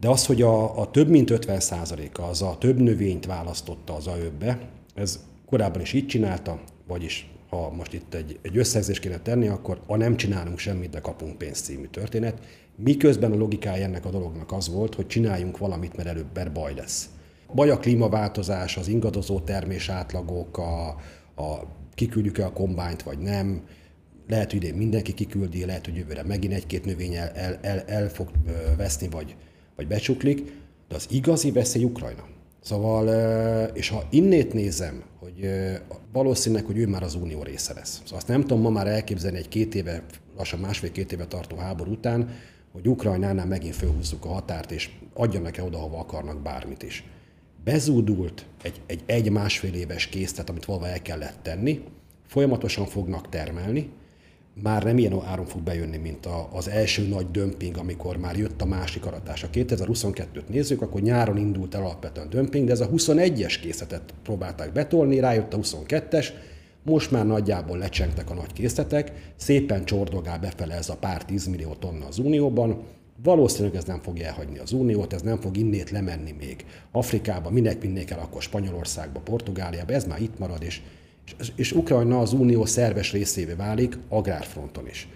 De 0.00 0.08
az, 0.08 0.26
hogy 0.26 0.42
a, 0.42 0.80
a 0.80 0.90
több 0.90 1.08
mint 1.08 1.30
50%-a 1.32 2.22
az 2.22 2.42
a 2.42 2.56
több 2.58 2.78
növényt 2.78 3.26
választotta 3.26 3.94
az 3.94 4.06
AÖB-be, 4.06 4.68
ez 4.94 5.20
korábban 5.46 5.80
is 5.80 5.92
így 5.92 6.06
csinálta, 6.06 6.60
vagyis 6.86 7.30
ha 7.48 7.70
most 7.70 7.92
itt 7.92 8.14
egy, 8.14 8.38
egy 8.42 8.56
összegzést 8.56 9.00
kéne 9.00 9.18
tenni, 9.18 9.48
akkor 9.48 9.80
a 9.86 9.96
nem 9.96 10.16
csinálunk 10.16 10.58
semmit, 10.58 10.90
de 10.90 11.00
kapunk 11.00 11.38
pénzt 11.38 11.64
című 11.64 11.86
történet. 11.86 12.40
Miközben 12.76 13.32
a 13.32 13.36
logikája 13.36 13.84
ennek 13.84 14.04
a 14.04 14.10
dolognak 14.10 14.52
az 14.52 14.68
volt, 14.68 14.94
hogy 14.94 15.06
csináljunk 15.06 15.58
valamit, 15.58 15.96
mert 15.96 16.08
előbb 16.08 16.34
mert 16.34 16.52
baj 16.52 16.74
lesz. 16.74 17.08
Baj 17.54 17.70
a 17.70 17.78
klímaváltozás, 17.78 18.76
az 18.76 18.88
ingadozó 18.88 19.40
termés 19.40 19.88
átlagok, 19.88 20.58
a, 20.58 20.88
a 21.42 21.66
kiküldjük-e 21.94 22.44
a 22.44 22.52
kombányt, 22.52 23.02
vagy 23.02 23.18
nem, 23.18 23.62
lehet, 24.28 24.50
hogy 24.50 24.64
idén 24.64 24.74
mindenki 24.74 25.12
kiküldi, 25.12 25.64
lehet, 25.64 25.84
hogy 25.84 25.96
jövőre 25.96 26.22
megint 26.22 26.52
egy-két 26.52 26.84
növény 26.84 27.14
el, 27.14 27.28
el, 27.28 27.58
el, 27.62 27.80
el 27.80 28.08
fog 28.08 28.28
veszni, 28.76 29.08
vagy, 29.08 29.36
vagy 29.76 29.86
becsuklik. 29.86 30.52
de 30.88 30.94
az 30.94 31.06
igazi 31.10 31.50
veszély 31.50 31.84
Ukrajna. 31.84 32.24
Szóval, 32.62 33.08
és 33.74 33.88
ha 33.88 34.06
innét 34.10 34.52
nézem, 34.52 35.02
hogy 35.40 35.80
valószínűleg, 36.12 36.64
hogy 36.64 36.78
ő 36.78 36.86
már 36.86 37.02
az 37.02 37.14
unió 37.14 37.42
része 37.42 37.74
lesz. 37.74 38.00
Szóval 38.04 38.18
azt 38.18 38.28
nem 38.28 38.40
tudom 38.40 38.60
ma 38.60 38.70
már 38.70 38.86
elképzelni 38.86 39.38
egy 39.38 39.48
két 39.48 39.74
éve, 39.74 40.02
lassan 40.36 40.60
másfél-két 40.60 41.12
éve 41.12 41.26
tartó 41.26 41.56
háború 41.56 41.90
után, 41.90 42.30
hogy 42.72 42.88
Ukrajnánál 42.88 43.46
megint 43.46 43.74
fölhúzzuk 43.74 44.24
a 44.24 44.28
határt, 44.28 44.70
és 44.70 44.90
adjanak-e 45.14 45.62
oda, 45.62 45.78
ha 45.78 45.98
akarnak 45.98 46.42
bármit 46.42 46.82
is. 46.82 47.04
Bezúdult 47.64 48.46
egy, 48.62 48.80
egy 48.86 49.02
egy-másfél 49.06 49.74
éves 49.74 50.06
készlet, 50.06 50.50
amit 50.50 50.64
valahol 50.64 50.88
el 50.88 51.02
kellett 51.02 51.38
tenni, 51.42 51.84
folyamatosan 52.26 52.86
fognak 52.86 53.28
termelni, 53.28 53.90
már 54.62 54.82
nem 54.82 54.98
ilyen 54.98 55.22
áron 55.24 55.46
fog 55.46 55.62
bejönni, 55.62 55.96
mint 55.96 56.26
a, 56.26 56.48
az 56.52 56.68
első 56.68 57.08
nagy 57.08 57.30
dömping, 57.30 57.76
amikor 57.76 58.16
már 58.16 58.36
jött 58.36 58.62
a 58.62 58.66
másik 58.66 59.06
aratás. 59.06 59.42
A 59.42 59.50
2022-t 59.50 60.46
nézzük, 60.46 60.82
akkor 60.82 61.00
nyáron 61.00 61.36
indult 61.36 61.74
el 61.74 61.82
alapvetően 61.82 62.30
dömping, 62.30 62.66
de 62.66 62.72
ez 62.72 62.80
a 62.80 62.88
21-es 62.88 63.58
készletet 63.62 64.14
próbálták 64.22 64.72
betolni, 64.72 65.20
rájött 65.20 65.54
a 65.54 65.58
22-es, 65.58 66.26
most 66.82 67.10
már 67.10 67.26
nagyjából 67.26 67.78
lecsengtek 67.78 68.30
a 68.30 68.34
nagy 68.34 68.52
készletek, 68.52 69.32
szépen 69.36 69.84
csordogál 69.84 70.38
befele 70.38 70.74
ez 70.74 70.88
a 70.88 70.96
pár 70.96 71.24
tízmillió 71.24 71.74
tonna 71.74 72.06
az 72.06 72.18
Unióban, 72.18 72.84
Valószínűleg 73.22 73.76
ez 73.76 73.84
nem 73.84 74.02
fogja 74.02 74.26
elhagyni 74.26 74.58
az 74.58 74.72
Uniót, 74.72 75.12
ez 75.12 75.22
nem 75.22 75.40
fog 75.40 75.56
innét 75.56 75.90
lemenni 75.90 76.34
még 76.38 76.64
Afrikába, 76.92 77.50
minek 77.50 77.80
vinnék 77.80 78.10
el 78.10 78.18
akkor 78.18 78.42
Spanyolországba, 78.42 79.20
Portugáliába, 79.20 79.92
ez 79.92 80.04
már 80.04 80.20
itt 80.20 80.38
marad, 80.38 80.62
és 80.62 80.80
és, 81.56 81.72
Ukrajna 81.72 82.18
az 82.18 82.32
unió 82.32 82.64
szerves 82.64 83.12
részévé 83.12 83.52
válik 83.52 83.98
agrárfronton 84.08 84.88
is. 84.88 85.08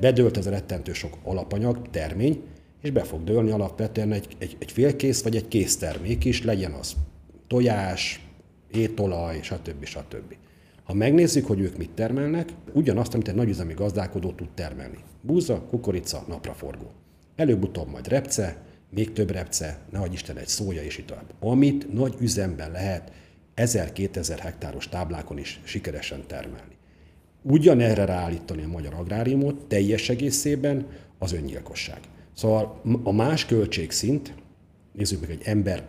Bedőlt 0.00 0.36
ez 0.36 0.46
a 0.46 0.50
rettentő 0.50 0.92
sok 0.92 1.18
alapanyag, 1.22 1.90
termény, 1.90 2.42
és 2.82 2.90
be 2.90 3.02
fog 3.02 3.24
dőlni 3.24 3.50
alapvetően 3.50 4.12
egy, 4.12 4.36
egy, 4.38 4.56
egy 4.58 4.72
félkész 4.72 5.22
vagy 5.22 5.36
egy 5.36 5.48
kész 5.48 5.76
termék 5.76 6.24
is, 6.24 6.44
legyen 6.44 6.72
az 6.72 6.96
tojás, 7.46 8.26
étolaj, 8.72 9.42
stb. 9.42 9.84
stb. 9.84 10.34
Ha 10.84 10.94
megnézzük, 10.94 11.46
hogy 11.46 11.60
ők 11.60 11.76
mit 11.76 11.90
termelnek, 11.90 12.48
ugyanazt, 12.72 13.14
amit 13.14 13.28
egy 13.28 13.34
nagyüzemi 13.34 13.74
gazdálkodó 13.74 14.32
tud 14.32 14.48
termelni. 14.54 14.98
Búza, 15.20 15.60
kukorica, 15.60 16.24
napraforgó. 16.28 16.90
Előbb-utóbb 17.36 17.90
majd 17.90 18.08
repce, 18.08 18.56
még 18.90 19.12
több 19.12 19.30
repce, 19.30 19.78
nehogy 19.90 20.12
Isten 20.12 20.36
egy 20.36 20.48
szója 20.48 20.82
és 20.82 20.98
így 20.98 21.04
tovább. 21.04 21.32
Amit 21.40 21.92
nagy 21.92 22.14
üzemben 22.20 22.70
lehet 22.70 23.12
1000-2000 23.56 24.38
hektáros 24.40 24.88
táblákon 24.88 25.38
is 25.38 25.60
sikeresen 25.64 26.26
termelni. 26.26 26.76
Ugyanerre 27.42 28.04
ráállítani 28.04 28.62
a 28.62 28.68
magyar 28.68 28.94
agráriumot 28.94 29.64
teljes 29.66 30.08
egészében 30.08 30.86
az 31.18 31.32
öngyilkosság. 31.32 32.00
Szóval 32.34 32.80
a 33.02 33.12
más 33.12 33.46
költségszint, 33.46 34.34
nézzük 34.92 35.20
meg 35.20 35.30
egy 35.30 35.42
ember, 35.44 35.82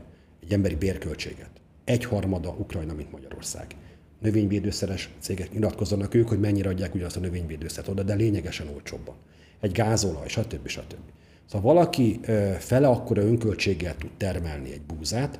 egy 0.43 0.53
emberi 0.53 0.75
bérköltséget. 0.75 1.49
Egyharmada 1.83 2.49
Ukrajna, 2.49 2.93
mint 2.93 3.11
Magyarország. 3.11 3.75
Növényvédőszeres 4.21 5.09
cégek 5.19 5.51
nyilatkozzanak 5.51 6.13
ők, 6.13 6.27
hogy 6.27 6.39
mennyire 6.39 6.69
adják 6.69 6.93
ugyanazt 6.93 7.17
a 7.17 7.19
növényvédőszert 7.19 7.87
oda, 7.87 8.03
de 8.03 8.13
lényegesen 8.13 8.67
olcsóbban. 8.73 9.15
Egy 9.59 9.71
gázolaj, 9.71 10.27
stb. 10.27 10.67
stb. 10.67 11.01
Szóval 11.45 11.73
valaki 11.73 12.19
fele 12.59 12.87
akkora 12.87 13.21
önköltséggel 13.21 13.95
tud 13.95 14.11
termelni 14.17 14.71
egy 14.71 14.81
búzát, 14.81 15.39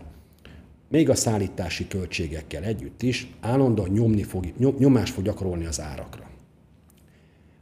még 0.90 1.10
a 1.10 1.16
szállítási 1.16 1.88
költségekkel 1.88 2.64
együtt 2.64 3.02
is 3.02 3.34
állandóan 3.40 3.90
nyomni 3.90 4.24
fog, 4.24 4.46
nyomást 4.58 5.14
fog 5.14 5.24
gyakorolni 5.24 5.66
az 5.66 5.82
árakra. 5.82 6.30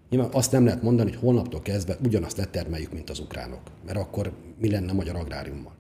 Nyilván 0.10 0.30
azt 0.34 0.52
nem 0.52 0.66
lehet 0.66 0.82
mondani, 0.82 1.10
hogy 1.10 1.20
holnaptól 1.20 1.62
kezdve 1.62 1.98
ugyanazt 2.04 2.38
letermeljük, 2.38 2.94
mint 2.94 3.10
az 3.10 3.20
ukránok, 3.20 3.62
mert 3.86 3.98
akkor 3.98 4.32
mi 4.60 4.70
lenne 4.70 4.92
a 4.92 4.94
magyar 4.94 5.16
agráriummal. 5.16 5.74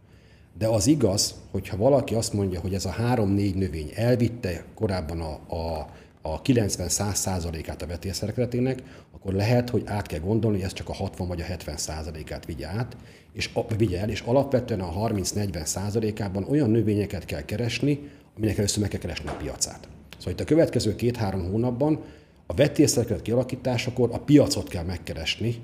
De 0.57 0.67
az 0.67 0.87
igaz, 0.87 1.35
hogyha 1.51 1.77
valaki 1.77 2.15
azt 2.15 2.33
mondja, 2.33 2.59
hogy 2.59 2.73
ez 2.73 2.85
a 2.85 2.89
három-négy 2.89 3.55
növény 3.55 3.91
elvitte 3.95 4.65
korábban 4.75 5.21
a, 5.21 5.55
a 5.55 5.89
a 6.25 6.41
90-100 6.41 7.13
százalékát 7.13 7.81
a 7.81 7.87
vetélszerkezetének, 7.87 8.83
akkor 9.11 9.33
lehet, 9.33 9.69
hogy 9.69 9.83
át 9.85 10.07
kell 10.07 10.19
gondolni, 10.19 10.57
hogy 10.57 10.65
ez 10.65 10.73
csak 10.73 10.89
a 10.89 10.93
60 10.93 11.27
vagy 11.27 11.41
a 11.41 11.43
70 11.43 11.77
százalékát 11.77 12.45
vigye 12.45 12.67
át, 12.67 12.97
és 13.33 13.49
vigye 13.77 13.99
el, 13.99 14.09
és 14.09 14.21
alapvetően 14.21 14.79
a 14.79 15.09
30-40 15.09 15.65
százalékában 15.65 16.45
olyan 16.49 16.69
növényeket 16.69 17.25
kell 17.25 17.41
keresni, 17.41 18.09
aminek 18.37 18.57
először 18.57 18.81
meg 18.81 18.89
kell 18.89 18.99
keresni 18.99 19.29
a 19.29 19.35
piacát. 19.35 19.87
Szóval 20.17 20.33
itt 20.33 20.39
a 20.39 20.43
következő 20.43 20.95
két-három 20.95 21.49
hónapban 21.51 22.03
a 22.45 22.53
vetélszerkezet 22.53 23.21
kialakításakor 23.21 24.09
a 24.13 24.19
piacot 24.19 24.67
kell 24.67 24.83
megkeresni, 24.83 25.55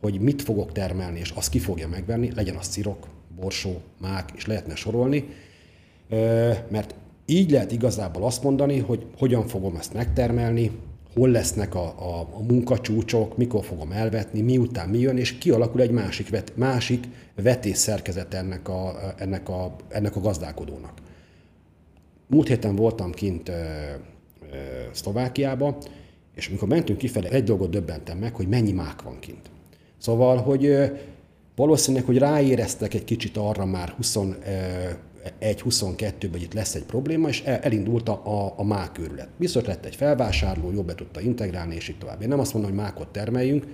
hogy 0.00 0.20
mit 0.20 0.42
fogok 0.42 0.72
termelni, 0.72 1.18
és 1.18 1.30
azt 1.30 1.50
ki 1.50 1.58
fogja 1.58 1.88
megvenni, 1.88 2.32
legyen 2.34 2.56
az 2.56 2.66
cirok, 2.66 3.06
borsó, 3.40 3.80
mák, 4.00 4.30
és 4.36 4.46
lehetne 4.46 4.74
sorolni, 4.74 5.28
mert 6.68 6.94
így 7.30 7.50
lehet 7.50 7.72
igazából 7.72 8.24
azt 8.24 8.42
mondani, 8.42 8.78
hogy 8.78 9.06
hogyan 9.18 9.46
fogom 9.46 9.76
ezt 9.76 9.92
megtermelni, 9.92 10.70
hol 11.14 11.28
lesznek 11.28 11.74
a, 11.74 11.84
a, 11.84 12.20
a 12.20 12.42
munkacsúcsok, 12.48 13.36
mikor 13.36 13.64
fogom 13.64 13.92
elvetni, 13.92 14.40
miután 14.40 14.88
mi 14.88 14.98
jön, 14.98 15.16
és 15.16 15.38
kialakul 15.38 15.80
egy 15.80 15.90
másik, 15.90 16.28
vet, 16.28 16.52
másik 16.56 17.04
vetés 17.34 17.76
szerkezet 17.76 18.34
ennek 18.34 18.68
a, 18.68 18.96
ennek, 19.16 19.48
a, 19.48 19.76
ennek 19.88 20.16
a 20.16 20.20
gazdálkodónak. 20.20 20.92
Múlt 22.26 22.48
héten 22.48 22.76
voltam 22.76 23.12
kint 23.12 23.48
ö, 23.48 23.52
ö, 23.52 24.56
Szlovákiába, 24.92 25.78
és 26.34 26.48
amikor 26.48 26.68
mentünk 26.68 26.98
kifele, 26.98 27.28
egy 27.28 27.44
dolgot 27.44 27.70
döbbentem 27.70 28.18
meg, 28.18 28.34
hogy 28.34 28.48
mennyi 28.48 28.72
mák 28.72 29.02
van 29.02 29.18
kint. 29.18 29.50
Szóval, 29.98 30.36
hogy 30.36 30.66
ö, 30.66 30.86
valószínűleg, 31.56 32.06
hogy 32.06 32.18
ráéreztek 32.18 32.94
egy 32.94 33.04
kicsit 33.04 33.36
arra 33.36 33.64
már 33.64 33.88
20, 33.88 34.18
1-22-ben, 35.40 36.30
hogy 36.30 36.42
itt 36.42 36.54
lesz 36.54 36.74
egy 36.74 36.84
probléma, 36.84 37.28
és 37.28 37.42
elindult 37.42 38.08
a, 38.08 38.52
a, 38.56 38.64
mák 38.64 38.98
őrület. 38.98 39.28
Biztos 39.36 39.64
lett 39.64 39.84
egy 39.84 39.96
felvásárló, 39.96 40.72
jobb 40.72 40.86
be 40.86 40.94
tudta 40.94 41.20
integrálni, 41.20 41.74
és 41.74 41.88
így 41.88 41.98
tovább. 41.98 42.22
Én 42.22 42.28
nem 42.28 42.40
azt 42.40 42.52
mondom, 42.52 42.70
hogy 42.70 42.80
mákot 42.80 43.08
termeljünk, 43.08 43.66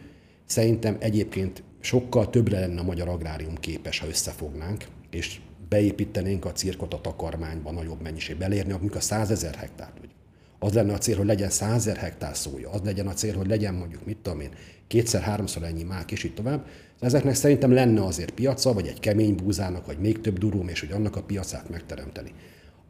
szerintem 0.47 0.97
egyébként 0.99 1.62
sokkal 1.81 2.31
többre 2.31 2.61
lenne 2.61 2.81
a 2.81 2.85
magyar 2.85 3.09
agrárium 3.09 3.55
képes, 3.55 3.99
ha 3.99 4.07
összefognánk, 4.07 4.85
és 5.11 5.40
beépítenénk 5.69 6.45
a 6.45 6.53
cirkot 6.53 6.95
a 6.95 7.01
takarmányba 7.01 7.73
nagyobb 7.73 8.03
mennyiségben, 8.03 8.51
elérni 8.51 8.73
a 8.95 9.01
100 9.01 9.31
ezer 9.31 9.55
hektárt. 9.55 9.99
Vagy 10.01 10.11
az 10.59 10.73
lenne 10.73 10.93
a 10.93 10.99
cél, 10.99 11.17
hogy 11.17 11.27
legyen 11.27 11.51
100 11.51 11.75
ezer 11.75 11.97
hektár 11.97 12.37
szója, 12.37 12.71
az 12.71 12.81
legyen 12.85 13.07
a 13.07 13.12
cél, 13.12 13.37
hogy 13.37 13.47
legyen 13.47 13.75
mondjuk, 13.75 14.05
mit 14.05 14.17
tudom 14.17 14.40
én, 14.40 14.51
kétszer-háromszor 14.87 15.62
ennyi 15.62 15.83
mák, 15.83 16.11
és 16.11 16.25
így 16.25 16.35
tovább. 16.35 16.67
Ezeknek 17.05 17.35
szerintem 17.35 17.73
lenne 17.73 18.05
azért 18.05 18.31
piaca, 18.31 18.73
vagy 18.73 18.87
egy 18.87 19.01
kemény 19.01 19.35
búzának, 19.35 19.87
vagy 19.87 19.99
még 19.99 20.21
több 20.21 20.38
durum, 20.38 20.69
és 20.69 20.81
hogy 20.81 20.93
annak 20.93 21.17
a 21.17 21.23
piacát 21.23 21.71
megteremteni. 21.71 22.33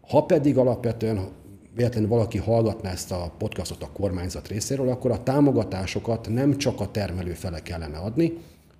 Ha 0.09 0.24
pedig 0.24 0.59
alapvetően 0.59 1.29
véletlenül 1.74 2.09
valaki 2.09 2.38
hallgatná 2.38 2.90
ezt 2.90 3.12
a 3.12 3.35
podcastot 3.38 3.83
a 3.83 3.90
kormányzat 3.92 4.48
részéről, 4.48 4.88
akkor 4.88 5.11
a 5.11 5.22
támogatásokat 5.22 6.29
nem 6.29 6.57
csak 6.57 6.81
a 6.81 6.90
termelő 6.90 7.33
fele 7.33 7.62
kellene 7.62 7.96
adni, 7.96 8.33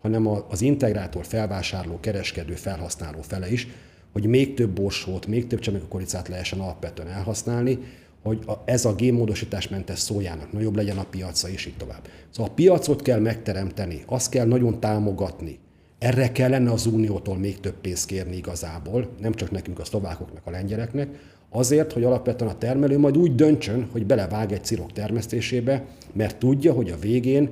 hanem 0.03 0.27
az 0.49 0.61
integrátor, 0.62 1.27
felvásárló, 1.27 2.01
kereskedő, 2.01 2.55
felhasználó 2.55 3.20
fele 3.23 3.53
is, 3.53 3.68
hogy 4.12 4.27
még 4.27 4.55
több 4.55 4.70
borsót, 4.70 5.27
még 5.27 5.47
több 5.47 5.59
csemegekukoricát 5.59 6.29
lehessen 6.29 6.61
alapvetően 6.61 7.09
elhasználni, 7.09 7.79
hogy 8.24 8.44
ez 8.64 8.84
a 8.84 8.94
génmódosításmentes 8.94 9.98
szójának 9.98 10.52
nagyobb 10.52 10.76
legyen 10.76 10.98
a 10.98 11.06
piaca, 11.10 11.48
és 11.48 11.66
így 11.66 11.76
tovább. 11.76 12.08
Szóval 12.30 12.50
a 12.50 12.54
piacot 12.54 13.02
kell 13.02 13.20
megteremteni, 13.20 14.02
azt 14.06 14.30
kell 14.30 14.46
nagyon 14.46 14.80
támogatni. 14.80 15.58
Erre 15.98 16.32
kellene 16.32 16.70
az 16.70 16.87
Uniótól 16.87 17.38
még 17.38 17.60
több 17.60 17.74
pénzt 17.80 18.06
kérni 18.06 18.37
igazából, 18.37 19.08
nem 19.20 19.34
csak 19.34 19.50
nekünk, 19.50 19.78
a 19.78 19.84
szlovákoknak, 19.84 20.46
a 20.46 20.50
lengyeleknek, 20.50 21.08
azért, 21.50 21.92
hogy 21.92 22.04
alapvetően 22.04 22.50
a 22.50 22.58
termelő 22.58 22.98
majd 22.98 23.16
úgy 23.16 23.34
döntsön, 23.34 23.88
hogy 23.92 24.06
belevág 24.06 24.52
egy 24.52 24.64
cirok 24.64 24.92
termesztésébe, 24.92 25.84
mert 26.12 26.37
tudja, 26.37 26.72
hogy 26.72 26.90
a 26.90 26.98
végén 26.98 27.50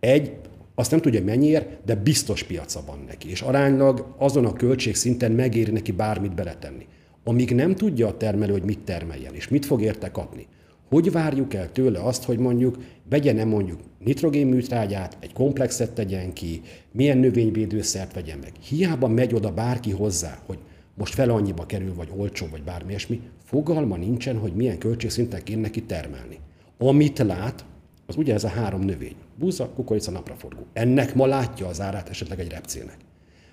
egy, 0.00 0.36
azt 0.74 0.90
nem 0.90 1.00
tudja 1.00 1.24
mennyiért, 1.24 1.84
de 1.84 1.94
biztos 1.94 2.42
piaca 2.42 2.82
van 2.86 3.04
neki, 3.06 3.30
és 3.30 3.40
aránylag 3.40 4.14
azon 4.18 4.44
a 4.44 4.52
költségszinten 4.52 5.32
megéri 5.32 5.70
neki 5.70 5.92
bármit 5.92 6.34
beletenni 6.34 6.86
amíg 7.24 7.54
nem 7.54 7.74
tudja 7.74 8.06
a 8.06 8.16
termelő, 8.16 8.52
hogy 8.52 8.62
mit 8.62 8.78
termeljen, 8.78 9.34
és 9.34 9.48
mit 9.48 9.66
fog 9.66 9.82
érte 9.82 10.10
kapni. 10.10 10.46
Hogy 10.88 11.12
várjuk 11.12 11.54
el 11.54 11.72
tőle 11.72 12.02
azt, 12.02 12.24
hogy 12.24 12.38
mondjuk 12.38 12.78
vegyen-e 13.10 13.44
mondjuk 13.44 13.80
nitrogénműtrágyát, 13.98 15.16
egy 15.20 15.32
komplexet 15.32 15.92
tegyen 15.92 16.32
ki, 16.32 16.60
milyen 16.92 17.18
növényvédőszert 17.18 18.14
vegyen 18.14 18.38
meg. 18.38 18.52
Hiába 18.68 19.08
megy 19.08 19.34
oda 19.34 19.52
bárki 19.52 19.90
hozzá, 19.90 20.42
hogy 20.46 20.58
most 20.94 21.14
fel 21.14 21.30
annyiba 21.30 21.66
kerül, 21.66 21.94
vagy 21.94 22.08
olcsó, 22.16 22.46
vagy 22.50 22.62
bármi 22.62 22.88
ilyesmi, 22.88 23.20
fogalma 23.44 23.96
nincsen, 23.96 24.38
hogy 24.38 24.54
milyen 24.54 24.78
költségszinten 24.78 25.42
kéne 25.42 25.60
neki 25.60 25.82
termelni. 25.82 26.38
Amit 26.78 27.18
lát, 27.18 27.64
az 28.06 28.16
ugye 28.16 28.34
ez 28.34 28.44
a 28.44 28.48
három 28.48 28.80
növény. 28.80 29.16
Búza, 29.38 29.68
kukorica, 29.68 30.10
napraforgó. 30.10 30.66
Ennek 30.72 31.14
ma 31.14 31.26
látja 31.26 31.66
az 31.66 31.80
árát 31.80 32.08
esetleg 32.08 32.40
egy 32.40 32.50
repcének. 32.50 32.96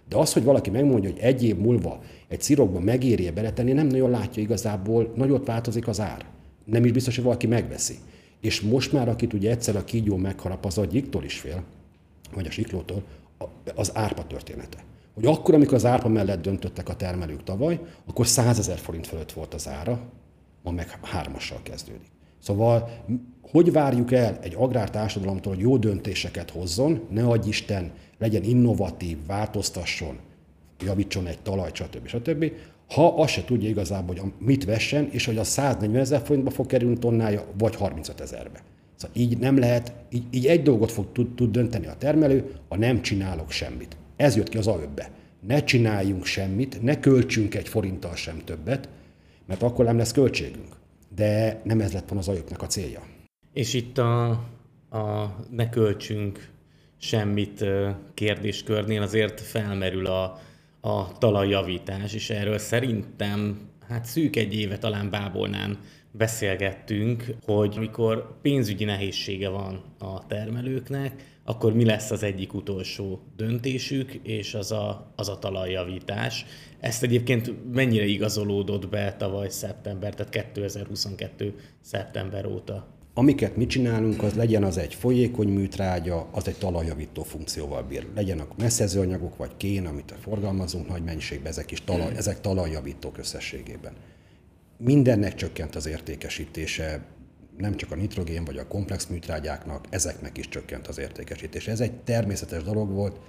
De 0.09 0.17
az, 0.17 0.33
hogy 0.33 0.43
valaki 0.43 0.69
megmondja, 0.69 1.09
hogy 1.09 1.19
egy 1.19 1.43
év 1.43 1.57
múlva 1.57 2.01
egy 2.27 2.41
szirokba 2.41 2.79
megéri 2.79 3.31
beletenni, 3.31 3.71
nem 3.71 3.87
nagyon 3.87 4.09
látja 4.09 4.41
igazából, 4.41 5.13
nagyot 5.15 5.45
változik 5.45 5.87
az 5.87 5.99
ár. 5.99 6.25
Nem 6.65 6.85
is 6.85 6.91
biztos, 6.91 7.15
hogy 7.15 7.23
valaki 7.23 7.47
megveszi. 7.47 7.95
És 8.41 8.61
most 8.61 8.91
már, 8.91 9.09
akit 9.09 9.33
ugye 9.33 9.49
egyszer 9.49 9.75
a 9.75 9.83
kígyó 9.83 10.15
megharap, 10.15 10.65
az 10.65 10.77
agyiktól 10.77 11.23
is 11.23 11.39
fél, 11.39 11.63
vagy 12.33 12.45
a 12.45 12.51
siklótól, 12.51 13.03
az 13.75 13.91
árpa 13.93 14.27
története. 14.27 14.77
hogy 15.13 15.25
akkor, 15.25 15.53
amikor 15.53 15.73
az 15.73 15.85
árpa 15.85 16.07
mellett 16.07 16.41
döntöttek 16.41 16.89
a 16.89 16.95
termelők 16.95 17.43
tavaly, 17.43 17.79
akkor 18.05 18.27
100 18.27 18.59
ezer 18.59 18.77
forint 18.77 19.07
fölött 19.07 19.31
volt 19.31 19.53
az 19.53 19.67
ára, 19.67 19.99
ma 20.63 20.71
meg 20.71 20.99
hármassal 21.01 21.59
kezdődik. 21.63 22.11
Szóval 22.39 22.89
hogy 23.51 23.71
várjuk 23.71 24.11
el 24.11 24.39
egy 24.41 24.55
agrártársadalomtól, 24.57 25.53
hogy 25.53 25.61
jó 25.61 25.77
döntéseket 25.77 26.49
hozzon, 26.49 27.01
ne 27.09 27.23
adj 27.23 27.49
Isten, 27.49 27.91
legyen 28.19 28.43
innovatív, 28.43 29.17
változtasson, 29.27 30.17
javítson 30.79 31.27
egy 31.27 31.39
talajt, 31.39 31.75
stb. 31.75 32.07
stb. 32.07 32.51
Ha 32.89 33.07
azt 33.07 33.33
se 33.33 33.43
tudja 33.43 33.69
igazából, 33.69 34.15
hogy 34.15 34.31
mit 34.39 34.65
vessen, 34.65 35.09
és 35.11 35.25
hogy 35.25 35.37
a 35.37 35.43
140 35.43 36.01
ezer 36.01 36.21
forintba 36.25 36.49
fog 36.49 36.65
kerülni 36.65 36.97
tonnája, 36.97 37.45
vagy 37.57 37.75
35 37.75 38.21
ezerbe. 38.21 38.63
Szóval 38.95 39.15
így 39.15 39.37
nem 39.37 39.57
lehet, 39.57 39.93
így, 40.09 40.23
így 40.31 40.45
egy 40.45 40.61
dolgot 40.61 40.91
fog 40.91 41.11
tud, 41.11 41.35
tud 41.35 41.51
dönteni 41.51 41.87
a 41.87 41.97
termelő, 41.97 42.51
ha 42.69 42.77
nem 42.77 43.01
csinálok 43.01 43.51
semmit. 43.51 43.97
Ez 44.15 44.35
jött 44.35 44.49
ki 44.49 44.57
az 44.57 44.67
AÖB-be. 44.67 45.11
Ne 45.47 45.63
csináljunk 45.63 46.25
semmit, 46.25 46.81
ne 46.81 46.99
költsünk 46.99 47.55
egy 47.55 47.67
forinttal 47.67 48.15
sem 48.15 48.41
többet, 48.45 48.89
mert 49.45 49.63
akkor 49.63 49.85
nem 49.85 49.97
lesz 49.97 50.11
költségünk. 50.11 50.75
De 51.15 51.61
nem 51.63 51.81
ez 51.81 51.93
lett 51.93 52.09
volna 52.09 52.19
az 52.19 52.27
AÖB-nek 52.27 52.61
a 52.61 52.67
célja. 52.67 53.01
És 53.53 53.73
itt 53.73 53.97
a, 53.97 54.29
a 54.89 55.35
ne 55.49 55.69
költsünk 55.69 56.49
semmit 56.99 57.65
kérdéskörnél 58.13 59.01
azért 59.01 59.41
felmerül 59.41 60.05
a, 60.05 60.39
a 60.81 61.17
talajjavítás, 61.17 62.13
és 62.13 62.29
erről 62.29 62.57
szerintem 62.57 63.69
hát 63.87 64.05
szűk 64.05 64.35
egy 64.35 64.53
éve 64.53 64.77
talán 64.77 65.09
Bábolnán 65.09 65.77
beszélgettünk, 66.11 67.25
hogy 67.45 67.73
amikor 67.77 68.39
pénzügyi 68.41 68.83
nehézsége 68.83 69.49
van 69.49 69.83
a 69.99 70.27
termelőknek, 70.27 71.37
akkor 71.43 71.73
mi 71.73 71.85
lesz 71.85 72.11
az 72.11 72.23
egyik 72.23 72.53
utolsó 72.53 73.21
döntésük, 73.35 74.13
és 74.23 74.53
az 74.53 74.71
a, 74.71 75.11
az 75.15 75.29
a 75.29 75.39
talajjavítás. 75.39 76.45
Ezt 76.79 77.03
egyébként 77.03 77.73
mennyire 77.73 78.05
igazolódott 78.05 78.89
be 78.89 79.15
tavaly 79.15 79.49
szeptember, 79.49 80.15
tehát 80.15 80.31
2022. 80.31 81.55
szeptember 81.81 82.45
óta? 82.45 82.98
Amiket 83.13 83.55
mi 83.55 83.65
csinálunk, 83.65 84.23
az 84.23 84.33
legyen 84.33 84.63
az 84.63 84.77
egy 84.77 84.93
folyékony 84.93 85.47
műtrágya, 85.47 86.27
az 86.31 86.47
egy 86.47 86.57
talajjavító 86.57 87.23
funkcióval 87.23 87.83
bír. 87.83 88.07
Legyenek 88.15 88.47
messzezőanyagok 88.57 89.37
vagy 89.37 89.51
kén, 89.57 89.85
amit 89.85 90.15
forgalmazunk 90.21 90.87
nagy 90.87 91.03
mennyiségben, 91.03 91.51
ezek 91.51 91.71
is 91.71 91.83
talaj, 91.83 92.15
ezek 92.15 92.41
talajjavítók 92.41 93.17
összességében. 93.17 93.93
Mindennek 94.77 95.35
csökkent 95.35 95.75
az 95.75 95.85
értékesítése, 95.85 97.05
nem 97.57 97.75
csak 97.75 97.91
a 97.91 97.95
nitrogén 97.95 98.45
vagy 98.45 98.57
a 98.57 98.67
komplex 98.67 99.07
műtrágyáknak, 99.07 99.85
ezeknek 99.89 100.37
is 100.37 100.49
csökkent 100.49 100.87
az 100.87 100.97
értékesítése. 100.97 101.71
Ez 101.71 101.79
egy 101.79 101.93
természetes 101.93 102.63
dolog 102.63 102.89
volt, 102.89 103.19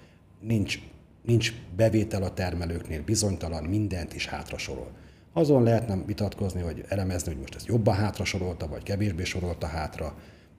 nincs, 0.40 0.78
nincs 1.22 1.52
bevétel 1.76 2.22
a 2.22 2.34
termelőknél, 2.34 3.02
bizonytalan, 3.02 3.64
mindent 3.64 4.14
is 4.14 4.26
hátra 4.26 4.58
sorol. 4.58 4.90
Azon 5.32 5.62
lehetne 5.62 6.02
vitatkozni, 6.06 6.62
vagy 6.62 6.84
elemezni, 6.88 7.32
hogy 7.32 7.40
most 7.40 7.54
ezt 7.54 7.66
jobban 7.66 7.94
hátra 7.94 8.24
sorolta, 8.24 8.68
vagy 8.68 8.82
kevésbé 8.82 9.24
sorolta 9.24 9.66
hátra, 9.66 10.14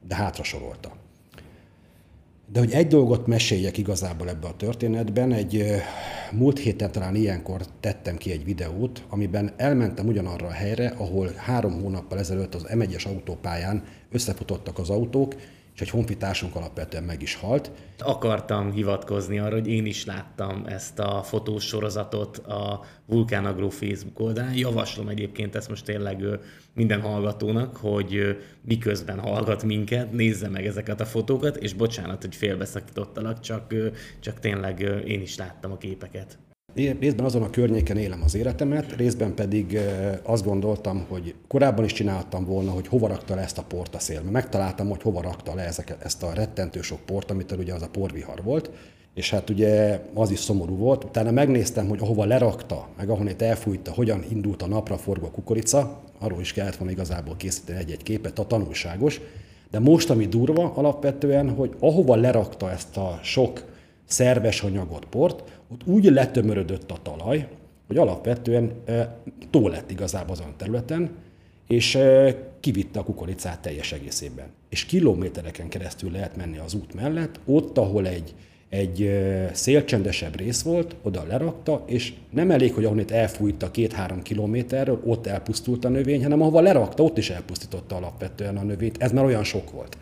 de 0.08 0.16
hátra 0.16 0.44
sorolta. 0.44 0.92
De 2.52 2.60
hogy 2.60 2.72
egy 2.72 2.88
dolgot 2.88 3.28
meséljek 3.28 3.78
igazából 3.78 4.30
ebbe 4.30 4.48
a 4.48 4.56
történetben, 4.56 5.32
egy 5.32 5.66
múlt 6.32 6.60
héten 6.60 6.92
talán 6.92 7.16
ilyenkor 7.16 7.62
tettem 7.80 8.18
ki 8.18 8.32
egy 8.32 8.44
videót, 8.44 9.04
amiben 9.10 9.52
elmentem 9.58 10.08
ugyanarra 10.08 10.48
a 10.48 10.52
helyre, 10.52 10.94
ahol 10.98 11.32
három 11.36 11.82
hónappal 11.82 12.20
ezelőtt 12.20 12.56
az 12.56 12.66
M1-es 12.70 13.08
autópályán 13.08 13.84
összefutottak 14.12 14.80
az 14.80 14.90
autók, 14.90 15.36
és 15.76 15.82
egy 15.82 15.90
honfitársunk 15.90 16.56
alapvetően 16.56 17.04
meg 17.04 17.22
is 17.22 17.36
halt. 17.36 17.72
Akartam 18.00 18.72
hivatkozni 18.72 19.40
arra, 19.40 19.54
hogy 19.54 19.68
én 19.68 19.86
is 19.86 20.06
láttam 20.06 20.64
ezt 20.66 21.00
a 21.00 21.24
fotósorozatot 21.24 22.38
a 22.38 22.86
Vulkán 23.06 23.46
Agro 23.46 23.70
Facebook 23.70 24.20
oldalán. 24.20 24.54
Javaslom 24.54 25.08
egyébként 25.08 25.56
ezt 25.56 25.70
most 25.70 25.86
tényleg 25.86 26.24
minden 26.74 27.02
hallgatónak, 27.02 27.76
hogy 27.76 28.38
miközben 28.62 29.20
hallgat 29.20 29.64
minket, 29.64 30.12
nézze 30.12 30.50
meg 30.50 30.66
ezeket 30.66 31.02
a 31.02 31.06
fotókat, 31.06 31.58
és 31.58 31.74
bocsánat, 31.74 32.22
hogy 32.22 32.36
félbeszakítottalak, 32.36 33.40
csak, 33.40 33.74
csak 34.20 34.40
tényleg 34.40 34.80
én 35.08 35.22
is 35.22 35.38
láttam 35.38 35.72
a 35.72 35.78
képeket. 35.78 36.38
Részben 36.74 37.26
azon 37.26 37.42
a 37.42 37.50
környéken 37.50 37.98
élem 37.98 38.22
az 38.24 38.36
életemet, 38.36 38.96
részben 38.96 39.34
pedig 39.34 39.80
azt 40.24 40.46
gondoltam, 40.46 41.06
hogy 41.10 41.36
korábban 41.48 41.86
is 41.86 41.94
csináltam 41.94 42.46
volna, 42.46 42.72
hogy 42.72 42.88
hova 42.88 43.08
rakta 43.08 43.36
le 43.36 43.42
ezt 43.42 43.58
a 43.58 43.64
port 43.64 43.96
a 43.96 44.00
szél. 44.00 44.22
Megtaláltam, 44.22 44.90
hogy 44.90 45.02
hova 45.02 45.22
rakta 45.22 45.56
le 45.56 45.66
ezeket, 45.66 46.04
ezt 46.04 46.24
a 46.24 46.34
rettentő 46.34 46.82
sok 46.82 47.00
port, 47.00 47.32
amit 47.32 47.52
ugye 47.52 47.74
az 47.74 47.82
a 47.82 47.90
porvihar 47.90 48.44
volt, 48.44 48.72
és 49.14 49.30
hát 49.30 49.50
ugye 49.50 50.00
az 50.14 50.32
is 50.32 50.40
szomorú 50.40 50.76
volt. 50.76 51.04
Utána 51.04 51.32
megnéztem, 51.32 51.88
hogy 51.88 52.00
ahova 52.02 52.26
lerakta, 52.26 52.88
meg 52.98 53.10
ahonnét 53.10 53.42
elfújta, 53.42 53.94
hogyan 53.94 54.24
indult 54.30 54.62
a 54.62 54.68
napra 54.68 54.98
forgó 54.98 55.28
kukorica, 55.28 56.02
arról 56.20 56.40
is 56.40 56.54
kellett 56.54 56.76
volna 56.76 56.94
igazából 56.94 57.36
készíteni 57.38 57.80
egy-egy 57.80 58.04
képet, 58.04 58.40
a 58.40 58.48
tanulságos. 58.48 59.22
De 59.72 59.80
most, 59.80 60.10
ami 60.10 60.26
durva 60.26 60.72
alapvetően, 60.76 61.50
hogy 61.50 61.76
ahova 61.80 62.16
lerakta 62.16 62.72
ezt 62.72 62.98
a 62.98 63.20
sok 63.24 63.70
szerves 64.06 64.62
anyagot, 64.62 65.06
port, 65.06 65.44
ott 65.72 65.82
úgy 65.86 66.06
letömörödött 66.06 66.92
a 66.92 66.98
talaj, 67.02 67.48
hogy 67.88 67.98
alapvetően 67.98 68.72
tó 69.50 69.68
lett 69.68 69.92
igazából 69.92 70.32
azon 70.32 70.48
a 70.48 70.56
területen, 70.58 71.10
és 71.68 71.98
kivitte 72.60 73.00
a 73.00 73.04
kukoricát 73.04 73.60
teljes 73.60 73.92
egészében. 73.92 74.46
És 74.70 74.86
kilométereken 74.86 75.70
keresztül 75.70 76.12
lehet 76.12 76.36
menni 76.36 76.58
az 76.58 76.74
út 76.74 76.94
mellett, 76.94 77.40
ott, 77.46 77.78
ahol 77.78 78.08
egy, 78.08 78.34
egy 78.70 79.22
szélcsendesebb 79.54 80.36
rész 80.36 80.62
volt, 80.62 80.96
oda 81.02 81.24
lerakta, 81.24 81.84
és 81.86 82.14
nem 82.30 82.52
elég, 82.52 82.74
hogy 82.74 82.86
ahonnét 82.86 83.12
elfújta 83.12 83.72
két-három 83.72 84.22
kilométerről, 84.22 85.02
ott 85.06 85.28
elpusztult 85.28 85.86
a 85.86 85.90
növény, 85.90 86.24
hanem 86.24 86.42
ahova 86.42 86.62
lerakta, 86.62 87.04
ott 87.04 87.18
is 87.18 87.30
elpusztította 87.30 87.96
alapvetően 87.96 88.58
a 88.58 88.64
növényt. 88.64 89.02
Ez 89.02 89.12
már 89.12 89.26
olyan 89.26 89.44
sok 89.44 89.72
volt. 89.72 89.98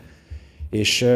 És 0.70 1.06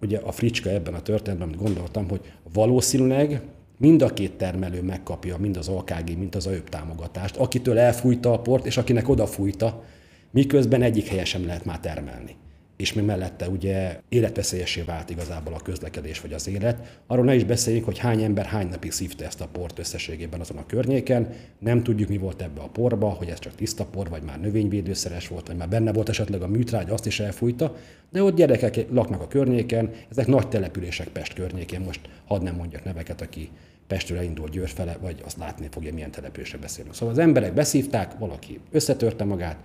ugye 0.00 0.18
a 0.18 0.32
fricska 0.32 0.70
ebben 0.70 0.94
a 0.94 1.02
történetben, 1.02 1.48
amit 1.48 1.60
gondoltam, 1.60 2.08
hogy 2.08 2.20
valószínűleg 2.52 3.40
mind 3.80 4.02
a 4.02 4.12
két 4.12 4.32
termelő 4.32 4.82
megkapja 4.82 5.36
mind 5.36 5.56
az 5.56 5.68
OKG, 5.68 6.18
mind 6.18 6.34
az 6.34 6.46
AÖP 6.46 6.68
támogatást, 6.68 7.36
akitől 7.36 7.78
elfújta 7.78 8.32
a 8.32 8.38
port, 8.38 8.66
és 8.66 8.76
akinek 8.76 9.08
odafújta, 9.08 9.84
miközben 10.30 10.82
egyik 10.82 11.06
helyen 11.06 11.24
sem 11.24 11.46
lehet 11.46 11.64
már 11.64 11.80
termelni 11.80 12.36
és 12.80 12.92
még 12.92 13.04
mellette 13.04 13.48
ugye 13.48 14.00
életveszélyesé 14.08 14.80
vált 14.80 15.10
igazából 15.10 15.54
a 15.54 15.60
közlekedés 15.62 16.20
vagy 16.20 16.32
az 16.32 16.48
élet. 16.48 17.00
Arról 17.06 17.24
ne 17.24 17.34
is 17.34 17.44
beszéljünk, 17.44 17.84
hogy 17.84 17.98
hány 17.98 18.22
ember 18.22 18.44
hány 18.44 18.68
napig 18.68 18.92
szívta 18.92 19.24
ezt 19.24 19.40
a 19.40 19.48
port 19.52 19.78
összességében 19.78 20.40
azon 20.40 20.56
a 20.56 20.66
környéken. 20.66 21.32
Nem 21.58 21.82
tudjuk, 21.82 22.08
mi 22.08 22.18
volt 22.18 22.42
ebbe 22.42 22.60
a 22.60 22.68
porba, 22.68 23.08
hogy 23.08 23.28
ez 23.28 23.38
csak 23.38 23.54
tiszta 23.54 23.84
por, 23.84 24.08
vagy 24.08 24.22
már 24.22 24.40
növényvédőszeres 24.40 25.28
volt, 25.28 25.46
vagy 25.46 25.56
már 25.56 25.68
benne 25.68 25.92
volt 25.92 26.08
esetleg 26.08 26.42
a 26.42 26.46
műtrágy, 26.46 26.90
azt 26.90 27.06
is 27.06 27.20
elfújta. 27.20 27.76
De 28.10 28.22
ott 28.22 28.36
gyerekek 28.36 28.86
laknak 28.90 29.20
a 29.20 29.28
környéken, 29.28 29.90
ezek 30.10 30.26
nagy 30.26 30.48
települések 30.48 31.08
Pest 31.08 31.34
környékén, 31.34 31.80
most 31.80 32.00
hadd 32.24 32.42
nem 32.42 32.54
mondjak 32.54 32.84
neveket, 32.84 33.20
aki 33.20 33.50
Pestről 33.90 34.22
indul 34.22 34.48
Győr 34.48 34.68
fele, 34.68 34.96
vagy 35.00 35.20
azt 35.24 35.38
látni 35.38 35.68
fogja, 35.70 35.92
milyen 35.92 36.10
településre 36.10 36.58
beszélünk. 36.58 36.94
Szóval 36.94 37.14
az 37.14 37.20
emberek 37.20 37.54
beszívták, 37.54 38.18
valaki 38.18 38.60
összetörte 38.70 39.24
magát, 39.24 39.56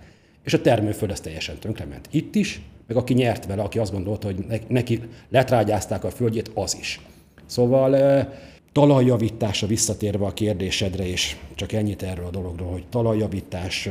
és 0.44 0.54
a 0.54 0.60
termőföld 0.60 1.10
ez 1.10 1.20
teljesen 1.20 1.58
tönkrement. 1.58 2.08
Itt 2.10 2.34
is, 2.34 2.60
meg 2.86 2.96
aki 2.96 3.14
nyert 3.14 3.46
vele, 3.46 3.62
aki 3.62 3.78
azt 3.78 3.92
gondolta, 3.92 4.26
hogy 4.26 4.44
neki 4.68 5.00
letrágyázták 5.28 6.04
a 6.04 6.10
földjét, 6.10 6.50
az 6.54 6.76
is. 6.80 7.00
Szóval 7.46 8.28
talajjavítása 8.72 9.66
visszatérve 9.66 10.26
a 10.26 10.32
kérdésedre, 10.32 11.06
és 11.06 11.36
csak 11.54 11.72
ennyit 11.72 12.02
erről 12.02 12.26
a 12.26 12.30
dologról, 12.30 12.70
hogy 12.70 12.84
talajjavítás, 12.90 13.88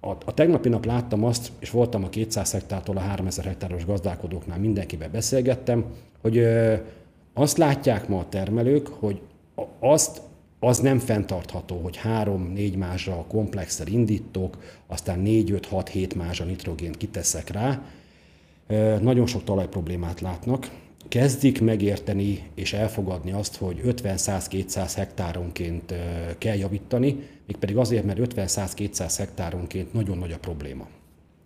a, 0.00 0.10
a 0.10 0.34
tegnapi 0.34 0.68
nap 0.68 0.84
láttam 0.84 1.24
azt, 1.24 1.52
és 1.58 1.70
voltam 1.70 2.04
a 2.04 2.08
200 2.08 2.52
hektártól 2.52 2.96
a 2.96 3.00
3000 3.00 3.44
hektáros 3.44 3.84
gazdálkodóknál, 3.84 4.58
mindenkivel 4.58 5.08
beszélgettem, 5.08 5.84
hogy 6.20 6.46
azt 7.34 7.56
látják 7.56 8.08
ma 8.08 8.18
a 8.18 8.28
termelők, 8.28 8.86
hogy 8.86 9.20
azt 9.80 10.20
az 10.60 10.78
nem 10.78 10.98
fenntartható, 10.98 11.80
hogy 11.82 12.00
3-4 12.04 12.76
mázsa 12.76 13.24
komplexer 13.28 13.88
indítok, 13.88 14.58
aztán 14.86 15.22
4-5-6-7 15.24 16.16
mázsa 16.16 16.44
nitrogént 16.44 16.96
kiteszek 16.96 17.50
rá. 17.50 17.82
Nagyon 19.00 19.26
sok 19.26 19.44
talajproblémát 19.44 20.20
látnak. 20.20 20.70
Kezdik 21.08 21.60
megérteni 21.60 22.50
és 22.54 22.72
elfogadni 22.72 23.32
azt, 23.32 23.56
hogy 23.56 23.80
50-100-200 23.84 24.92
hektáronként 24.96 25.94
kell 26.38 26.56
javítani, 26.56 27.28
mégpedig 27.46 27.76
azért, 27.76 28.04
mert 28.04 28.34
50-100-200 28.34 29.14
hektáronként 29.18 29.92
nagyon 29.92 30.18
nagy 30.18 30.32
a 30.32 30.38
probléma. 30.38 30.86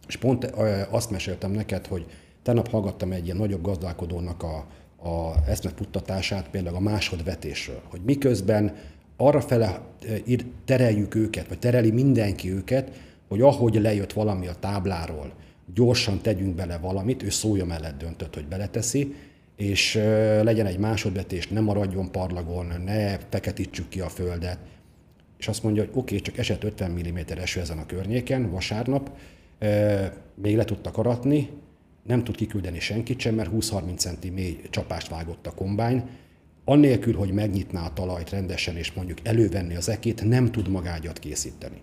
És 0.08 0.16
pont 0.16 0.44
azt 0.90 1.10
meséltem 1.10 1.50
neked, 1.50 1.86
hogy 1.86 2.06
tegnap 2.42 2.68
hallgattam 2.68 3.12
egy 3.12 3.24
ilyen 3.24 3.36
nagyobb 3.36 3.62
gazdálkodónak 3.62 4.42
a, 4.42 4.66
a 5.02 5.34
eszmefuttatását, 5.46 6.48
például 6.48 6.76
a 6.76 6.80
másodvetésről, 6.80 7.80
hogy 7.90 8.00
miközben 8.04 8.74
arra 9.16 9.40
fele 9.40 9.80
tereljük 10.64 11.14
őket, 11.14 11.48
vagy 11.48 11.58
tereli 11.58 11.90
mindenki 11.90 12.52
őket, 12.52 12.90
hogy 13.28 13.40
ahogy 13.40 13.74
lejött 13.74 14.12
valami 14.12 14.46
a 14.46 14.54
tábláról, 14.60 15.32
gyorsan 15.74 16.20
tegyünk 16.20 16.54
bele 16.54 16.78
valamit, 16.78 17.22
ő 17.22 17.30
szója 17.30 17.64
mellett 17.64 17.98
döntött, 17.98 18.34
hogy 18.34 18.46
beleteszi, 18.46 19.14
és 19.56 19.94
legyen 20.42 20.66
egy 20.66 20.78
másodvetés, 20.78 21.48
ne 21.48 21.60
maradjon 21.60 22.10
parlagon, 22.10 22.66
ne 22.84 23.18
feketítsük 23.28 23.88
ki 23.88 24.00
a 24.00 24.08
földet. 24.08 24.58
És 25.38 25.48
azt 25.48 25.62
mondja, 25.62 25.82
hogy 25.82 25.90
oké, 25.94 26.00
okay, 26.00 26.20
csak 26.20 26.38
esett 26.38 26.64
50 26.64 26.90
mm 26.90 27.18
eső 27.36 27.60
ezen 27.60 27.78
a 27.78 27.86
környéken, 27.86 28.50
vasárnap, 28.50 29.10
még 30.34 30.56
le 30.56 30.64
tudtak 30.64 30.98
aratni, 30.98 31.50
nem 32.02 32.24
tud 32.24 32.36
kiküldeni 32.36 32.80
senkit 32.80 33.20
sem, 33.20 33.34
mert 33.34 33.50
20-30 33.52 33.96
centi 33.96 34.30
mély 34.30 34.60
csapást 34.70 35.08
vágott 35.08 35.46
a 35.46 35.54
kombány, 35.54 36.08
annélkül, 36.64 37.14
hogy 37.14 37.32
megnyitná 37.32 37.84
a 37.84 37.92
talajt 37.92 38.30
rendesen, 38.30 38.76
és 38.76 38.92
mondjuk 38.92 39.18
elővenni 39.22 39.76
az 39.76 39.88
ekét, 39.88 40.24
nem 40.24 40.50
tud 40.50 40.68
magágyat 40.68 41.18
készíteni. 41.18 41.80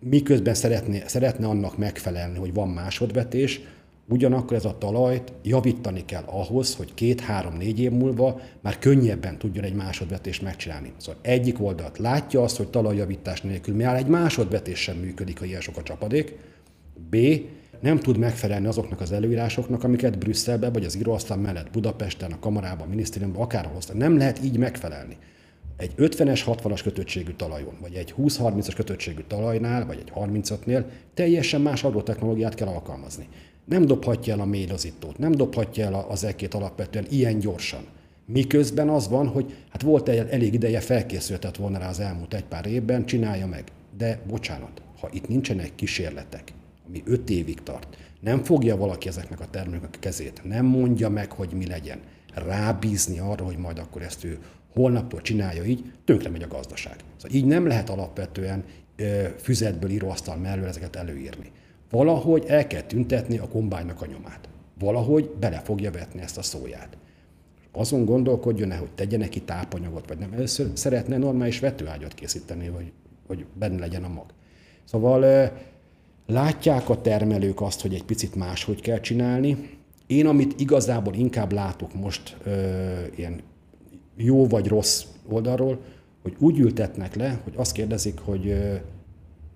Miközben 0.00 0.54
szeretne, 0.54 1.08
szeretne 1.08 1.46
annak 1.46 1.78
megfelelni, 1.78 2.38
hogy 2.38 2.54
van 2.54 2.68
másodvetés, 2.68 3.60
ugyanakkor 4.08 4.56
ez 4.56 4.64
a 4.64 4.78
talajt 4.78 5.32
javítani 5.42 6.04
kell 6.04 6.22
ahhoz, 6.26 6.74
hogy 6.74 6.94
két-három-négy 6.94 7.80
év 7.80 7.90
múlva 7.90 8.40
már 8.60 8.78
könnyebben 8.78 9.38
tudjon 9.38 9.64
egy 9.64 9.74
másodvetést 9.74 10.42
megcsinálni. 10.42 10.92
Szóval 10.96 11.20
egyik 11.22 11.60
oldalt 11.60 11.98
látja 11.98 12.42
azt, 12.42 12.56
hogy 12.56 12.68
talajjavítás 12.68 13.40
nélkül 13.40 13.84
áll 13.84 13.96
egy 13.96 14.06
másodvetés 14.06 14.78
sem 14.78 14.96
működik, 14.96 15.38
ha 15.38 15.44
ilyen 15.44 15.60
sok 15.60 15.76
a 15.76 15.82
csapadék, 15.82 16.38
B 17.10 17.16
nem 17.80 17.98
tud 17.98 18.18
megfelelni 18.18 18.66
azoknak 18.66 19.00
az 19.00 19.12
előírásoknak, 19.12 19.84
amiket 19.84 20.18
Brüsszelbe 20.18 20.70
vagy 20.70 20.84
az 20.84 20.96
íróasztal 20.96 21.36
mellett 21.36 21.70
Budapesten, 21.70 22.32
a 22.32 22.38
kamarában, 22.38 22.86
a 22.86 22.90
minisztériumban, 22.90 23.42
akárhol 23.42 23.74
hoztak. 23.74 23.96
Nem 23.96 24.16
lehet 24.16 24.44
így 24.44 24.56
megfelelni. 24.56 25.16
Egy 25.76 25.92
50-es, 25.96 26.42
60-as 26.46 26.80
kötöttségű 26.82 27.32
talajon, 27.32 27.74
vagy 27.80 27.94
egy 27.94 28.14
20-30-as 28.18 28.72
kötöttségű 28.76 29.20
talajnál, 29.26 29.86
vagy 29.86 29.98
egy 29.98 30.12
35-nél 30.14 30.84
teljesen 31.14 31.60
más 31.60 31.84
agrotechnológiát 31.84 32.54
kell 32.54 32.68
alkalmazni. 32.68 33.28
Nem 33.64 33.86
dobhatja 33.86 34.32
el 34.32 34.40
a 34.40 34.44
mélozítót, 34.44 35.18
nem 35.18 35.32
dobhatja 35.32 35.84
el 35.84 36.06
az 36.08 36.24
ekét 36.24 36.54
alapvetően 36.54 37.06
ilyen 37.08 37.38
gyorsan. 37.38 37.80
Miközben 38.26 38.88
az 38.88 39.08
van, 39.08 39.26
hogy 39.26 39.54
hát 39.70 39.82
volt 39.82 40.08
elég 40.08 40.54
ideje 40.54 40.80
felkészültet 40.80 41.56
volna 41.56 41.78
rá 41.78 41.88
az 41.88 42.00
elmúlt 42.00 42.34
egy 42.34 42.44
pár 42.44 42.66
évben, 42.66 43.06
csinálja 43.06 43.46
meg. 43.46 43.64
De 43.98 44.20
bocsánat, 44.28 44.82
ha 45.00 45.08
itt 45.12 45.28
nincsenek 45.28 45.74
kísérletek, 45.74 46.52
ami 46.90 47.02
öt 47.06 47.30
évig 47.30 47.62
tart, 47.62 47.96
nem 48.20 48.42
fogja 48.44 48.76
valaki 48.76 49.08
ezeknek 49.08 49.40
a 49.40 49.50
termelőknek 49.50 49.96
kezét, 50.00 50.40
nem 50.44 50.64
mondja 50.64 51.08
meg, 51.08 51.32
hogy 51.32 51.52
mi 51.52 51.66
legyen, 51.66 52.00
rábízni 52.34 53.18
arra, 53.18 53.44
hogy 53.44 53.56
majd 53.56 53.78
akkor 53.78 54.02
ezt 54.02 54.24
ő 54.24 54.38
holnaptól 54.72 55.20
csinálja 55.20 55.64
így, 55.64 55.92
tönkre 56.04 56.30
megy 56.30 56.42
a 56.42 56.48
gazdaság. 56.48 56.96
Szóval 57.16 57.36
így 57.36 57.44
nem 57.44 57.66
lehet 57.66 57.90
alapvetően 57.90 58.64
füzetből 59.36 59.90
íróasztal 59.90 60.36
mellől 60.36 60.66
ezeket 60.66 60.96
előírni. 60.96 61.50
Valahogy 61.90 62.44
el 62.46 62.66
kell 62.66 62.82
tüntetni 62.82 63.38
a 63.38 63.48
kombánynak 63.48 64.02
a 64.02 64.06
nyomát. 64.06 64.48
Valahogy 64.78 65.30
bele 65.40 65.58
fogja 65.58 65.90
vetni 65.90 66.20
ezt 66.20 66.38
a 66.38 66.42
szóját. 66.42 66.96
Azon 67.72 68.04
gondolkodjon-e, 68.04 68.76
hogy 68.76 68.90
tegye 68.90 69.16
neki 69.16 69.42
tápanyagot, 69.42 70.08
vagy 70.08 70.18
nem. 70.18 70.32
Először 70.32 70.70
szeretne 70.72 71.16
normális 71.16 71.58
vetőágyat 71.58 72.14
készíteni, 72.14 72.66
hogy, 72.66 72.92
hogy 73.26 73.46
benne 73.54 73.78
legyen 73.78 74.04
a 74.04 74.08
mag. 74.08 74.26
Szóval 74.84 75.52
Látják 76.30 76.88
a 76.88 77.00
termelők 77.00 77.60
azt, 77.60 77.80
hogy 77.80 77.94
egy 77.94 78.04
picit 78.04 78.34
máshogy 78.34 78.80
kell 78.80 79.00
csinálni. 79.00 79.78
Én, 80.06 80.26
amit 80.26 80.60
igazából 80.60 81.14
inkább 81.14 81.52
látok 81.52 81.94
most 81.94 82.36
ö, 82.44 82.50
ilyen 83.16 83.40
jó 84.16 84.46
vagy 84.46 84.66
rossz 84.66 85.04
oldalról, 85.28 85.78
hogy 86.22 86.34
úgy 86.38 86.58
ültetnek 86.58 87.14
le, 87.14 87.40
hogy 87.44 87.52
azt 87.56 87.72
kérdezik, 87.72 88.18
hogy 88.18 88.48
ö, 88.48 88.74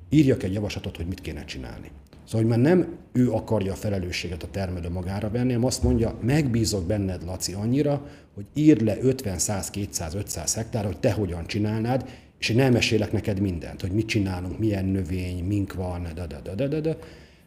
írjak 0.08 0.42
egy 0.42 0.52
javaslatot, 0.52 0.96
hogy 0.96 1.06
mit 1.06 1.20
kéne 1.20 1.44
csinálni. 1.44 1.90
Szóval, 2.24 2.40
hogy 2.40 2.58
már 2.58 2.74
nem 2.74 2.96
ő 3.12 3.30
akarja 3.30 3.72
a 3.72 3.76
felelősséget 3.76 4.42
a 4.42 4.50
termelő 4.50 4.88
magára 4.88 5.30
venni, 5.30 5.52
hanem 5.52 5.66
azt 5.66 5.82
mondja, 5.82 6.14
megbízok 6.20 6.86
benned, 6.86 7.24
Laci, 7.24 7.52
annyira, 7.52 8.06
hogy 8.34 8.44
írd 8.54 8.80
le 8.80 8.98
50, 9.00 9.38
100, 9.38 9.70
200, 9.70 10.14
500 10.14 10.54
hektár, 10.54 10.84
hogy 10.84 10.98
te 10.98 11.12
hogyan 11.12 11.46
csinálnád, 11.46 12.08
és 12.38 12.48
én 12.48 12.60
elmesélek 12.60 13.12
neked 13.12 13.40
mindent, 13.40 13.80
hogy 13.80 13.90
mit 13.90 14.06
csinálunk, 14.06 14.58
milyen 14.58 14.84
növény, 14.84 15.44
mink 15.44 15.74
van, 15.74 16.06
de, 16.14 16.26
de, 16.26 16.40
de, 16.42 16.54
de, 16.54 16.68
de, 16.68 16.80
de. 16.80 16.98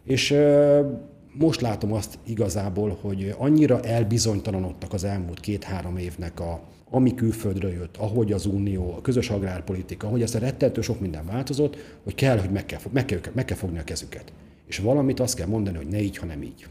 És 0.03 0.35
most 1.33 1.61
látom 1.61 1.93
azt 1.93 2.17
igazából, 2.23 2.97
hogy 3.01 3.35
annyira 3.37 3.79
elbizonytalanodtak 3.81 4.93
az 4.93 5.03
elmúlt 5.03 5.39
két-három 5.39 5.97
évnek 5.97 6.39
a, 6.39 6.61
ami 6.89 7.13
külföldről 7.13 7.71
jött, 7.71 7.97
ahogy 7.97 8.31
az 8.31 8.45
unió, 8.45 8.93
a 8.97 9.01
közös 9.01 9.29
agrárpolitika, 9.29 10.07
ahogy 10.07 10.21
ez 10.21 10.35
a 10.35 10.39
rettentő 10.39 10.81
sok 10.81 10.99
minden 10.99 11.25
változott, 11.25 11.77
hogy 12.03 12.15
kell, 12.15 12.37
hogy 12.37 12.49
meg 12.49 12.65
kell, 12.65 12.79
meg 12.91 13.05
kell, 13.05 13.19
meg 13.33 13.45
kell 13.45 13.57
fogni 13.57 13.79
a 13.79 13.83
kezüket. 13.83 14.33
És 14.67 14.77
valamit 14.77 15.19
azt 15.19 15.35
kell 15.35 15.47
mondani, 15.47 15.77
hogy 15.77 15.87
ne 15.87 16.01
így, 16.01 16.17
hanem 16.17 16.41
így. 16.41 16.67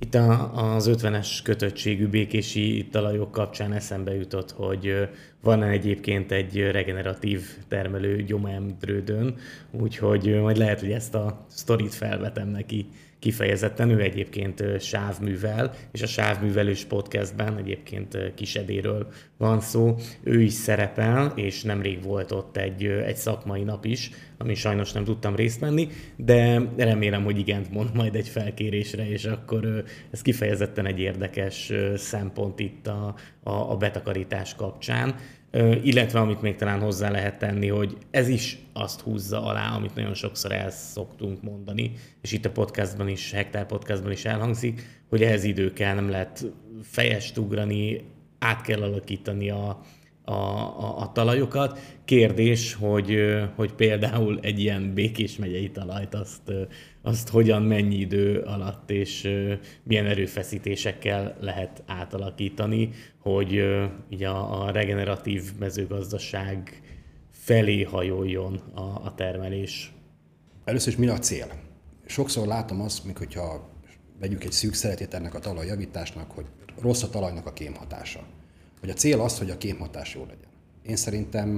Itt 0.00 0.14
a, 0.14 0.74
az 0.74 0.90
50-es 0.92 1.38
kötöttségű 1.42 2.08
békési 2.08 2.88
talajok 2.90 3.30
kapcsán 3.30 3.72
eszembe 3.72 4.14
jutott, 4.14 4.50
hogy 4.50 5.08
van 5.42 5.62
egyébként 5.62 6.32
egy 6.32 6.60
regeneratív 6.60 7.40
termelő 7.68 8.22
Gyomemdrődön, 8.22 9.36
úgyhogy 9.70 10.40
majd 10.40 10.56
lehet, 10.56 10.80
hogy 10.80 10.92
ezt 10.92 11.14
a 11.14 11.46
sztorit 11.48 11.94
felvetem 11.94 12.48
neki 12.48 12.86
kifejezetten. 13.18 13.90
Ő 13.90 14.00
egyébként 14.00 14.80
sávművel, 14.80 15.74
és 15.92 16.02
a 16.02 16.06
sávművelős 16.06 16.84
podcastben 16.84 17.56
egyébként 17.56 18.34
Kisedéről 18.34 19.06
van 19.36 19.60
szó. 19.60 19.96
Ő 20.22 20.40
is 20.40 20.52
szerepel, 20.52 21.32
és 21.36 21.62
nemrég 21.62 22.02
volt 22.02 22.32
ott 22.32 22.56
egy, 22.56 22.84
egy 22.84 23.16
szakmai 23.16 23.62
nap 23.62 23.84
is, 23.84 24.10
ami 24.38 24.54
sajnos 24.54 24.92
nem 24.92 25.04
tudtam 25.04 25.36
részt 25.36 25.60
venni, 25.60 25.88
de 26.16 26.62
remélem, 26.76 27.24
hogy 27.24 27.38
igent 27.38 27.70
mond 27.70 27.94
majd 27.94 28.14
egy 28.14 28.28
felkérésre, 28.28 29.08
és 29.08 29.24
akkor 29.24 29.84
ez 30.10 30.22
kifejezetten 30.22 30.86
egy 30.86 31.00
érdekes 31.00 31.72
szempont 31.96 32.58
itt 32.58 32.86
a, 32.86 33.14
a, 33.42 33.50
a 33.50 33.76
betakarítás 33.76 34.54
kapcsán 34.54 35.14
illetve 35.82 36.20
amit 36.20 36.42
még 36.42 36.56
talán 36.56 36.80
hozzá 36.80 37.10
lehet 37.10 37.38
tenni, 37.38 37.68
hogy 37.68 37.96
ez 38.10 38.28
is 38.28 38.58
azt 38.72 39.00
húzza 39.00 39.44
alá, 39.44 39.74
amit 39.76 39.94
nagyon 39.94 40.14
sokszor 40.14 40.52
el 40.52 40.70
szoktunk 40.70 41.42
mondani, 41.42 41.92
és 42.22 42.32
itt 42.32 42.44
a 42.44 42.50
podcastban 42.50 43.08
is, 43.08 43.32
Hektár 43.32 43.66
podcastban 43.66 44.12
is 44.12 44.24
elhangzik, 44.24 45.02
hogy 45.08 45.22
ehhez 45.22 45.44
idő 45.44 45.72
kell, 45.72 45.94
nem 45.94 46.10
lehet 46.10 46.44
fejest 46.82 47.38
ugrani, 47.38 48.00
át 48.38 48.62
kell 48.62 48.82
alakítani 48.82 49.50
a, 49.50 49.80
a, 50.28 50.80
a, 50.80 50.98
a 50.98 51.12
talajokat. 51.12 51.78
Kérdés, 52.04 52.74
hogy, 52.74 53.16
hogy 53.56 53.72
például 53.72 54.38
egy 54.42 54.58
ilyen 54.58 54.94
békés 54.94 55.36
megyei 55.36 55.70
talajt 55.70 56.14
azt, 56.14 56.52
azt 57.02 57.28
hogyan, 57.28 57.62
mennyi 57.62 57.94
idő 57.94 58.40
alatt 58.40 58.90
és 58.90 59.28
milyen 59.82 60.06
erőfeszítésekkel 60.06 61.36
lehet 61.40 61.82
átalakítani, 61.86 62.90
hogy 63.18 63.64
így 64.08 64.22
a, 64.24 64.64
a 64.64 64.70
regeneratív 64.70 65.42
mezőgazdaság 65.58 66.82
felé 67.30 67.82
hajoljon 67.82 68.60
a, 68.74 68.80
a 68.80 69.12
termelés. 69.16 69.92
Először 70.64 70.92
is 70.92 70.98
mi 70.98 71.06
a 71.06 71.18
cél? 71.18 71.46
Sokszor 72.06 72.46
látom 72.46 72.80
azt, 72.80 73.04
mikor 73.04 73.26
hogyha 73.26 73.70
vegyük 74.20 74.44
egy 74.44 74.52
szűk 74.52 74.74
szeretét 74.74 75.14
ennek 75.14 75.34
a 75.34 75.38
talajjavításnak, 75.38 76.30
hogy 76.30 76.46
rossz 76.80 77.02
a 77.02 77.10
talajnak 77.10 77.46
a 77.46 77.52
kémhatása 77.52 78.20
hogy 78.80 78.90
a 78.90 78.94
cél 78.94 79.20
az, 79.20 79.38
hogy 79.38 79.50
a 79.50 79.58
kémhatás 79.58 80.14
jó 80.14 80.20
legyen. 80.20 80.50
Én 80.82 80.96
szerintem 80.96 81.48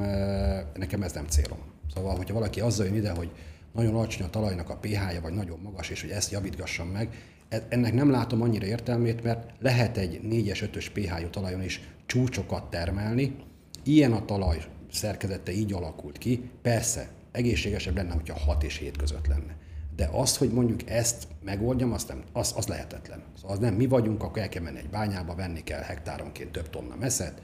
nekem 0.75 1.03
ez 1.03 1.13
nem 1.13 1.27
célom. 1.27 1.59
Szóval, 1.95 2.17
hogyha 2.17 2.35
valaki 2.35 2.61
azzal 2.61 2.87
jön 2.87 2.95
ide, 2.95 3.11
hogy 3.11 3.31
nagyon 3.73 3.95
alacsony 3.95 4.27
a 4.27 4.31
talajnak 4.31 4.71
a 4.71 4.77
pH-ja, 4.77 5.21
vagy 5.21 5.35
nagyon 5.35 5.59
magas, 5.63 5.89
és 5.89 6.01
hogy 6.01 6.11
ezt 6.11 6.31
javítgassam 6.31 6.89
meg, 6.89 7.09
e, 7.49 7.67
ennek 7.69 7.93
nem 7.93 8.11
látom 8.11 8.43
annyira 8.43 8.67
értelmét, 8.67 9.23
mert 9.23 9.51
lehet 9.61 9.97
egy 9.97 10.21
4-es, 10.23 10.69
5-ös 10.73 10.87
pH-jú 10.93 11.29
talajon 11.29 11.63
is 11.63 11.81
csúcsokat 12.07 12.71
termelni. 12.71 13.37
Ilyen 13.85 14.13
a 14.13 14.25
talaj 14.25 14.65
szerkezete 14.93 15.53
így 15.53 15.73
alakult 15.73 16.19
ki. 16.19 16.51
Persze, 16.63 17.09
egészségesebb 17.33 17.97
lenne, 17.97 18.13
hogyha 18.13 18.39
6 18.39 18.63
és 18.63 18.77
7 18.77 18.97
között 18.97 19.27
lenne. 19.27 19.57
De 19.97 20.09
az, 20.13 20.37
hogy 20.37 20.51
mondjuk 20.51 20.91
ezt 20.91 21.27
megoldjam, 21.45 21.93
az, 21.93 22.05
nem, 22.05 22.23
az, 22.33 22.55
az 22.57 22.67
lehetetlen. 22.67 23.23
Szóval 23.37 23.57
az 23.57 23.63
nem 23.63 23.75
mi 23.75 23.87
vagyunk, 23.87 24.23
akkor 24.23 24.43
el 24.43 24.49
kell 24.49 24.63
menni 24.63 24.79
egy 24.79 24.89
bányába, 24.89 25.35
venni 25.35 25.63
kell 25.63 25.81
hektáronként 25.81 26.53
több 26.53 26.71
tonna 26.71 26.97
meszet, 27.01 27.43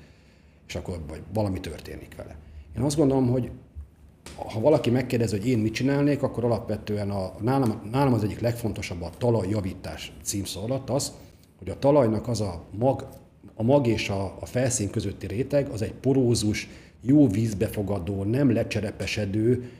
és 0.69 0.75
akkor 0.75 1.01
vagy 1.09 1.23
valami 1.33 1.61
történik 1.61 2.17
vele. 2.17 2.37
Én 2.77 2.83
azt 2.83 2.97
gondolom, 2.97 3.31
hogy 3.31 3.51
ha 4.35 4.61
valaki 4.61 4.91
megkérdezi, 4.91 5.37
hogy 5.37 5.49
én 5.49 5.59
mit 5.59 5.75
csinálnék, 5.75 6.23
akkor 6.23 6.45
alapvetően 6.45 7.11
a, 7.11 7.33
nálam, 7.41 7.81
nálam 7.91 8.13
az 8.13 8.25
egyik 8.25 8.41
legfontosabb 8.41 9.03
a 9.03 9.11
talajjavítás 9.19 10.13
címszó 10.23 10.81
az, 10.87 11.13
hogy 11.59 11.69
a 11.69 11.79
talajnak 11.79 12.29
az 12.29 12.41
a 12.41 12.65
mag, 12.71 13.09
a 13.55 13.63
mag 13.63 13.87
és 13.87 14.09
a, 14.09 14.37
a 14.41 14.47
felszín 14.47 14.91
közötti 14.91 15.27
réteg, 15.27 15.69
az 15.69 15.83
egy 15.83 15.93
porózus, 15.93 16.69
jó 17.07 17.29
vízbefogadó, 17.29 18.25
nem 18.25 18.53
lecserepesedő 18.53 19.71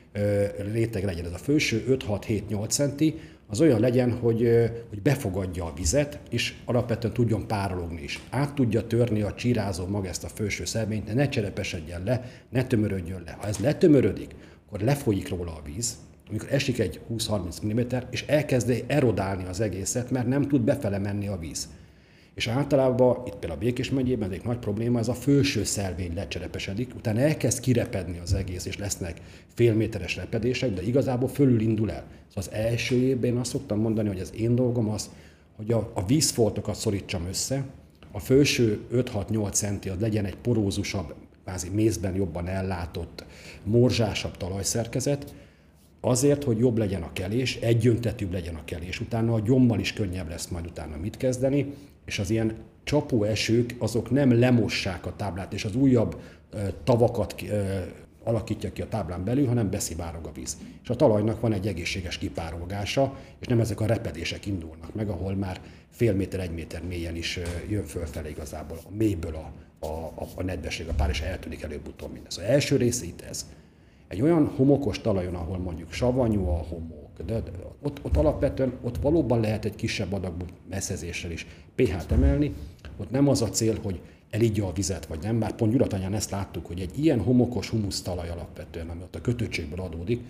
réteg 0.71 1.03
legyen. 1.03 1.25
Ez 1.25 1.31
a 1.31 1.37
felső 1.37 1.97
5-6-7-8 2.07 2.69
centi, 2.69 3.15
az 3.49 3.61
olyan 3.61 3.79
legyen, 3.79 4.11
hogy, 4.11 4.69
hogy 4.89 5.01
befogadja 5.01 5.65
a 5.65 5.73
vizet, 5.75 6.19
és 6.29 6.53
alapvetően 6.65 7.13
tudjon 7.13 7.47
párologni 7.47 8.01
is. 8.01 8.19
Át 8.29 8.53
tudja 8.53 8.87
törni 8.87 9.21
a 9.21 9.33
csírázó 9.33 9.85
mag 9.85 10.05
ezt 10.05 10.23
a 10.23 10.27
felső 10.27 10.65
szerményt, 10.65 11.05
de 11.05 11.13
ne 11.13 11.29
cserepesedjen 11.29 12.03
le, 12.03 12.31
ne 12.49 12.63
tömörödjön 12.63 13.21
le. 13.25 13.37
Ha 13.39 13.47
ez 13.47 13.57
letömörödik, 13.57 14.35
akkor 14.67 14.79
lefolyik 14.79 15.29
róla 15.29 15.51
a 15.51 15.61
víz, 15.65 15.97
amikor 16.29 16.47
esik 16.51 16.79
egy 16.79 16.99
20-30 17.11 17.65
mm, 17.65 17.79
és 18.09 18.23
elkezdi 18.27 18.83
erodálni 18.87 19.45
az 19.45 19.59
egészet, 19.59 20.11
mert 20.11 20.27
nem 20.27 20.47
tud 20.47 20.61
befele 20.61 20.97
menni 20.97 21.27
a 21.27 21.37
víz. 21.37 21.69
És 22.37 22.47
általában 22.47 23.17
itt 23.25 23.35
például 23.35 23.59
a 23.59 23.63
Békés 23.63 23.89
megyében 23.89 24.31
egy 24.31 24.43
nagy 24.43 24.57
probléma, 24.57 24.99
ez 24.99 25.07
a 25.07 25.13
felső 25.13 25.63
szelvény 25.63 26.13
lecserepesedik, 26.13 26.95
utána 26.95 27.19
elkezd 27.19 27.59
kirepedni 27.59 28.19
az 28.19 28.33
egész, 28.33 28.65
és 28.65 28.77
lesznek 28.77 29.21
félméteres 29.53 30.15
repedések, 30.15 30.73
de 30.73 30.81
igazából 30.81 31.29
fölül 31.29 31.59
indul 31.59 31.91
el. 31.91 32.03
Szóval 32.27 32.43
az 32.43 32.51
első 32.51 32.95
évben 32.95 33.31
én 33.31 33.37
azt 33.37 33.51
szoktam 33.51 33.79
mondani, 33.79 34.07
hogy 34.07 34.19
az 34.19 34.33
én 34.35 34.55
dolgom 34.55 34.89
az, 34.89 35.09
hogy 35.55 35.71
a, 35.71 35.91
a 35.93 36.05
vízfoltokat 36.05 36.75
szorítsam 36.75 37.25
össze, 37.27 37.65
a 38.11 38.19
felső 38.19 38.79
5-6-8 38.93 39.51
centi 39.51 39.89
az 39.89 39.99
legyen 39.99 40.25
egy 40.25 40.37
porózusabb, 40.37 41.15
kvázi 41.43 41.69
mézben 41.69 42.15
jobban 42.15 42.47
ellátott, 42.47 43.25
morzsásabb 43.63 44.37
talajszerkezet, 44.37 45.33
azért, 46.01 46.43
hogy 46.43 46.57
jobb 46.57 46.77
legyen 46.77 47.01
a 47.01 47.13
kelés, 47.13 47.55
egyöntetűbb 47.55 48.31
legyen 48.31 48.55
a 48.55 48.65
kelés. 48.65 48.99
Utána 48.99 49.33
a 49.33 49.39
gyommal 49.39 49.79
is 49.79 49.93
könnyebb 49.93 50.29
lesz 50.29 50.47
majd 50.47 50.65
utána 50.65 50.97
mit 50.97 51.17
kezdeni, 51.17 51.73
és 52.07 52.19
az 52.19 52.29
ilyen 52.29 52.55
csapó 52.83 53.23
esők 53.23 53.75
azok 53.77 54.11
nem 54.11 54.39
lemossák 54.39 55.05
a 55.05 55.15
táblát, 55.15 55.53
és 55.53 55.65
az 55.65 55.75
újabb 55.75 56.21
tavakat 56.83 57.35
alakítja 58.23 58.71
ki 58.71 58.81
a 58.81 58.87
táblán 58.87 59.23
belül, 59.23 59.47
hanem 59.47 59.69
beszivárog 59.69 60.25
a 60.25 60.31
víz. 60.31 60.57
És 60.83 60.89
a 60.89 60.95
talajnak 60.95 61.39
van 61.41 61.53
egy 61.53 61.67
egészséges 61.67 62.17
kipárolgása, 62.17 63.17
és 63.39 63.47
nem 63.47 63.59
ezek 63.59 63.79
a 63.81 63.85
repedések 63.85 64.45
indulnak 64.45 64.95
meg, 64.95 65.09
ahol 65.09 65.35
már 65.35 65.61
fél 65.89 66.13
méter, 66.13 66.39
egy 66.39 66.51
méter 66.51 66.83
mélyen 66.83 67.15
is 67.15 67.39
jön 67.69 67.85
fölfele 67.85 68.29
igazából 68.29 68.77
a 68.83 68.95
mélyből 68.97 69.35
a, 69.35 69.51
a, 69.85 70.13
a, 70.15 70.27
a 70.35 70.43
nedvesség, 70.43 70.87
a 70.87 70.93
pár, 70.93 71.09
és 71.09 71.21
eltűnik 71.21 71.61
előbb-utóbb 71.61 72.11
mindez. 72.11 72.37
Az 72.37 72.43
első 72.43 72.75
része 72.75 73.05
itt 73.05 73.21
ez. 73.21 73.45
Egy 74.07 74.21
olyan 74.21 74.51
homokos 74.55 75.01
talajon, 75.01 75.35
ahol 75.35 75.57
mondjuk 75.57 75.91
savanyú 75.91 76.47
a 76.47 76.65
homok, 76.69 77.06
de, 77.25 77.43
ott, 77.81 77.99
ott 78.01 78.17
alapvetően 78.17 78.73
ott 78.81 78.97
valóban 78.97 79.39
lehet 79.39 79.65
egy 79.65 79.75
kisebb 79.75 80.13
adagú 80.13 80.45
messzezéssel 80.69 81.31
is 81.31 81.47
pH-t 81.75 82.11
emelni, 82.11 82.53
ott 82.97 83.11
nem 83.11 83.27
az 83.27 83.41
a 83.41 83.49
cél, 83.49 83.79
hogy 83.83 83.99
elígya 84.29 84.67
a 84.67 84.73
vizet, 84.73 85.05
vagy 85.05 85.19
nem, 85.21 85.39
bár 85.39 85.55
pont 85.55 85.71
Gyuratanyán 85.71 86.13
ezt 86.13 86.31
láttuk, 86.31 86.65
hogy 86.65 86.79
egy 86.79 87.03
ilyen 87.03 87.19
homokos 87.19 87.69
humusztalaj 87.69 88.29
alapvetően, 88.29 88.89
ami 88.89 89.01
ott 89.01 89.15
a 89.15 89.21
kötöttségből 89.21 89.79
adódik, 89.79 90.21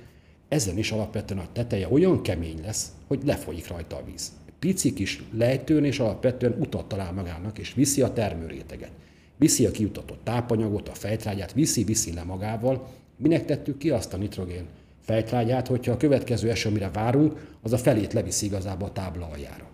ezen 0.48 0.78
is 0.78 0.92
alapvetően 0.92 1.40
a 1.40 1.52
teteje 1.54 1.88
olyan 1.90 2.22
kemény 2.22 2.62
lesz, 2.62 2.92
hogy 3.08 3.22
lefolyik 3.26 3.68
rajta 3.68 3.96
a 3.96 4.04
víz. 4.12 4.32
Pici 4.60 4.94
kis 4.94 5.24
lejtőn 5.32 5.84
és 5.84 6.00
alapvetően 6.00 6.56
utat 6.60 6.88
talál 6.88 7.12
magának, 7.12 7.58
és 7.58 7.74
viszi 7.74 8.02
a 8.02 8.14
termőréteget. 8.14 8.92
Viszi 9.38 9.66
a 9.66 9.72
kiutatott 9.72 10.20
tápanyagot, 10.24 10.90
a 10.90 10.94
fejtrágyát, 10.94 11.54
viszi-viszi 11.54 12.14
le 12.14 12.24
magával. 12.24 12.88
Minek 13.18 13.46
tettük 13.46 13.78
ki 13.78 13.90
azt 13.90 14.14
a 14.14 14.18
nitrogén 14.18 14.66
fejtrágyát, 15.08 15.68
hogyha 15.68 15.92
a 15.92 15.98
következő 15.98 16.50
eső, 16.50 16.70
amire 16.70 16.90
várunk, 16.90 17.56
az 17.62 17.74
a 17.74 17.78
felét 17.78 18.14
leviszi 18.14 18.46
igazából 18.46 18.88
a 18.88 18.92
tábla 18.92 19.30
aljára. 19.34 19.68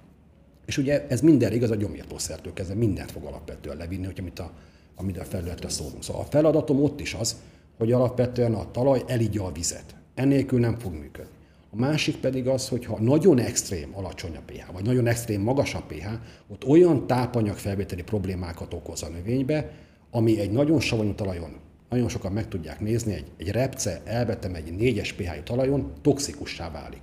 És 0.66 0.78
ugye 0.78 1.06
ez 1.08 1.22
minden 1.22 1.54
igaz 1.54 1.72
a 1.72 1.76
gyomírtószertől 1.76 2.54
kezdve, 2.54 2.76
mindent 2.76 3.12
fog 3.12 3.24
alapvetően 3.24 3.78
levinni, 3.78 4.06
hogy 4.06 4.20
amit 4.20 4.40
a, 4.40 4.52
amit 4.96 5.18
a 5.18 5.24
felületre 5.24 5.70
szólunk. 5.70 6.04
Szóval 6.04 6.22
a 6.22 6.26
feladatom 6.26 6.84
ott 6.84 7.00
is 7.00 7.14
az, 7.14 7.36
hogy 7.78 7.92
alapvetően 7.92 8.54
a 8.54 8.72
talaj 8.72 9.04
elígya 9.08 9.46
a 9.46 9.52
vizet. 9.52 9.96
Ennélkül 10.16 10.60
nem 10.60 10.80
fog 10.80 10.94
működni. 10.94 11.32
A 11.72 11.76
másik 11.76 12.18
pedig 12.18 12.48
az, 12.48 12.68
hogy 12.68 12.86
ha 12.86 13.00
nagyon 13.00 13.40
extrém 13.40 13.90
alacsony 13.94 14.36
a 14.36 14.42
pH, 14.46 14.74
vagy 14.74 14.86
nagyon 14.86 15.08
extrém 15.08 15.42
magas 15.42 15.74
a 15.74 15.84
pH, 15.88 16.08
ott 16.48 16.68
olyan 16.68 17.08
tápanyag 17.08 17.56
felvételi 17.56 18.04
problémákat 18.04 18.74
okoz 18.74 19.04
a 19.04 19.10
növénybe, 19.10 19.72
ami 20.12 20.40
egy 20.40 20.52
nagyon 20.52 20.80
savanyú 20.80 21.14
talajon, 21.14 21.60
nagyon 21.94 22.10
sokan 22.10 22.32
meg 22.32 22.48
tudják 22.48 22.80
nézni, 22.80 23.14
egy, 23.14 23.26
egy 23.38 23.50
repce 23.50 24.02
elvetem 24.06 24.56
egy 24.56 24.76
négyes 24.76 25.14
pH 25.14 25.44
talajon, 25.44 25.92
toxikussá 26.02 26.72
válik. 26.72 27.02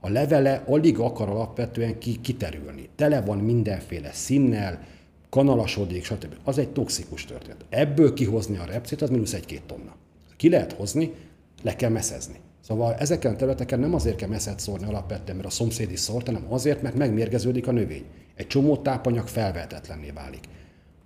A 0.00 0.08
levele 0.08 0.62
alig 0.66 0.98
akar 0.98 1.28
alapvetően 1.28 1.98
ki, 1.98 2.20
kiterülni. 2.20 2.88
Tele 2.96 3.20
van 3.20 3.38
mindenféle 3.38 4.12
színnel, 4.12 4.84
kanalasodik, 5.30 6.04
stb. 6.04 6.34
Az 6.44 6.58
egy 6.58 6.68
toxikus 6.68 7.24
történet. 7.24 7.64
Ebből 7.68 8.14
kihozni 8.14 8.58
a 8.58 8.64
repcét, 8.64 9.02
az 9.02 9.10
mínusz 9.10 9.32
egy-két 9.32 9.62
tonna. 9.62 9.94
Ki 10.36 10.48
lehet 10.48 10.72
hozni, 10.72 11.12
le 11.62 11.76
kell 11.76 11.90
meszezni. 11.90 12.36
Szóval 12.60 12.94
ezeken 12.94 13.32
a 13.32 13.36
területeken 13.36 13.80
nem 13.80 13.94
azért 13.94 14.16
kell 14.16 14.28
messzet 14.28 14.60
szórni 14.60 14.86
alapvetően, 14.86 15.36
mert 15.36 15.48
a 15.48 15.52
szomszéd 15.52 15.90
is 15.90 16.00
szórt, 16.00 16.26
hanem 16.26 16.46
azért, 16.48 16.82
mert 16.82 16.94
megmérgeződik 16.94 17.66
a 17.66 17.72
növény. 17.72 18.04
Egy 18.34 18.46
csomó 18.46 18.76
tápanyag 18.76 19.28
felvehetetlenné 19.28 20.10
válik. 20.10 20.44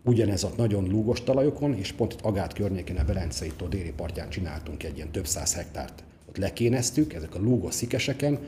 Ugyanez 0.07 0.45
a 0.45 0.51
nagyon 0.57 0.89
lúgos 0.89 1.23
talajokon, 1.23 1.75
és 1.75 1.93
pont 1.93 2.13
itt 2.13 2.21
Agát 2.21 2.53
környékén, 2.53 2.97
a 2.97 3.05
Velencei 3.05 3.53
tó 3.57 3.67
déli 3.67 3.93
partján 3.97 4.29
csináltunk 4.29 4.83
egy 4.83 4.97
ilyen 4.97 5.11
több 5.11 5.27
száz 5.27 5.55
hektárt. 5.55 6.05
Ott 6.29 6.37
lekéneztük, 6.37 7.13
ezek 7.13 7.35
a 7.35 7.39
lúgos 7.39 7.75
szikeseken, 7.75 8.39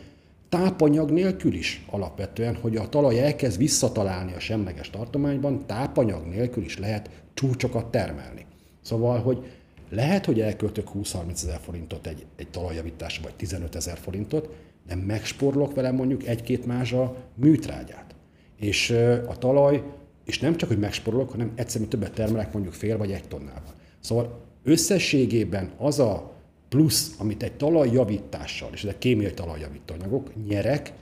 tápanyag 0.49 1.11
nélkül 1.11 1.55
is 1.55 1.85
alapvetően, 1.91 2.55
hogy 2.55 2.77
a 2.77 2.89
talaj 2.89 3.21
elkezd 3.21 3.59
visszatalálni 3.59 4.35
a 4.35 4.41
semleges 4.41 4.91
tartományban, 4.91 5.67
tápanyag 5.67 6.27
nélkül 6.27 6.65
is 6.65 6.79
lehet 6.79 7.11
csúcsokat 7.35 7.91
termelni. 7.91 8.47
Szóval, 8.83 9.19
hogy 9.21 9.47
lehet, 9.91 10.25
hogy 10.25 10.41
elköltök 10.41 10.89
20-30 10.95 11.31
ezer 11.31 11.61
forintot 11.63 12.07
egy, 12.07 12.27
egy 12.37 12.49
talajjavításra, 12.49 13.23
vagy 13.23 13.35
15 13.35 13.75
ezer 13.75 13.99
forintot, 13.99 14.49
de 14.87 14.95
megsporlok 14.95 15.75
vele 15.75 15.91
mondjuk 15.91 16.27
egy-két 16.27 16.67
mázsa 16.67 17.15
műtrágyát. 17.35 18.15
És 18.57 18.91
a 19.29 19.39
talaj, 19.39 19.83
és 20.29 20.39
nem 20.39 20.57
csak, 20.57 20.69
hogy 20.69 20.79
megsporolok, 20.79 21.31
hanem 21.31 21.53
egyszerűen 21.55 21.91
többet 21.91 22.13
termelek 22.13 22.53
mondjuk 22.53 22.75
fél 22.75 22.99
vagy 22.99 23.13
egy 23.13 23.29
tonnával. 23.29 23.75
Szóval 24.01 24.41
összességében 24.63 25.71
az 25.79 25.99
a 25.99 26.33
plusz, 26.69 27.15
amit 27.19 27.43
egy 27.43 27.53
talajjavítással, 27.53 28.71
és 28.73 28.85
ezek 28.85 28.99
kémiai 28.99 29.35
talajjavító 29.35 29.95
anyagok, 29.95 30.47
nyerek, 30.49 30.93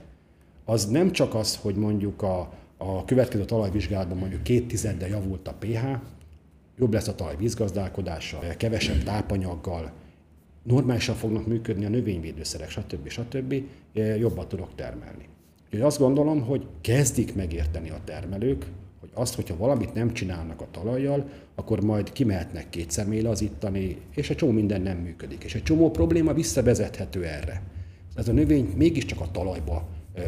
az 0.65 0.85
nem 0.85 1.11
csak 1.11 1.35
az, 1.35 1.55
hogy 1.55 1.75
mondjuk 1.75 2.21
a, 2.21 2.53
a 2.77 3.05
következő 3.05 3.45
talajvizsgálatban 3.45 4.17
mondjuk 4.17 4.43
két 4.43 4.67
tizeddel 4.67 5.09
javult 5.09 5.47
a 5.47 5.53
pH, 5.59 5.85
jobb 6.77 6.93
lesz 6.93 7.07
a 7.07 7.15
talaj 7.15 7.35
vízgazdálkodása, 7.37 8.39
kevesebb 8.57 9.03
tápanyaggal, 9.03 9.91
normálisan 10.63 11.15
fognak 11.15 11.47
működni 11.47 11.85
a 11.85 11.89
növényvédőszerek, 11.89 12.69
stb. 12.69 13.09
stb. 13.09 13.63
jobban 13.93 14.47
tudok 14.47 14.75
termelni. 14.75 15.27
Úgyhogy 15.65 15.81
azt 15.81 15.99
gondolom, 15.99 16.41
hogy 16.41 16.67
kezdik 16.81 17.35
megérteni 17.35 17.89
a 17.89 18.01
termelők, 18.03 18.65
azt, 19.17 19.35
hogyha 19.35 19.57
valamit 19.57 19.93
nem 19.93 20.13
csinálnak 20.13 20.61
a 20.61 20.67
talajjal, 20.71 21.29
akkor 21.55 21.83
majd 21.83 22.11
kimehetnek 22.11 22.69
két 22.69 22.91
személylazítani, 22.91 23.97
és 24.15 24.29
egy 24.29 24.35
csomó 24.35 24.51
minden 24.51 24.81
nem 24.81 24.97
működik. 24.97 25.43
És 25.43 25.55
egy 25.55 25.63
csomó 25.63 25.91
probléma 25.91 26.33
visszavezethető 26.33 27.25
erre. 27.25 27.61
Ez 28.15 28.27
a 28.27 28.31
növény 28.31 28.73
mégiscsak 28.75 29.19
a 29.21 29.31
talajba 29.31 29.87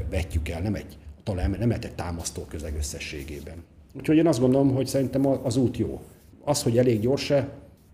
vetjük 0.09 0.49
el, 0.49 0.61
nem 0.61 0.75
egy, 0.75 0.97
a 1.17 1.23
talaj, 1.23 1.47
nem 1.59 1.71
egy 1.71 1.91
támasztó 1.95 2.45
közeg 2.45 2.75
összességében. 2.77 3.63
Úgyhogy 3.93 4.17
én 4.17 4.27
azt 4.27 4.39
gondolom, 4.39 4.73
hogy 4.73 4.87
szerintem 4.87 5.25
az 5.27 5.55
út 5.55 5.77
jó. 5.77 6.01
Az, 6.43 6.63
hogy 6.63 6.77
elég 6.77 6.99
gyors-e, 6.99 7.49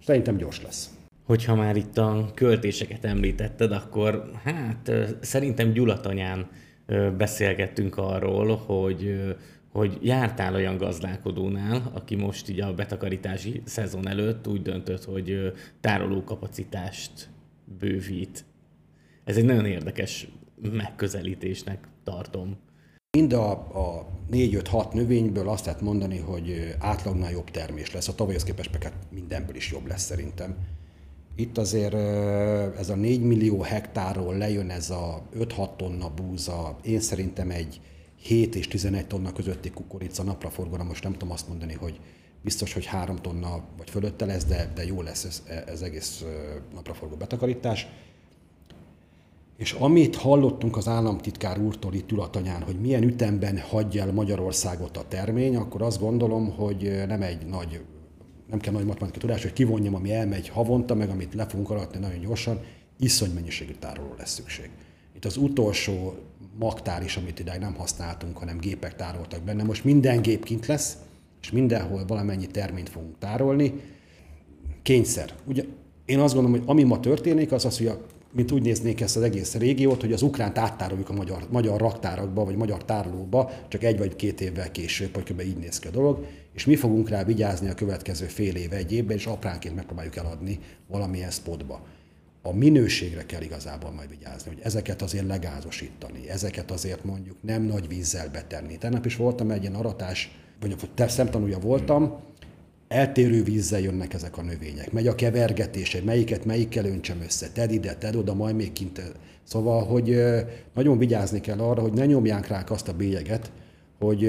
szerintem 0.05 0.37
gyors 0.37 0.61
lesz. 0.61 0.89
Hogyha 1.25 1.55
már 1.55 1.75
itt 1.75 1.97
a 1.97 2.31
költéseket 2.33 3.05
említetted, 3.05 3.71
akkor 3.71 4.31
hát 4.43 4.91
szerintem 5.21 5.71
Gyulatanyán 5.71 6.47
beszélgettünk 7.17 7.97
arról, 7.97 8.55
hogy 8.55 9.35
hogy 9.75 9.97
jártál 10.01 10.55
olyan 10.55 10.77
gazdálkodónál, 10.77 11.91
aki 11.93 12.15
most 12.15 12.49
így 12.49 12.59
a 12.59 12.73
betakarítási 12.73 13.61
szezon 13.65 14.07
előtt 14.07 14.47
úgy 14.47 14.61
döntött, 14.61 15.03
hogy 15.03 15.53
tárolókapacitást 15.81 17.29
bővít. 17.79 18.45
Ez 19.23 19.37
egy 19.37 19.45
nagyon 19.45 19.65
érdekes 19.65 20.27
megközelítésnek 20.61 21.87
tartom. 22.03 22.57
Mind 23.17 23.33
a, 23.33 23.51
a 23.51 24.07
4-5-6 24.31 24.93
növényből 24.93 25.49
azt 25.49 25.65
lehet 25.65 25.81
mondani, 25.81 26.17
hogy 26.17 26.75
átlagnál 26.79 27.31
jobb 27.31 27.51
termés 27.51 27.93
lesz. 27.93 28.07
A 28.07 28.15
tavalyhoz 28.15 28.43
képest 28.43 28.71
meg 28.71 28.83
hát 28.83 29.07
mindenből 29.11 29.55
is 29.55 29.71
jobb 29.71 29.87
lesz 29.87 30.03
szerintem. 30.03 30.55
Itt 31.35 31.57
azért 31.57 31.93
ez 32.77 32.89
a 32.89 32.95
4 32.95 33.21
millió 33.21 33.61
hektárról 33.61 34.37
lejön 34.37 34.69
ez 34.69 34.89
a 34.89 35.21
5-6 35.37 35.75
tonna 35.75 36.09
búza, 36.09 36.77
én 36.83 36.99
szerintem 36.99 37.49
egy 37.49 37.79
7 38.25 38.55
és 38.55 38.67
11 38.67 39.07
tonna 39.07 39.31
közötti 39.31 39.69
kukorica 39.69 40.23
napraforgóra, 40.23 40.83
most 40.83 41.03
nem 41.03 41.11
tudom 41.11 41.31
azt 41.31 41.47
mondani, 41.47 41.73
hogy 41.73 41.99
biztos, 42.41 42.73
hogy 42.73 42.85
3 42.85 43.15
tonna 43.15 43.63
vagy 43.77 43.89
fölötte 43.89 44.25
lesz, 44.25 44.45
de, 44.45 44.71
de 44.75 44.85
jó 44.85 45.01
lesz 45.01 45.23
ez, 45.23 45.43
ez 45.67 45.81
egész 45.81 46.23
napraforgó 46.73 47.15
betakarítás. 47.15 47.87
És 49.57 49.71
amit 49.71 50.15
hallottunk 50.15 50.77
az 50.77 50.87
államtitkár 50.87 51.59
úrtól 51.59 51.93
itt 51.93 52.11
Ülatanyán, 52.11 52.61
hogy 52.61 52.79
milyen 52.79 53.03
ütemben 53.03 53.59
hagyja 53.59 54.03
el 54.03 54.11
Magyarországot 54.11 54.97
a 54.97 55.07
termény, 55.07 55.55
akkor 55.55 55.81
azt 55.81 55.99
gondolom, 55.99 56.49
hogy 56.51 57.03
nem 57.07 57.21
egy 57.21 57.45
nagy, 57.45 57.81
nem 58.49 58.59
kell 58.59 58.73
nagy 58.73 58.85
matematikai 58.85 59.21
tudás, 59.21 59.41
hogy 59.41 59.53
kivonjam, 59.53 59.95
ami 59.95 60.13
elmegy 60.13 60.49
havonta, 60.49 60.95
meg 60.95 61.09
amit 61.09 61.33
le 61.33 61.45
fogunk 61.45 61.69
aratni 61.69 61.99
nagyon 61.99 62.19
gyorsan, 62.19 62.59
iszony 62.99 63.31
mennyiségű 63.33 63.73
tároló 63.79 64.13
lesz 64.17 64.33
szükség. 64.33 64.69
Itt 65.15 65.25
az 65.25 65.37
utolsó 65.37 66.13
magtár 66.59 67.03
is, 67.03 67.17
amit 67.17 67.39
idáig 67.39 67.59
nem 67.59 67.75
használtunk, 67.75 68.37
hanem 68.37 68.57
gépek 68.57 68.95
tároltak 68.95 69.41
benne. 69.41 69.63
Most 69.63 69.83
minden 69.83 70.21
gép 70.21 70.43
kint 70.43 70.65
lesz, 70.65 70.97
és 71.41 71.51
mindenhol 71.51 72.05
valamennyi 72.05 72.47
terményt 72.47 72.89
fogunk 72.89 73.17
tárolni. 73.19 73.73
Kényszer. 74.81 75.33
Ugye 75.45 75.63
én 76.05 76.19
azt 76.19 76.33
gondolom, 76.33 76.59
hogy 76.59 76.69
ami 76.69 76.83
ma 76.83 76.99
történik, 76.99 77.51
az 77.51 77.65
az, 77.65 77.77
hogy 77.77 77.87
a 77.87 78.05
mint 78.35 78.51
úgy 78.51 78.61
néznék 78.61 79.01
ezt 79.01 79.15
az 79.15 79.21
egész 79.21 79.53
régiót, 79.53 80.01
hogy 80.01 80.13
az 80.13 80.21
ukránt 80.21 80.57
áttároljuk 80.57 81.09
a 81.09 81.13
magyar, 81.13 81.47
magyar 81.49 81.79
raktárakba, 81.79 82.45
vagy 82.45 82.55
magyar 82.55 82.85
tárolóba, 82.85 83.51
csak 83.67 83.83
egy 83.83 83.97
vagy 83.97 84.15
két 84.15 84.41
évvel 84.41 84.71
később, 84.71 85.13
hogy 85.13 85.23
kb. 85.23 85.41
így 85.41 85.57
néz 85.57 85.79
ki 85.79 85.87
a 85.87 85.91
dolog, 85.91 86.25
és 86.53 86.65
mi 86.65 86.75
fogunk 86.75 87.09
rá 87.09 87.23
vigyázni 87.23 87.69
a 87.69 87.73
következő 87.73 88.25
fél 88.25 88.55
év, 88.55 88.73
egy 88.73 88.91
évben, 88.91 89.17
és 89.17 89.25
apránként 89.25 89.75
megpróbáljuk 89.75 90.15
eladni 90.15 90.59
valamilyen 90.87 91.31
spotba. 91.31 91.85
A 92.47 92.53
minőségre 92.53 93.25
kell 93.25 93.41
igazából 93.41 93.91
majd 93.91 94.09
vigyázni, 94.09 94.51
hogy 94.51 94.59
ezeket 94.63 95.01
azért 95.01 95.27
legázosítani, 95.27 96.29
ezeket 96.29 96.71
azért 96.71 97.03
mondjuk 97.03 97.37
nem 97.41 97.61
nagy 97.61 97.87
vízzel 97.87 98.29
betenni. 98.29 98.77
Tegnap 98.77 99.05
is 99.05 99.15
voltam 99.15 99.51
egy 99.51 99.61
ilyen 99.61 99.75
aratás, 99.75 100.39
vagy 100.59 100.75
szemtanúja 101.07 101.59
voltam, 101.59 102.19
eltérő 102.87 103.43
vízzel 103.43 103.79
jönnek 103.79 104.13
ezek 104.13 104.37
a 104.37 104.41
növények. 104.41 104.91
Megy 104.91 105.07
a 105.07 105.15
kevergetés, 105.15 105.93
hogy 105.93 106.03
melyiket 106.03 106.45
melyikkel 106.45 106.85
öntsem 106.85 107.21
össze, 107.21 107.49
tedd 107.49 107.69
ide, 107.69 107.95
tedd 107.95 108.15
oda, 108.15 108.33
majd 108.33 108.55
még 108.55 108.73
kint. 108.73 109.01
Szóval, 109.43 109.85
hogy 109.85 110.21
nagyon 110.73 110.97
vigyázni 110.97 111.41
kell 111.41 111.59
arra, 111.59 111.81
hogy 111.81 111.93
ne 111.93 112.05
nyomják 112.05 112.47
rá 112.47 112.63
azt 112.67 112.87
a 112.87 112.93
bélyeget, 112.93 113.51
hogy 113.99 114.23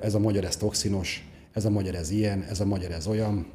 ez 0.00 0.14
a 0.14 0.18
magyar 0.18 0.44
ez 0.44 0.56
toxinos, 0.56 1.28
ez 1.52 1.64
a 1.64 1.70
magyar 1.70 1.94
ez 1.94 2.10
ilyen, 2.10 2.42
ez 2.42 2.60
a 2.60 2.64
magyar 2.64 2.90
ez 2.90 3.06
olyan, 3.06 3.46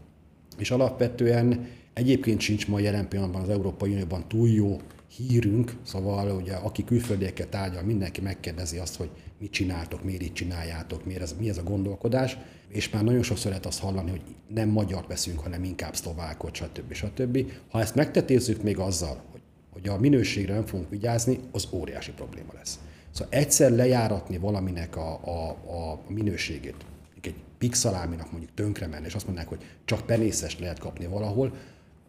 és 0.58 0.72
alapvetően 0.72 1.68
egyébként 1.94 2.40
sincs 2.40 2.68
ma 2.68 2.80
jelen 2.80 3.08
pillanatban 3.08 3.42
az 3.42 3.50
Európai 3.50 3.92
Unióban 3.92 4.28
túl 4.28 4.50
jó 4.50 4.80
hírünk, 5.16 5.76
szóval 5.84 6.36
ugye 6.36 6.54
aki 6.54 6.84
külföldieket 6.84 7.48
tárgyal, 7.48 7.84
mindenki 7.84 8.22
megkérdezi 8.22 8.78
azt, 8.78 8.96
hogy 8.96 9.10
mit 9.40 9.52
csináltok, 9.52 10.04
miért 10.04 10.22
így 10.22 10.34
csináljátok, 10.34 11.06
miért 11.06 11.22
ez, 11.22 11.36
mi 11.40 11.50
ez 11.50 11.58
a 11.58 11.64
gondolkodás, 11.64 12.38
és 12.68 12.90
már 12.90 13.04
nagyon 13.04 13.24
sokszor 13.24 13.50
lehet 13.50 13.66
azt 13.66 13.80
hallani, 13.80 14.10
hogy 14.10 14.22
nem 14.48 14.70
magyar 14.70 15.06
veszünk, 15.08 15.40
hanem 15.40 15.64
inkább 15.64 15.96
szlovákot, 15.96 16.56
stb. 16.56 16.94
stb. 16.94 17.52
Ha 17.70 17.80
ezt 17.80 17.96
megtetézzük 17.96 18.64
még 18.64 18.78
azzal, 18.78 19.22
hogy, 19.32 19.42
hogy 19.70 19.88
a 19.88 20.00
minőségre 20.00 20.54
nem 20.54 20.66
fogunk 20.66 20.90
vigyázni, 20.90 21.40
az 21.52 21.68
óriási 21.72 22.12
probléma 22.12 22.54
lesz. 22.54 22.80
Szóval 23.12 23.34
egyszer 23.34 23.72
lejáratni 23.72 24.38
valaminek 24.38 24.96
a, 24.96 25.20
a, 25.24 25.50
a 25.50 26.02
minőségét, 26.08 26.76
egy 27.22 27.36
pixaláminak 27.58 28.32
mondjuk 28.32 28.54
tönkre 28.54 28.88
menni, 28.88 29.06
és 29.06 29.16
azt 29.16 29.26
mondják, 29.26 29.48
hogy 29.48 29.64
csak 29.86 30.06
penészest 30.06 30.60
lehet 30.60 30.80
kapni 30.80 31.06
valahol, 31.06 31.54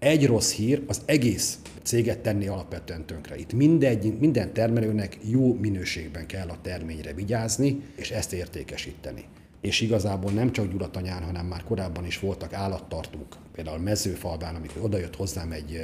egy 0.02 0.26
rossz 0.26 0.52
hír 0.52 0.82
az 0.86 1.02
egész 1.04 1.58
céget 1.82 2.18
tenni 2.18 2.46
alapvetően 2.46 3.06
tönkre. 3.06 3.36
Itt 3.36 3.52
mindegy, 3.52 4.18
minden 4.18 4.52
termelőnek 4.52 5.18
jó 5.24 5.54
minőségben 5.54 6.26
kell 6.26 6.48
a 6.48 6.58
terményre 6.62 7.12
vigyázni, 7.12 7.80
és 7.96 8.10
ezt 8.10 8.32
értékesíteni. 8.32 9.24
És 9.60 9.80
igazából 9.80 10.32
nem 10.32 10.52
csak 10.52 10.70
Gyulatanyán, 10.70 11.22
hanem 11.22 11.46
már 11.46 11.64
korábban 11.64 12.06
is 12.06 12.18
voltak 12.18 12.52
állattartók, 12.52 13.36
például 13.52 13.78
Mezőfalván, 13.78 14.54
amikor 14.54 14.82
odajött 14.82 15.16
hozzám 15.16 15.52
egy, 15.52 15.74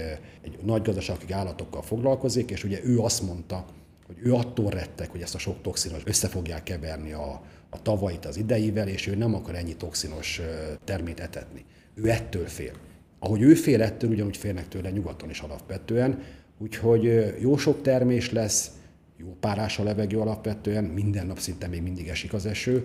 egy 0.44 0.58
nagy 0.64 0.82
gazdaság, 0.82 1.16
akik 1.16 1.32
állatokkal 1.32 1.82
foglalkozik, 1.82 2.50
és 2.50 2.64
ugye 2.64 2.80
ő 2.84 2.98
azt 2.98 3.22
mondta, 3.22 3.64
hogy 4.06 4.16
ő 4.22 4.34
attól 4.34 4.70
rettek, 4.70 5.10
hogy 5.10 5.22
ezt 5.22 5.34
a 5.34 5.38
sok 5.38 5.62
toxinos 5.62 6.02
össze 6.04 6.28
fogják 6.28 6.62
keverni 6.62 7.12
a, 7.12 7.42
a 7.70 7.82
tavait 7.82 8.24
az 8.24 8.36
ideivel, 8.36 8.88
és 8.88 9.06
ő 9.06 9.14
nem 9.14 9.34
akar 9.34 9.54
ennyi 9.54 9.76
toxinos 9.76 10.40
termét 10.84 11.20
etetni. 11.20 11.64
Ő 11.94 12.10
ettől 12.10 12.46
fél. 12.46 12.72
Ahogy 13.18 13.42
ő 13.42 13.54
fél 13.54 13.82
ettől, 13.82 14.10
ugyanúgy 14.10 14.36
félnek 14.36 14.68
tőle 14.68 14.90
nyugaton 14.90 15.30
is 15.30 15.40
alapvetően, 15.40 16.18
úgyhogy 16.58 17.34
jó 17.40 17.56
sok 17.56 17.82
termés 17.82 18.32
lesz, 18.32 18.70
jó 19.16 19.36
párás 19.40 19.78
a 19.78 19.82
levegő 19.82 20.18
alapvetően, 20.18 20.84
minden 20.84 21.26
nap 21.26 21.38
szinte 21.38 21.66
még 21.66 21.82
mindig 21.82 22.08
esik 22.08 22.32
az 22.32 22.46
eső, 22.46 22.84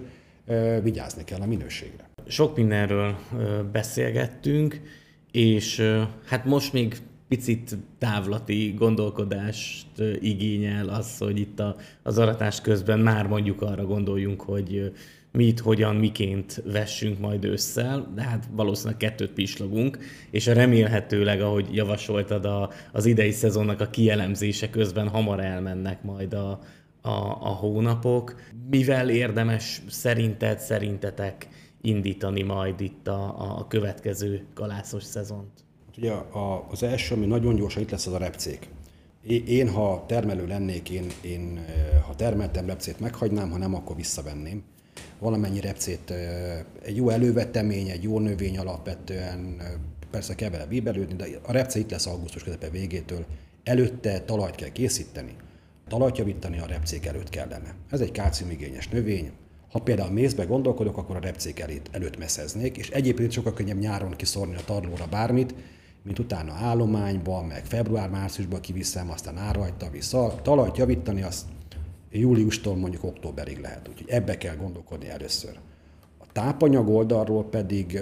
vigyázni 0.84 1.23
kell 1.23 1.39
a 1.39 1.45
minőségre. 1.45 2.09
Sok 2.27 2.55
mindenről 2.55 3.15
beszélgettünk, 3.71 4.81
és 5.31 5.81
hát 6.25 6.45
most 6.45 6.73
még 6.73 6.95
picit 7.27 7.77
távlati 7.97 8.73
gondolkodást 8.77 9.88
igényel 10.19 10.89
az, 10.89 11.17
hogy 11.17 11.39
itt 11.39 11.61
az 12.03 12.17
aratás 12.17 12.61
közben 12.61 12.99
már 12.99 13.27
mondjuk 13.27 13.61
arra 13.61 13.86
gondoljunk, 13.86 14.41
hogy 14.41 14.93
mit, 15.34 15.59
hogyan, 15.59 15.95
miként 15.95 16.61
vessünk 16.65 17.19
majd 17.19 17.45
össze, 17.45 18.03
de 18.15 18.21
hát 18.21 18.47
valószínűleg 18.51 18.97
kettőt 18.97 19.31
pislogunk, 19.31 19.97
és 20.31 20.45
remélhetőleg, 20.45 21.41
ahogy 21.41 21.67
javasoltad, 21.71 22.45
a, 22.45 22.69
az 22.91 23.05
idei 23.05 23.31
szezonnak 23.31 23.81
a 23.81 23.89
kielemzése 23.89 24.69
közben 24.69 25.07
hamar 25.07 25.39
elmennek 25.39 26.03
majd 26.03 26.34
a, 26.34 26.59
a, 27.01 27.38
a 27.41 27.49
hónapok. 27.49 28.36
Mivel 28.69 29.09
érdemes 29.09 29.81
szerinted, 29.89 30.59
szerintetek 30.59 31.47
indítani 31.81 32.41
majd 32.41 32.81
itt 32.81 33.07
a, 33.07 33.36
a 33.57 33.67
következő 33.67 34.45
kalászos 34.53 35.03
szezont? 35.03 35.51
Hát 35.86 35.97
ugye 35.97 36.11
a, 36.11 36.67
az 36.69 36.84
első, 36.84 37.15
ami 37.15 37.25
nagyon 37.25 37.55
gyorsan 37.55 37.81
itt 37.81 37.91
lesz, 37.91 38.07
az 38.07 38.13
a 38.13 38.17
repcék. 38.17 38.69
Én, 39.45 39.69
ha 39.69 40.03
termelő 40.07 40.47
lennék, 40.47 40.89
én, 40.89 41.05
én 41.21 41.65
ha 42.07 42.15
termeltem 42.15 42.65
repcét, 42.65 42.99
meghagynám, 42.99 43.51
ha 43.51 43.57
nem, 43.57 43.75
akkor 43.75 43.95
visszavenném 43.95 44.63
valamennyi 45.19 45.59
repcét, 45.59 46.13
egy 46.83 46.95
jó 46.95 47.09
elővetemény, 47.09 47.89
egy 47.89 48.03
jó 48.03 48.19
növény 48.19 48.57
alapvetően, 48.57 49.61
persze 50.11 50.35
kell 50.35 50.49
vele 50.49 50.65
bíbelődni, 50.65 51.15
de 51.15 51.25
a 51.41 51.51
repce 51.51 51.79
itt 51.79 51.91
lesz 51.91 52.05
augusztus 52.05 52.43
közepe 52.43 52.69
végétől. 52.69 53.25
Előtte 53.63 54.19
talajt 54.19 54.55
kell 54.55 54.69
készíteni, 54.69 55.35
talajt 55.87 56.17
javítani 56.17 56.59
a 56.59 56.65
repcék 56.65 57.05
előtt 57.05 57.29
kellene. 57.29 57.75
Ez 57.89 57.99
egy 57.99 58.11
kálciumigényes 58.11 58.87
növény, 58.87 59.31
ha 59.71 59.79
például 59.79 60.11
mézbe 60.11 60.43
gondolkodok, 60.43 60.97
akkor 60.97 61.15
a 61.15 61.19
repcék 61.19 61.59
előtt, 61.59 61.89
előtt 61.91 62.17
messzeznék, 62.17 62.77
és 62.77 62.89
egyébként 62.89 63.31
sokkal 63.31 63.53
könnyebb 63.53 63.79
nyáron 63.79 64.11
kiszorni 64.11 64.55
a 64.55 64.63
tarlóra 64.65 65.07
bármit, 65.09 65.55
mint 66.03 66.19
utána 66.19 66.53
állományba, 66.53 67.43
meg 67.43 67.65
február-márciusban 67.65 68.61
kiviszem, 68.61 69.09
aztán 69.09 69.37
árajta 69.37 69.89
vissza. 69.89 70.35
Talajt 70.41 70.77
javítani, 70.77 71.21
azt 71.21 71.45
júliustól 72.20 72.76
mondjuk 72.76 73.03
októberig 73.03 73.57
lehet. 73.57 73.88
Úgyhogy 73.89 74.09
ebbe 74.09 74.38
kell 74.38 74.55
gondolkodni 74.55 75.09
először. 75.09 75.59
A 76.18 76.26
tápanyag 76.32 76.89
oldalról 76.89 77.43
pedig 77.43 77.99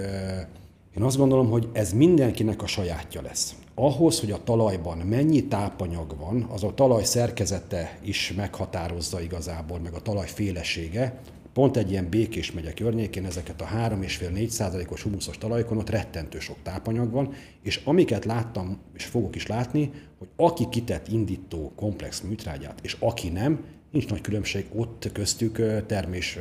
én 0.97 1.03
azt 1.03 1.17
gondolom, 1.17 1.49
hogy 1.49 1.69
ez 1.73 1.93
mindenkinek 1.93 2.61
a 2.61 2.67
sajátja 2.67 3.21
lesz. 3.21 3.55
Ahhoz, 3.75 4.19
hogy 4.19 4.31
a 4.31 4.43
talajban 4.43 4.97
mennyi 4.97 5.43
tápanyag 5.43 6.17
van, 6.17 6.47
az 6.49 6.63
a 6.63 6.73
talaj 6.73 7.03
szerkezete 7.03 7.99
is 8.03 8.33
meghatározza 8.35 9.21
igazából, 9.21 9.79
meg 9.79 9.93
a 9.93 10.01
talaj 10.01 10.27
félesége. 10.27 11.19
Pont 11.53 11.77
egy 11.77 11.91
ilyen 11.91 12.09
békés 12.09 12.51
megye 12.51 12.73
környékén 12.73 13.25
ezeket 13.25 13.61
a 13.61 13.65
3,5-4 13.65 14.47
százalékos 14.47 15.01
humuszos 15.01 15.37
talajokon 15.37 15.77
ott 15.77 15.89
rettentő 15.89 16.39
sok 16.39 16.57
tápanyag 16.63 17.11
van, 17.11 17.33
és 17.63 17.81
amiket 17.83 18.25
láttam, 18.25 18.79
és 18.93 19.05
fogok 19.05 19.35
is 19.35 19.47
látni, 19.47 19.91
hogy 20.17 20.27
aki 20.35 20.69
kitett 20.69 21.07
indító 21.07 21.71
komplex 21.75 22.21
műtrágyát, 22.21 22.79
és 22.81 22.97
aki 22.99 23.29
nem, 23.29 23.63
nincs 23.91 24.07
nagy 24.07 24.21
különbség 24.21 24.65
ott 24.73 25.09
köztük 25.13 25.85
termés 25.85 26.39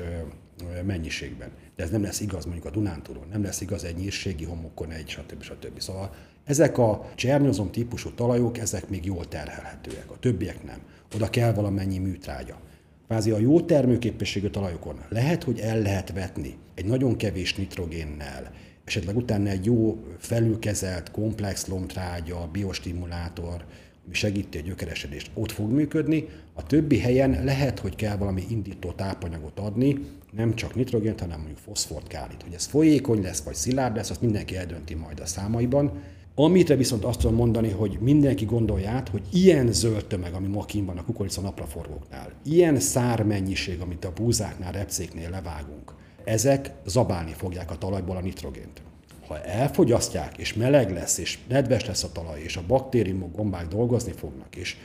mennyiségben. 0.84 1.50
De 1.76 1.82
ez 1.82 1.90
nem 1.90 2.02
lesz 2.02 2.20
igaz 2.20 2.44
mondjuk 2.44 2.66
a 2.66 2.70
Dunántúron, 2.70 3.26
nem 3.32 3.42
lesz 3.42 3.60
igaz 3.60 3.84
egy 3.84 3.96
nyírségi 3.96 4.44
homokon, 4.44 4.90
egy 4.90 5.08
stb. 5.08 5.42
stb. 5.42 5.80
Szóval 5.80 6.14
ezek 6.44 6.78
a 6.78 7.10
csernyozom 7.14 7.70
típusú 7.70 8.10
talajok, 8.10 8.58
ezek 8.58 8.88
még 8.88 9.04
jól 9.04 9.28
terhelhetőek, 9.28 10.10
a 10.10 10.18
többiek 10.18 10.64
nem. 10.64 10.78
Oda 11.14 11.30
kell 11.30 11.52
valamennyi 11.52 11.98
műtrágya. 11.98 12.60
Kvázi 13.06 13.30
a 13.30 13.38
jó 13.38 13.60
termőképességű 13.60 14.48
talajokon 14.48 15.00
lehet, 15.08 15.42
hogy 15.42 15.58
el 15.58 15.78
lehet 15.80 16.12
vetni 16.12 16.56
egy 16.74 16.84
nagyon 16.84 17.16
kevés 17.16 17.54
nitrogénnel, 17.54 18.50
esetleg 18.84 19.16
utána 19.16 19.48
egy 19.48 19.64
jó 19.64 20.04
felülkezelt 20.18 21.10
komplex 21.10 21.66
lomtrágya, 21.66 22.48
biostimulátor, 22.52 23.64
ami 24.10 24.18
segíti 24.18 24.58
a 24.58 24.60
gyökeresedést, 24.60 25.30
ott 25.34 25.52
fog 25.52 25.70
működni. 25.70 26.28
A 26.54 26.62
többi 26.62 26.98
helyen 26.98 27.44
lehet, 27.44 27.78
hogy 27.78 27.96
kell 27.96 28.16
valami 28.16 28.44
indító 28.48 28.92
tápanyagot 28.92 29.58
adni, 29.58 29.98
nem 30.32 30.54
csak 30.54 30.74
nitrogént, 30.74 31.20
hanem 31.20 31.38
mondjuk 31.38 31.58
foszfort 31.58 32.06
kálit. 32.06 32.42
Hogy 32.42 32.52
ez 32.52 32.66
folyékony 32.66 33.22
lesz, 33.22 33.42
vagy 33.42 33.54
szilárd 33.54 33.96
lesz, 33.96 34.10
azt 34.10 34.20
mindenki 34.20 34.56
eldönti 34.56 34.94
majd 34.94 35.20
a 35.20 35.26
számaiban. 35.26 35.92
Amitre 36.34 36.76
viszont 36.76 37.04
azt 37.04 37.20
tudom 37.20 37.36
mondani, 37.36 37.70
hogy 37.70 37.98
mindenki 38.00 38.44
gondolja 38.44 38.90
át, 38.90 39.08
hogy 39.08 39.22
ilyen 39.32 39.72
zöld 39.72 40.06
tömeg, 40.06 40.32
ami 40.32 40.46
ma 40.46 40.64
van 40.72 40.98
a 40.98 41.04
kukorica 41.04 41.40
napraforgóknál, 41.40 42.32
ilyen 42.44 42.80
szármennyiség, 42.80 43.80
amit 43.80 44.04
a 44.04 44.12
búzáknál, 44.12 44.72
repcéknél 44.72 45.30
levágunk, 45.30 45.94
ezek 46.24 46.72
zabálni 46.86 47.32
fogják 47.32 47.70
a 47.70 47.78
talajból 47.78 48.16
a 48.16 48.20
nitrogént 48.20 48.82
ha 49.30 49.42
elfogyasztják, 49.42 50.38
és 50.38 50.54
meleg 50.54 50.92
lesz, 50.92 51.18
és 51.18 51.38
nedves 51.48 51.86
lesz 51.86 52.04
a 52.04 52.12
talaj, 52.12 52.40
és 52.40 52.56
a 52.56 52.62
baktériumok, 52.66 53.36
gombák 53.36 53.68
dolgozni 53.68 54.12
fognak, 54.12 54.56
és, 54.56 54.76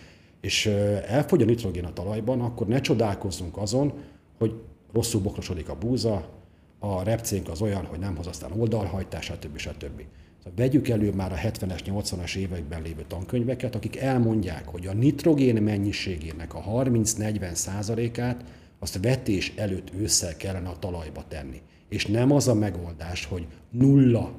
és 0.41 0.65
elfogy 1.07 1.41
a 1.41 1.45
nitrogén 1.45 1.85
a 1.85 1.93
talajban, 1.93 2.41
akkor 2.41 2.67
ne 2.67 2.81
csodálkozzunk 2.81 3.57
azon, 3.57 3.93
hogy 4.37 4.53
rosszul 4.93 5.21
bokrosodik 5.21 5.69
a 5.69 5.75
búza, 5.75 6.29
a 6.79 7.03
repcénk 7.03 7.49
az 7.49 7.61
olyan, 7.61 7.85
hogy 7.85 7.99
nem 7.99 8.15
hoz 8.15 8.27
aztán 8.27 8.51
oldalhajtás, 8.59 9.25
stb. 9.25 9.57
stb. 9.57 10.01
Szóval 10.37 10.53
vegyük 10.55 10.89
elő 10.89 11.11
már 11.11 11.31
a 11.31 11.35
70-es, 11.35 11.79
80-as 11.85 12.35
években 12.35 12.81
lévő 12.81 13.05
tankönyveket, 13.07 13.75
akik 13.75 13.97
elmondják, 13.97 14.67
hogy 14.67 14.87
a 14.87 14.93
nitrogén 14.93 15.63
mennyiségének 15.63 16.53
a 16.53 16.63
30-40 16.63 17.53
százalékát 17.53 18.43
azt 18.79 18.99
vetés 19.01 19.53
előtt 19.55 19.91
ősszel 19.93 20.37
kellene 20.37 20.69
a 20.69 20.79
talajba 20.79 21.23
tenni 21.27 21.61
és 21.89 22.05
nem 22.05 22.31
az 22.31 22.47
a 22.47 22.53
megoldás, 22.53 23.25
hogy 23.25 23.47
nulla 23.69 24.31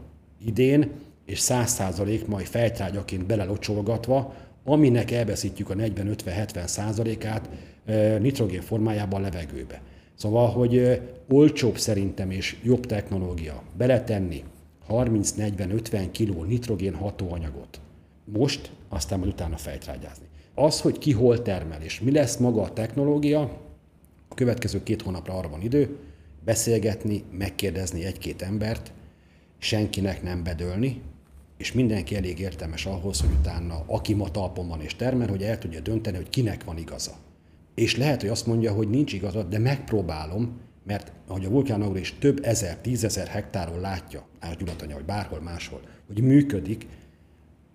idén, 0.45 0.91
és 1.27 1.39
száz 1.39 1.71
százalék 1.71 2.27
majd 2.27 2.47
fejtrágyaként 2.47 3.27
belelocsolgatva 3.27 4.35
aminek 4.67 5.11
elveszítjük 5.11 5.71
a 5.71 5.75
40-50-70 5.75 6.67
százalékát 6.67 7.49
nitrogén 8.21 8.61
formájában 8.61 9.21
levegőbe. 9.21 9.81
Szóval, 10.15 10.49
hogy 10.49 11.01
olcsóbb 11.29 11.79
szerintem 11.79 12.31
és 12.31 12.57
jobb 12.63 12.87
technológia 12.87 13.63
beletenni 13.77 14.45
30-40-50 14.89 16.07
kg 16.19 16.47
nitrogén 16.47 16.95
hatóanyagot 16.95 17.81
most, 18.25 18.71
aztán 18.89 19.19
majd 19.19 19.31
utána 19.31 19.57
fejtrágyázni. 19.57 20.27
Az, 20.55 20.81
hogy 20.81 20.99
ki 20.99 21.13
hol 21.13 21.43
termel 21.43 21.83
és 21.83 22.01
mi 22.01 22.11
lesz 22.11 22.37
maga 22.37 22.63
a 22.63 22.73
technológia, 22.73 23.41
a 24.29 24.35
következő 24.35 24.83
két 24.83 25.03
hónapra 25.03 25.35
arra 25.35 25.49
van 25.49 25.61
idő, 25.61 25.97
beszélgetni, 26.47 27.25
megkérdezni 27.31 28.05
egy-két 28.05 28.43
embert, 28.43 28.93
senkinek 29.59 30.23
nem 30.23 30.43
bedőlni, 30.43 31.03
és 31.57 31.73
mindenki 31.73 32.17
elég 32.17 32.39
értelmes 32.39 32.87
ahhoz, 32.87 33.21
hogy 33.21 33.31
utána, 33.39 33.85
aki 33.87 34.15
ma 34.15 34.31
talpon 34.31 34.69
van 34.69 34.81
és 34.81 34.97
termel, 34.97 35.29
hogy 35.29 35.43
el 35.43 35.59
tudja 35.59 35.81
dönteni, 35.81 36.17
hogy 36.17 36.31
kinek 36.31 36.65
van 36.65 36.79
igaza. 36.79 37.13
És 37.75 37.97
lehet, 37.97 38.21
hogy 38.21 38.31
azt 38.31 38.47
mondja, 38.47 38.73
hogy 38.73 38.91
nincs 38.91 39.13
igaza, 39.13 39.43
de 39.43 39.59
megpróbálom, 39.59 40.61
mert 40.85 41.13
ahogy 41.27 41.45
a 41.45 41.49
vulkánagro 41.49 41.99
is 41.99 42.15
több 42.19 42.41
ezer, 42.43 42.77
tízezer 42.77 43.27
hektáron 43.27 43.81
látja, 43.81 44.27
Ásgyulatanya, 44.39 44.95
vagy 44.95 45.05
bárhol 45.05 45.41
máshol, 45.41 45.81
hogy 46.07 46.21
működik, 46.23 46.87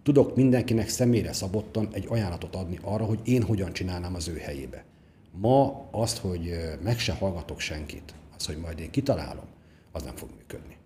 tudok 0.04 0.36
mindenkinek 0.36 0.90
személyre 0.90 1.34
szabottan 1.34 1.88
egy 1.94 2.06
ajánlatot 2.10 2.56
adni 2.56 2.80
arra, 2.82 3.04
hogy 3.04 3.20
én 3.24 3.44
hogyan 3.44 3.74
csinálnám 3.74 4.16
az 4.16 4.28
ő 4.28 4.38
helyébe. 4.38 4.84
Ma 5.32 5.88
azt, 5.92 6.18
hogy 6.18 6.52
meg 6.84 7.00
se 7.00 7.14
hallgatok 7.14 7.60
senkit, 7.60 8.14
az, 8.42 8.48
hogy 8.48 8.58
majd 8.58 8.80
én 8.80 8.92
kitalálom, 8.92 9.46
az 9.92 10.04
nem 10.04 10.16
fog 10.16 10.30
működni. 10.38 10.78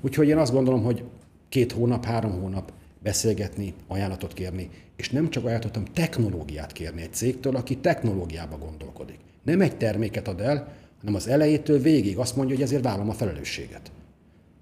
Úgyhogy 0.00 0.28
én 0.28 0.38
azt 0.38 0.52
gondolom, 0.52 0.82
hogy 0.82 1.04
két 1.48 1.72
hónap, 1.72 2.04
három 2.04 2.40
hónap 2.40 2.72
beszélgetni, 3.02 3.74
ajánlatot 3.88 4.32
kérni, 4.32 4.70
és 4.96 5.10
nem 5.10 5.30
csak 5.30 5.44
ajánlatot, 5.44 5.74
hanem 5.74 5.92
technológiát 5.92 6.72
kérni 6.72 7.02
egy 7.02 7.12
cégtől, 7.12 7.56
aki 7.56 7.76
technológiába 7.76 8.58
gondolkodik. 8.58 9.18
Nem 9.42 9.60
egy 9.60 9.76
terméket 9.76 10.28
ad 10.28 10.40
el, 10.40 10.74
hanem 10.98 11.14
az 11.14 11.28
elejétől 11.28 11.78
végig 11.78 12.18
azt 12.18 12.36
mondja, 12.36 12.54
hogy 12.54 12.64
ezért 12.64 12.82
vállalom 12.82 13.08
a 13.08 13.12
felelősséget. 13.12 13.92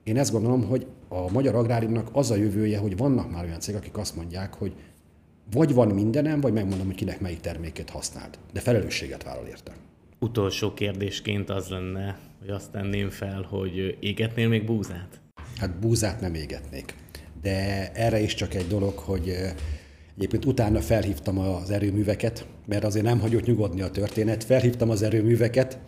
Én 0.05 0.19
ezt 0.19 0.33
gondolom, 0.33 0.65
hogy 0.65 0.87
a 1.09 1.31
magyar 1.31 1.55
agráriumnak 1.55 2.09
az 2.13 2.31
a 2.31 2.37
jövője, 2.37 2.79
hogy 2.79 2.97
vannak 2.97 3.31
már 3.31 3.45
olyan 3.45 3.61
cégek, 3.61 3.81
akik 3.81 3.97
azt 3.97 4.17
mondják, 4.17 4.55
hogy 4.55 4.75
vagy 5.53 5.75
van 5.75 5.89
mindenem, 5.89 6.41
vagy 6.41 6.53
megmondom, 6.53 6.87
hogy 6.87 6.95
kinek 6.95 7.21
melyik 7.21 7.41
terméket 7.41 7.91
használd. 7.91 8.39
De 8.53 8.61
felelősséget 8.61 9.23
vállal 9.23 9.47
érte. 9.47 9.73
Utolsó 10.25 10.75
kérdésként 10.75 11.51
az 11.51 11.69
lenne, 11.69 12.19
hogy 12.41 12.49
azt 12.49 12.71
tenném 12.71 13.11
fel, 13.11 13.43
hogy 13.43 13.97
égetnél 14.01 14.49
még 14.49 14.65
búzát? 14.65 15.21
Hát 15.57 15.79
búzát 15.79 16.21
nem 16.21 16.35
égetnék. 16.35 16.95
De 17.43 17.91
erre 17.93 18.21
is 18.21 18.35
csak 18.35 18.55
egy 18.55 18.67
dolog, 18.67 18.99
hogy 18.99 19.33
Egyébként 20.17 20.45
utána 20.45 20.81
felhívtam 20.81 21.39
az 21.39 21.71
erőműveket, 21.71 22.47
mert 22.67 22.85
azért 22.85 23.05
nem 23.05 23.21
hagyott 23.21 23.45
nyugodni 23.45 23.81
a 23.81 23.91
történet. 23.91 24.45
Felhívtam 24.45 24.91
az 24.91 25.03
erőműveket, 25.03 25.79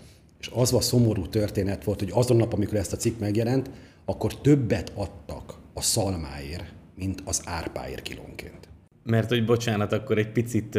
és 0.41 0.51
az 0.55 0.73
a 0.73 0.81
szomorú 0.81 1.29
történet 1.29 1.85
volt, 1.85 1.99
hogy 1.99 2.11
azon 2.13 2.37
nap, 2.37 2.53
amikor 2.53 2.77
ezt 2.79 2.93
a 2.93 2.97
cikk 2.97 3.19
megjelent, 3.19 3.71
akkor 4.05 4.41
többet 4.41 4.93
adtak 4.95 5.59
a 5.75 5.83
szalmáért, 5.83 6.73
mint 6.95 7.23
az 7.25 7.43
árpáért 7.45 8.03
kilónként 8.03 8.69
mert 9.07 9.29
hogy 9.29 9.45
bocsánat, 9.45 9.93
akkor 9.93 10.19
egy 10.19 10.29
picit 10.29 10.79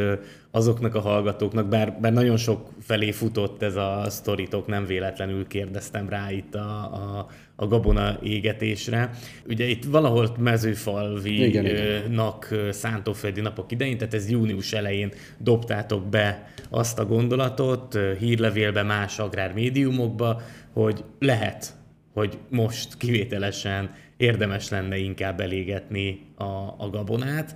azoknak 0.51 0.95
a 0.95 0.99
hallgatóknak, 0.99 1.67
bár, 1.67 1.97
bár 2.01 2.13
nagyon 2.13 2.37
sok 2.37 2.69
felé 2.81 3.11
futott 3.11 3.61
ez 3.61 3.75
a 3.75 4.03
sztoritok, 4.07 4.67
nem 4.67 4.85
véletlenül 4.85 5.47
kérdeztem 5.47 6.09
rá 6.09 6.31
itt 6.31 6.55
a, 6.55 6.93
a, 6.93 7.27
a 7.55 7.67
gabona 7.67 8.17
égetésre. 8.23 9.09
Ugye 9.47 9.65
itt 9.65 9.85
valahol 9.85 10.35
mezőfalvi-nak 10.39 12.55
szántóföldi 12.69 13.41
napok 13.41 13.71
idején, 13.71 13.97
tehát 13.97 14.13
ez 14.13 14.29
június 14.29 14.73
elején 14.73 15.11
dobtátok 15.37 16.05
be 16.05 16.51
azt 16.69 16.99
a 16.99 17.05
gondolatot 17.05 17.97
hírlevélbe, 18.19 18.83
más 18.83 19.19
agrármédiumokba, 19.19 20.41
hogy 20.73 21.03
lehet, 21.19 21.75
hogy 22.13 22.37
most 22.49 22.97
kivételesen 22.97 23.91
érdemes 24.17 24.69
lenne 24.69 24.97
inkább 24.97 25.39
elégetni 25.39 26.25
a, 26.35 26.43
a 26.77 26.89
gabonát, 26.91 27.55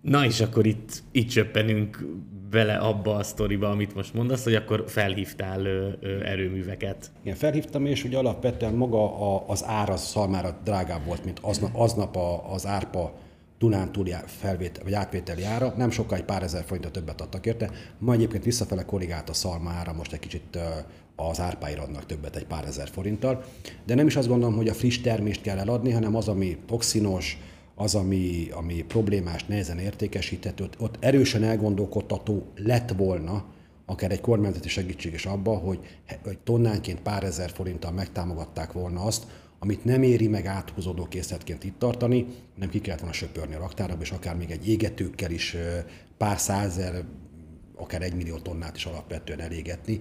Na 0.00 0.24
és 0.24 0.40
akkor 0.40 0.66
itt, 0.66 1.02
itt 1.12 1.28
csöppenünk 1.28 2.06
vele 2.50 2.76
abba 2.76 3.14
a 3.14 3.22
sztoriba, 3.22 3.70
amit 3.70 3.94
most 3.94 4.14
mondasz, 4.14 4.44
hogy 4.44 4.54
akkor 4.54 4.84
felhívtál 4.86 5.64
ö, 5.64 5.88
ö, 6.00 6.24
erőműveket. 6.24 7.10
Igen, 7.22 7.36
felhívtam, 7.36 7.86
és 7.86 8.04
ugye 8.04 8.18
alapvetően 8.18 8.74
maga 8.74 9.34
a, 9.34 9.44
az 9.46 9.64
ár 9.66 9.90
az 9.90 10.02
szalmára 10.02 10.58
drágább 10.64 11.04
volt, 11.04 11.24
mint 11.24 11.38
aznap, 11.42 11.70
aznap 11.74 12.16
a, 12.16 12.52
az 12.52 12.66
árpa 12.66 13.12
Dunántúli 13.58 14.14
felvét, 14.26 14.80
vagy 14.82 14.92
átvételi 14.92 15.44
ára, 15.44 15.74
nem 15.76 15.90
egy 16.10 16.22
pár 16.22 16.42
ezer 16.42 16.64
forintot 16.64 16.92
többet 16.92 17.20
adtak 17.20 17.46
érte, 17.46 17.70
ma 17.98 18.12
egyébként 18.12 18.44
visszafele 18.44 18.84
korrigált 18.84 19.28
a 19.28 19.32
szalmára, 19.32 19.92
most 19.92 20.12
egy 20.12 20.18
kicsit 20.18 20.58
az 21.16 21.40
árpáira 21.40 21.82
adnak 21.82 22.06
többet 22.06 22.36
egy 22.36 22.46
pár 22.46 22.64
ezer 22.64 22.88
forinttal, 22.88 23.44
de 23.86 23.94
nem 23.94 24.06
is 24.06 24.16
azt 24.16 24.28
gondolom, 24.28 24.56
hogy 24.56 24.68
a 24.68 24.74
friss 24.74 24.98
termést 24.98 25.42
kell 25.42 25.58
eladni, 25.58 25.90
hanem 25.90 26.16
az, 26.16 26.28
ami 26.28 26.56
toxinos, 26.66 27.38
az, 27.80 27.94
ami, 27.94 28.48
ami 28.50 28.82
problémás, 28.82 29.44
nehezen 29.44 29.78
értékesíthető, 29.78 30.64
ott, 30.64 30.80
ott 30.80 30.96
erősen 31.00 31.42
elgondolkodtató 31.42 32.46
lett 32.56 32.92
volna, 32.96 33.44
akár 33.86 34.10
egy 34.10 34.20
kormányzati 34.20 34.68
segítség 34.68 35.12
is 35.12 35.26
abba, 35.26 35.56
hogy, 35.56 35.78
hogy 36.24 36.38
tonnánként 36.38 37.00
pár 37.00 37.24
ezer 37.24 37.50
forinttal 37.50 37.92
megtámogatták 37.92 38.72
volna 38.72 39.02
azt, 39.02 39.26
amit 39.58 39.84
nem 39.84 40.02
éri 40.02 40.28
meg 40.28 40.46
áthúzódó 40.46 41.04
készletként 41.04 41.64
itt 41.64 41.78
tartani, 41.78 42.26
nem 42.54 42.68
ki 42.68 42.80
kellett 42.80 43.00
volna 43.00 43.14
söpörni 43.14 43.54
a 43.54 43.58
raktárabb, 43.58 44.00
és 44.00 44.10
akár 44.10 44.36
még 44.36 44.50
egy 44.50 44.68
égetőkkel 44.68 45.30
is 45.30 45.56
pár 46.16 46.38
százer, 46.38 47.04
akár 47.76 48.02
egy 48.02 48.14
millió 48.14 48.36
tonnát 48.36 48.76
is 48.76 48.84
alapvetően 48.84 49.40
elégetni. 49.40 50.00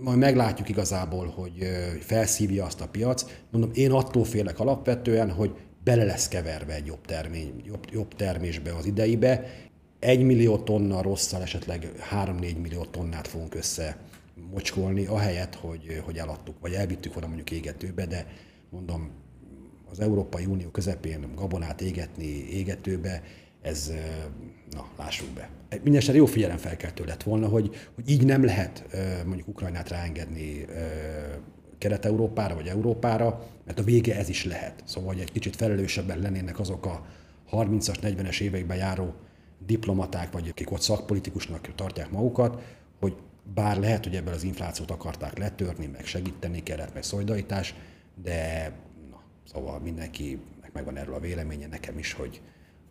Majd 0.00 0.18
meglátjuk 0.18 0.68
igazából, 0.68 1.26
hogy 1.26 1.68
felszívja 2.00 2.64
azt 2.64 2.80
a 2.80 2.88
piac. 2.88 3.24
Mondom, 3.50 3.70
én 3.74 3.90
attól 3.90 4.24
félek 4.24 4.60
alapvetően, 4.60 5.30
hogy 5.30 5.56
bele 5.84 6.04
lesz 6.04 6.28
keverve 6.28 6.74
egy 6.74 6.86
jobb, 6.86 7.06
termény, 7.06 7.62
jobb, 7.64 7.86
jobb 7.92 8.14
termésbe 8.14 8.74
az 8.74 8.86
ideibe. 8.86 9.44
Egy 9.98 10.22
millió 10.22 10.58
tonna 10.58 11.02
rosszal 11.02 11.42
esetleg 11.42 11.92
3-4 12.10 12.60
millió 12.60 12.84
tonnát 12.84 13.28
fogunk 13.28 13.54
össze 13.54 13.96
mocskolni, 14.50 15.06
ahelyett, 15.06 15.54
hogy, 15.54 16.02
hogy 16.04 16.18
eladtuk, 16.18 16.60
vagy 16.60 16.72
elvittük 16.72 17.12
volna 17.12 17.28
mondjuk 17.28 17.50
égetőbe, 17.50 18.06
de 18.06 18.26
mondom, 18.70 19.10
az 19.90 20.00
Európai 20.00 20.44
Unió 20.44 20.68
közepén 20.68 21.34
gabonát 21.34 21.80
égetni 21.80 22.48
égetőbe, 22.50 23.22
ez, 23.62 23.92
na, 24.70 24.88
lássuk 24.98 25.28
be. 25.28 25.48
Mindenesetre 25.70 26.16
jó 26.16 26.26
figyelemfelkeltő 26.26 27.04
lett 27.04 27.22
volna, 27.22 27.48
hogy, 27.48 27.76
hogy 27.94 28.10
így 28.10 28.24
nem 28.24 28.44
lehet 28.44 28.84
mondjuk 29.24 29.48
Ukrajnát 29.48 29.88
ráengedni 29.88 30.66
Kelet-Európára 31.84 32.54
vagy 32.54 32.66
Európára, 32.66 33.46
mert 33.64 33.78
a 33.78 33.82
vége 33.82 34.16
ez 34.16 34.28
is 34.28 34.44
lehet. 34.44 34.82
Szóval, 34.84 35.12
hogy 35.12 35.22
egy 35.22 35.32
kicsit 35.32 35.56
felelősebben 35.56 36.18
lennének 36.18 36.58
azok 36.58 36.86
a 36.86 37.06
30-as, 37.50 37.96
40-es 38.02 38.40
években 38.40 38.76
járó 38.76 39.14
diplomaták, 39.66 40.32
vagy 40.32 40.48
akik 40.48 40.70
ott 40.70 40.80
szakpolitikusnak 40.80 41.74
tartják 41.74 42.10
magukat, 42.10 42.62
hogy 43.00 43.16
bár 43.54 43.78
lehet, 43.78 44.04
hogy 44.04 44.16
ebből 44.16 44.34
az 44.34 44.42
inflációt 44.42 44.90
akarták 44.90 45.38
letörni, 45.38 45.86
meg 45.86 46.04
segíteni 46.04 46.62
kellett, 46.62 46.94
meg 46.94 47.02
szolidaritás, 47.02 47.74
de 48.22 48.72
na, 49.10 49.22
szóval 49.52 49.78
mindenki 49.78 50.40
megvan 50.72 50.96
erről 50.96 51.14
a 51.14 51.20
véleménye, 51.20 51.66
nekem 51.66 51.98
is, 51.98 52.12
hogy, 52.12 52.40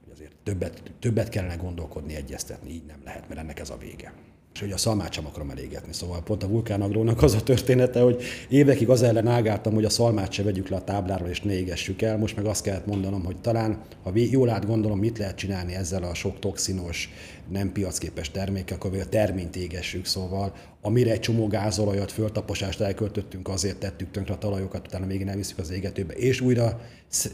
hogy 0.03 0.11
azért 0.11 0.35
többet, 0.43 0.91
többet 0.99 1.29
kellene 1.29 1.55
gondolkodni, 1.55 2.15
egyeztetni, 2.15 2.69
így 2.69 2.85
nem 2.85 3.01
lehet, 3.03 3.27
mert 3.27 3.39
ennek 3.39 3.59
ez 3.59 3.69
a 3.69 3.77
vége 3.77 4.13
és 4.53 4.59
hogy 4.59 4.71
a 4.71 4.77
szalmát 4.77 5.13
sem 5.13 5.25
akarom 5.25 5.49
elégetni. 5.49 5.93
Szóval 5.93 6.23
pont 6.23 6.43
a 6.43 6.47
vulkánagrónak 6.47 7.21
az 7.21 7.33
a 7.33 7.43
története, 7.43 8.01
hogy 8.01 8.23
évekig 8.49 8.89
az 8.89 9.01
ellen 9.01 9.27
ágáltam, 9.27 9.73
hogy 9.73 9.85
a 9.85 9.89
szalmát 9.89 10.31
se 10.31 10.43
vegyük 10.43 10.67
le 10.67 10.75
a 10.75 10.83
tábláról 10.83 11.27
és 11.27 11.41
ne 11.41 11.53
égessük 11.53 12.01
el. 12.01 12.17
Most 12.17 12.35
meg 12.35 12.45
azt 12.45 12.63
kellett 12.63 12.85
mondanom, 12.85 13.23
hogy 13.25 13.37
talán, 13.41 13.81
ha 14.03 14.11
jól 14.13 14.49
átgondolom, 14.49 14.99
mit 14.99 15.17
lehet 15.17 15.35
csinálni 15.35 15.75
ezzel 15.75 16.03
a 16.03 16.13
sok 16.13 16.39
toxinos, 16.39 17.09
nem 17.49 17.71
piacképes 17.71 18.31
termékkel, 18.31 18.77
akkor 18.77 18.99
a 18.99 19.05
terményt 19.05 19.55
égessük, 19.55 20.05
szóval 20.05 20.53
amire 20.81 21.11
egy 21.11 21.19
csomó 21.19 21.47
gázolajat, 21.47 22.11
föltaposást 22.11 22.81
elköltöttünk, 22.81 23.47
azért 23.47 23.77
tettük 23.77 24.11
tönkre 24.11 24.33
a 24.33 24.37
talajokat, 24.37 24.87
utána 24.87 25.05
még 25.05 25.23
nem 25.23 25.35
visszük 25.35 25.57
az 25.57 25.71
égetőbe, 25.71 26.13
és 26.13 26.41
újra 26.41 26.79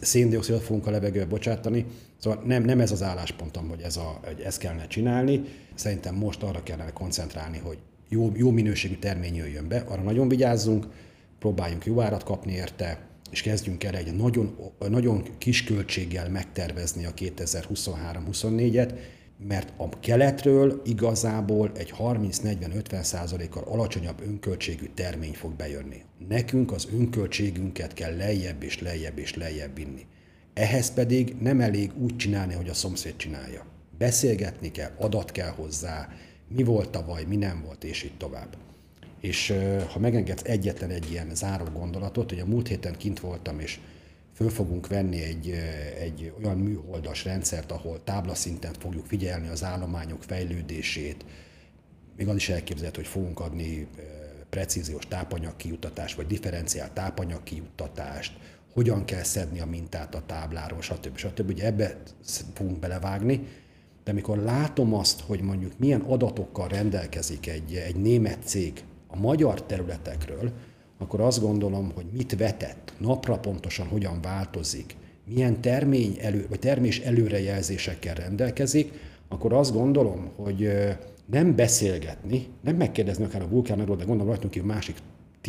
széndiokszidot 0.02 0.62
fogunk 0.62 0.88
a 0.88 0.92
levegőbe 0.92 1.26
bocsátani. 1.26 1.86
Szóval 2.18 2.44
nem, 2.46 2.64
nem 2.64 2.80
ez 2.80 2.92
az 2.92 3.04
álláspontom, 3.04 3.70
hogy, 3.70 3.82
ez 3.82 3.98
a, 3.98 4.20
hogy 4.24 4.42
ezt 4.42 4.60
kellene 4.60 4.88
csinálni. 4.88 5.44
Szerintem 5.80 6.16
most 6.16 6.44
arra 6.44 6.64
kellene 6.64 6.92
koncentrálni, 6.92 7.58
hogy 7.58 7.78
jó, 8.10 8.32
jó 8.36 8.52
minőségű 8.52 8.96
termény 8.96 9.36
jöjjön 9.36 9.68
be, 9.68 9.84
arra 9.88 10.02
nagyon 10.02 10.30
vigyázzunk, 10.30 10.88
próbáljunk 11.40 11.86
jó 11.86 12.02
árat 12.02 12.24
kapni 12.24 12.52
érte, 12.52 13.08
és 13.32 13.42
kezdjünk 13.42 13.84
el 13.84 13.96
egy 13.96 14.16
nagyon, 14.16 14.56
nagyon 14.90 15.24
kis 15.38 15.64
költséggel 15.64 16.30
megtervezni 16.30 17.06
a 17.06 17.14
2023-24-et, 17.14 19.00
mert 19.48 19.74
a 19.78 20.00
keletről 20.00 20.82
igazából 20.86 21.72
egy 21.76 21.94
30-40-50 22.00 23.02
százalékkal 23.02 23.64
alacsonyabb 23.64 24.22
önköltségű 24.22 24.90
termény 24.94 25.34
fog 25.34 25.54
bejönni. 25.54 26.02
Nekünk 26.28 26.72
az 26.72 26.88
önköltségünket 26.94 27.94
kell 27.94 28.16
lejjebb 28.16 28.64
és 28.64 28.80
lejjebb 28.80 29.18
és 29.18 29.36
lejjebb 29.36 29.76
vinni. 29.76 30.06
Ehhez 30.54 30.94
pedig 30.94 31.36
nem 31.42 31.62
elég 31.62 31.92
úgy 32.02 32.16
csinálni, 32.16 32.54
hogy 32.54 32.70
a 32.70 32.74
szomszéd 32.74 33.16
csinálja. 33.16 33.69
Beszélgetni 34.00 34.72
kell, 34.72 34.92
adat 34.98 35.32
kell 35.32 35.50
hozzá, 35.50 36.10
mi 36.48 36.64
volt 36.64 36.90
tavaly, 36.90 37.24
mi 37.24 37.36
nem 37.36 37.62
volt, 37.66 37.84
és 37.84 38.04
így 38.04 38.18
tovább. 38.18 38.58
És 39.20 39.54
ha 39.92 40.00
megengedsz 40.00 40.44
egyetlen 40.44 40.90
egy 40.90 41.12
ilyen 41.12 41.36
záró 41.36 41.66
gondolatot, 41.66 42.30
hogy 42.30 42.40
a 42.40 42.46
múlt 42.46 42.68
héten 42.68 42.98
kint 42.98 43.20
voltam, 43.20 43.60
és 43.60 43.80
föl 44.34 44.50
fogunk 44.50 44.88
venni 44.88 45.22
egy, 45.22 45.50
egy 46.00 46.34
olyan 46.44 46.58
műholdas 46.58 47.24
rendszert, 47.24 47.72
ahol 47.72 48.04
táblaszinten 48.04 48.74
fogjuk 48.80 49.06
figyelni 49.06 49.48
az 49.48 49.64
állományok 49.64 50.24
fejlődését, 50.24 51.26
még 52.18 52.28
az 52.28 52.36
is 52.36 52.50
elképzelhető, 52.50 53.02
hogy 53.02 53.10
fogunk 53.10 53.40
adni 53.40 53.88
precíziós 54.50 55.08
tápanyagkijuttatást, 55.08 56.16
vagy 56.16 56.28
differenciált 56.28 56.92
tápanyagkijuttatást, 56.92 58.34
hogyan 58.74 59.06
kell 59.06 59.24
szedni 59.24 59.60
a 59.60 59.66
mintát 59.66 60.16
a 60.16 60.24
tábláról, 60.26 60.82
stb. 60.82 61.18
stb. 61.18 61.50
Ugye 61.50 61.66
ebbe 61.66 61.98
fogunk 62.54 62.80
belevágni, 62.80 63.48
de 64.04 64.12
amikor 64.12 64.38
látom 64.38 64.94
azt, 64.94 65.22
hogy 65.22 65.42
mondjuk 65.42 65.72
milyen 65.78 66.02
adatokkal 66.02 66.68
rendelkezik 66.68 67.48
egy, 67.48 67.74
egy 67.74 67.96
német 67.96 68.40
cég 68.44 68.84
a 69.08 69.20
magyar 69.20 69.64
területekről, 69.64 70.52
akkor 70.98 71.22
azt 71.22 71.42
gondolom, 71.42 71.92
hogy 71.96 72.06
mit 72.14 72.38
vetett, 72.38 72.94
napra 72.98 73.38
pontosan 73.38 73.88
hogyan 73.88 74.22
változik, 74.22 74.96
milyen 75.26 75.62
termény 75.62 76.18
elő, 76.22 76.46
vagy 76.50 76.60
termés 76.60 77.00
előrejelzésekkel 77.00 78.16
rendelkezik, 78.16 78.92
akkor 79.28 79.54
azt 79.54 79.74
gondolom, 79.74 80.30
hogy 80.36 80.70
nem 81.26 81.56
beszélgetni, 81.56 82.48
nem 82.62 82.76
megkérdezni 82.76 83.24
akár 83.24 83.42
a 83.42 83.48
vulkánról, 83.48 83.96
de 83.96 84.04
gondolom 84.04 84.32
rajtunk 84.32 84.54
kívül 84.54 84.68
másik 84.68 84.96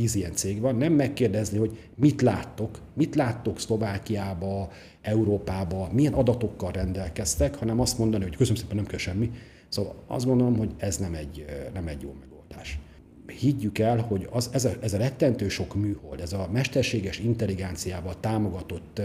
tíz 0.01 0.15
ilyen 0.15 0.33
cég 0.33 0.61
van, 0.61 0.77
nem 0.77 0.93
megkérdezni, 0.93 1.59
hogy 1.59 1.79
mit 1.95 2.23
láttok, 2.23 2.79
mit 2.95 3.15
láttok 3.15 3.61
Szlovákiába, 3.61 4.71
Európába, 5.03 5.89
milyen 5.93 6.13
adatokkal 6.13 6.71
rendelkeztek, 6.73 7.55
hanem 7.55 7.81
azt 7.81 7.99
mondani, 7.99 8.23
hogy 8.23 8.37
köszönöm 8.37 8.61
szépen, 8.61 8.77
nem 8.77 8.87
kell 8.87 8.99
semmi. 8.99 9.31
Szóval 9.69 9.95
azt 10.07 10.27
gondolom, 10.27 10.57
hogy 10.57 10.71
ez 10.77 10.97
nem 10.97 11.15
egy, 11.15 11.45
nem 11.75 11.87
egy 11.87 12.03
jó 12.03 12.15
megoldás. 12.21 12.79
Higgyük 13.27 13.79
el, 13.79 13.99
hogy 13.99 14.29
az, 14.31 14.51
ez, 14.53 14.65
a, 14.65 14.71
ez 14.81 14.93
a 14.93 14.99
rettentő 14.99 15.49
sok 15.49 15.75
műhold, 15.75 16.21
ez 16.21 16.33
a 16.33 16.49
mesterséges 16.53 17.19
intelligenciával 17.19 18.21
támogatott 18.21 19.01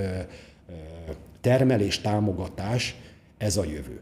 termelés 1.41 2.01
támogatás, 2.01 2.95
ez 3.37 3.57
a 3.57 3.63
jövő. 3.63 4.01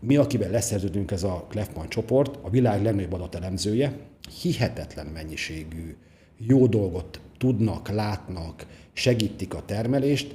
Mi, 0.00 0.16
akiben 0.16 0.50
leszerződünk, 0.50 1.10
ez 1.10 1.22
a 1.22 1.46
Klefman 1.48 1.88
csoport, 1.88 2.38
a 2.42 2.50
világ 2.50 2.82
legnagyobb 2.82 3.12
adatelemzője, 3.12 3.98
hihetetlen 4.42 5.06
mennyiségű 5.06 5.96
jó 6.36 6.66
dolgot 6.66 7.20
tudnak, 7.38 7.88
látnak, 7.88 8.66
segítik 8.92 9.54
a 9.54 9.64
termelést, 9.64 10.34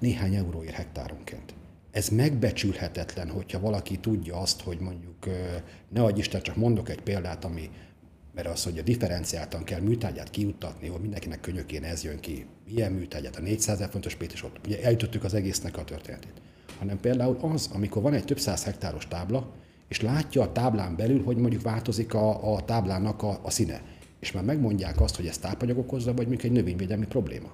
néhány 0.00 0.34
euróért 0.34 0.74
hektáronként. 0.74 1.54
Ez 1.90 2.08
megbecsülhetetlen, 2.08 3.30
hogyha 3.30 3.60
valaki 3.60 3.98
tudja 3.98 4.36
azt, 4.40 4.60
hogy 4.60 4.78
mondjuk, 4.78 5.26
ne 5.88 6.02
adj 6.02 6.18
Isten, 6.18 6.42
csak 6.42 6.56
mondok 6.56 6.88
egy 6.88 7.00
példát, 7.00 7.44
ami, 7.44 7.70
mert 8.34 8.48
az, 8.48 8.64
hogy 8.64 8.78
a 8.78 8.82
differenciáltan 8.82 9.64
kell 9.64 9.80
műtárgyát 9.80 10.30
kiuttatni, 10.30 10.88
hogy 10.88 11.00
mindenkinek 11.00 11.40
könyökén 11.40 11.84
ez 11.84 12.04
jön 12.04 12.20
ki, 12.20 12.46
milyen 12.70 12.92
műtárgyát, 12.92 13.36
a 13.36 13.40
400 13.40 13.74
ezer 13.74 13.90
fontos 13.90 14.14
pét 14.14 14.32
is 14.32 14.42
ott, 14.42 14.60
ugye 14.66 14.82
eljutottuk 14.82 15.24
az 15.24 15.34
egésznek 15.34 15.76
a 15.76 15.84
történetét. 15.84 16.40
Hanem 16.78 17.00
például 17.00 17.36
az, 17.40 17.70
amikor 17.74 18.02
van 18.02 18.12
egy 18.12 18.24
több 18.24 18.38
száz 18.38 18.64
hektáros 18.64 19.08
tábla, 19.08 19.50
és 19.88 20.00
látja 20.00 20.42
a 20.42 20.52
táblán 20.52 20.96
belül, 20.96 21.24
hogy 21.24 21.36
mondjuk 21.36 21.62
változik 21.62 22.14
a, 22.14 22.54
a 22.54 22.64
táblának 22.64 23.22
a, 23.22 23.38
a 23.42 23.50
színe. 23.50 23.82
És 24.20 24.32
már 24.32 24.44
megmondják 24.44 25.00
azt, 25.00 25.16
hogy 25.16 25.26
ez 25.26 25.38
tápanyag 25.38 25.78
okozza, 25.78 26.14
vagy 26.14 26.26
mondjuk 26.26 26.42
egy 26.42 26.52
növényvédelmi 26.52 27.06
probléma. 27.06 27.48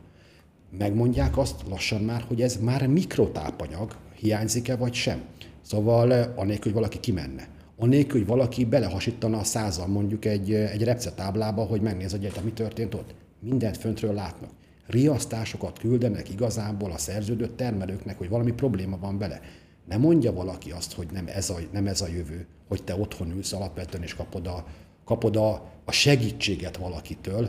Megmondják 0.78 1.38
azt 1.38 1.60
lassan 1.68 2.02
már, 2.02 2.24
hogy 2.28 2.42
ez 2.42 2.56
már 2.56 2.86
mikrotápanyag, 2.86 3.96
hiányzik-e 4.14 4.76
vagy 4.76 4.94
sem. 4.94 5.20
Szóval 5.62 6.12
eh, 6.12 6.28
anélkül, 6.36 6.64
hogy 6.64 6.80
valaki 6.80 7.00
kimenne. 7.00 7.48
Anélkül, 7.76 8.18
hogy 8.18 8.28
valaki 8.28 8.64
belehasítana 8.64 9.38
a 9.38 9.44
százal 9.44 9.86
mondjuk 9.86 10.24
egy, 10.24 10.52
eh, 10.52 10.72
egy 10.72 10.84
repcetáblába, 10.84 11.62
hogy 11.62 11.80
megnéz, 11.80 12.10
hogy 12.10 12.32
mi 12.44 12.52
történt 12.52 12.94
ott. 12.94 13.14
Mindent 13.40 13.76
föntről 13.76 14.12
látnak. 14.12 14.50
Riasztásokat 14.92 15.78
küldenek 15.78 16.30
igazából 16.30 16.90
a 16.90 16.98
szerződött 16.98 17.56
termelőknek, 17.56 18.18
hogy 18.18 18.28
valami 18.28 18.52
probléma 18.52 18.98
van 18.98 19.18
vele. 19.18 19.40
Nem 19.88 20.00
mondja 20.00 20.32
valaki 20.32 20.70
azt, 20.70 20.92
hogy 20.92 21.06
nem 21.12 21.26
ez 21.26 21.50
a, 21.50 21.58
nem 21.72 21.86
ez 21.86 22.00
a 22.00 22.08
jövő, 22.08 22.46
hogy 22.68 22.84
te 22.84 22.96
otthon 22.96 23.30
ülsz 23.30 23.52
alapvetően 23.52 24.02
és 24.02 24.14
kapod 24.14 24.46
a, 24.46 24.64
kapod 25.04 25.36
a, 25.36 25.50
a 25.84 25.92
segítséget 25.92 26.76
valakitől, 26.76 27.48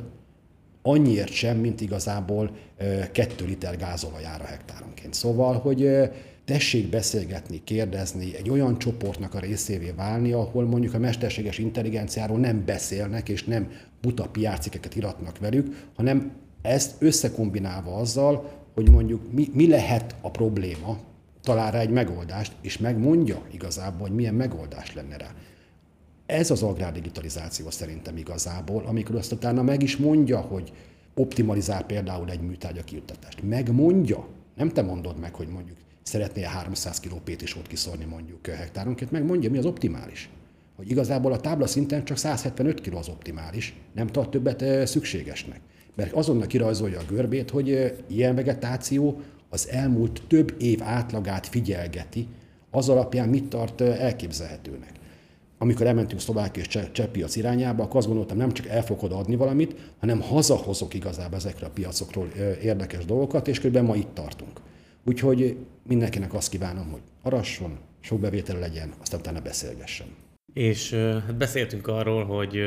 annyiért 0.82 1.32
sem, 1.32 1.58
mint 1.58 1.82
igazából 1.82 2.56
kettő 3.12 3.46
liter 3.46 3.78
gázolajára 3.78 4.44
hektáronként. 4.44 5.14
Szóval, 5.14 5.54
hogy 5.54 5.90
tessék 6.46 6.90
beszélgetni, 6.90 7.64
kérdezni, 7.64 8.36
egy 8.36 8.50
olyan 8.50 8.78
csoportnak 8.78 9.34
a 9.34 9.40
részévé 9.40 9.92
válni, 9.92 10.32
ahol 10.32 10.66
mondjuk 10.66 10.94
a 10.94 11.00
mesterséges 11.00 11.58
intelligenciáról 11.58 12.38
nem 12.38 12.66
beszélnek, 12.66 13.30
és 13.30 13.44
nem 13.44 13.72
buta 14.02 14.28
piárcikeket 14.28 14.96
iratnak 14.96 15.40
velük, 15.40 15.88
hanem 15.96 16.32
ezt 16.64 16.96
összekombinálva 17.00 17.96
azzal, 17.96 18.52
hogy 18.74 18.90
mondjuk 18.90 19.32
mi, 19.32 19.50
mi 19.54 19.68
lehet 19.68 20.16
a 20.22 20.32
probléma, 20.32 20.98
talál 21.42 21.72
rá 21.72 21.80
egy 21.80 21.90
megoldást, 21.90 22.54
és 22.62 22.78
megmondja 22.78 23.42
igazából, 23.52 24.08
hogy 24.08 24.16
milyen 24.16 24.34
megoldás 24.34 24.94
lenne 24.94 25.18
rá. 25.18 25.34
Ez 26.26 26.52
az 26.52 26.64
agrárdigitalizáció 26.64 27.70
szerintem 27.70 28.18
igazából, 28.18 28.84
amikor 28.86 29.16
azt 29.16 29.32
utána 29.32 29.62
meg 29.62 29.84
is 29.84 29.98
mondja, 29.98 30.40
hogy 30.40 30.74
optimalizál 31.16 31.84
például 31.84 32.30
egy 32.30 32.42
műtárgya 32.42 32.84
kiuttatást. 32.84 33.44
Megmondja, 33.44 34.28
nem 34.56 34.70
te 34.70 34.82
mondod 34.82 35.20
meg, 35.20 35.36
hogy 35.36 35.48
mondjuk 35.48 35.78
szeretnél 36.04 36.48
300 36.48 37.00
kg 37.00 37.22
pétisót 37.24 37.68
kiszorni 37.68 38.06
mondjuk 38.06 38.48
hektáronként, 38.48 39.12
megmondja, 39.12 39.50
mi 39.50 39.58
az 39.58 39.66
optimális. 39.66 40.30
Hogy 40.76 40.90
igazából 40.90 41.32
a 41.32 41.40
tábla 41.40 41.68
szinten 41.68 42.04
csak 42.04 42.18
175 42.18 42.82
kg 42.82 42.94
az 42.94 43.10
optimális, 43.10 43.76
nem 43.94 44.08
tart 44.08 44.30
többet 44.30 44.88
szükségesnek. 44.88 45.60
Mert 45.96 46.14
azonnal 46.14 46.48
kirajzolja 46.48 47.00
a 47.00 47.06
görbét, 47.08 47.50
hogy 47.50 47.94
ilyen 48.08 48.36
vegetáció 48.36 49.22
az 49.50 49.70
elmúlt 49.70 50.22
több 50.28 50.56
év 50.60 50.80
átlagát 50.84 51.48
figyelgeti, 51.48 52.28
az 52.72 52.90
alapján 52.90 53.30
mit 53.30 53.50
tart 53.50 53.82
elképzelhetőnek. 53.82 54.92
Amikor 55.58 55.88
elmentünk 55.88 56.22
Szlovákia 56.22 56.64
és 56.64 56.90
Cseh 56.92 57.08
piac 57.08 57.36
irányába, 57.36 57.84
akkor 57.84 57.98
azt 57.98 58.08
gondoltam, 58.08 58.38
nem 58.38 58.52
csak 58.52 58.68
el 58.68 58.84
fogod 58.84 59.12
adni 59.12 59.36
valamit, 59.36 59.76
hanem 60.00 60.22
hazahozok 60.22 60.94
igazából 60.94 61.38
ezekre 61.38 61.66
a 61.66 61.70
piacokról 61.70 62.28
érdekes 62.62 63.06
dolgokat, 63.06 63.48
és 63.48 63.60
kb. 63.60 63.78
ma 63.78 63.96
itt 63.96 64.14
tartunk. 64.14 64.62
Úgyhogy 65.06 65.58
mindenkinek 65.88 66.34
azt 66.34 66.50
kívánom, 66.50 66.92
hogy 66.92 67.02
arasson, 67.22 67.78
sok 68.00 68.20
bevétel 68.20 68.60
legyen, 68.60 68.94
aztán 69.02 69.20
utána 69.20 69.42
beszélgessen. 69.42 70.08
És 70.54 70.94
hát 70.94 71.38
beszéltünk 71.38 71.88
arról, 71.88 72.26
hogy 72.26 72.58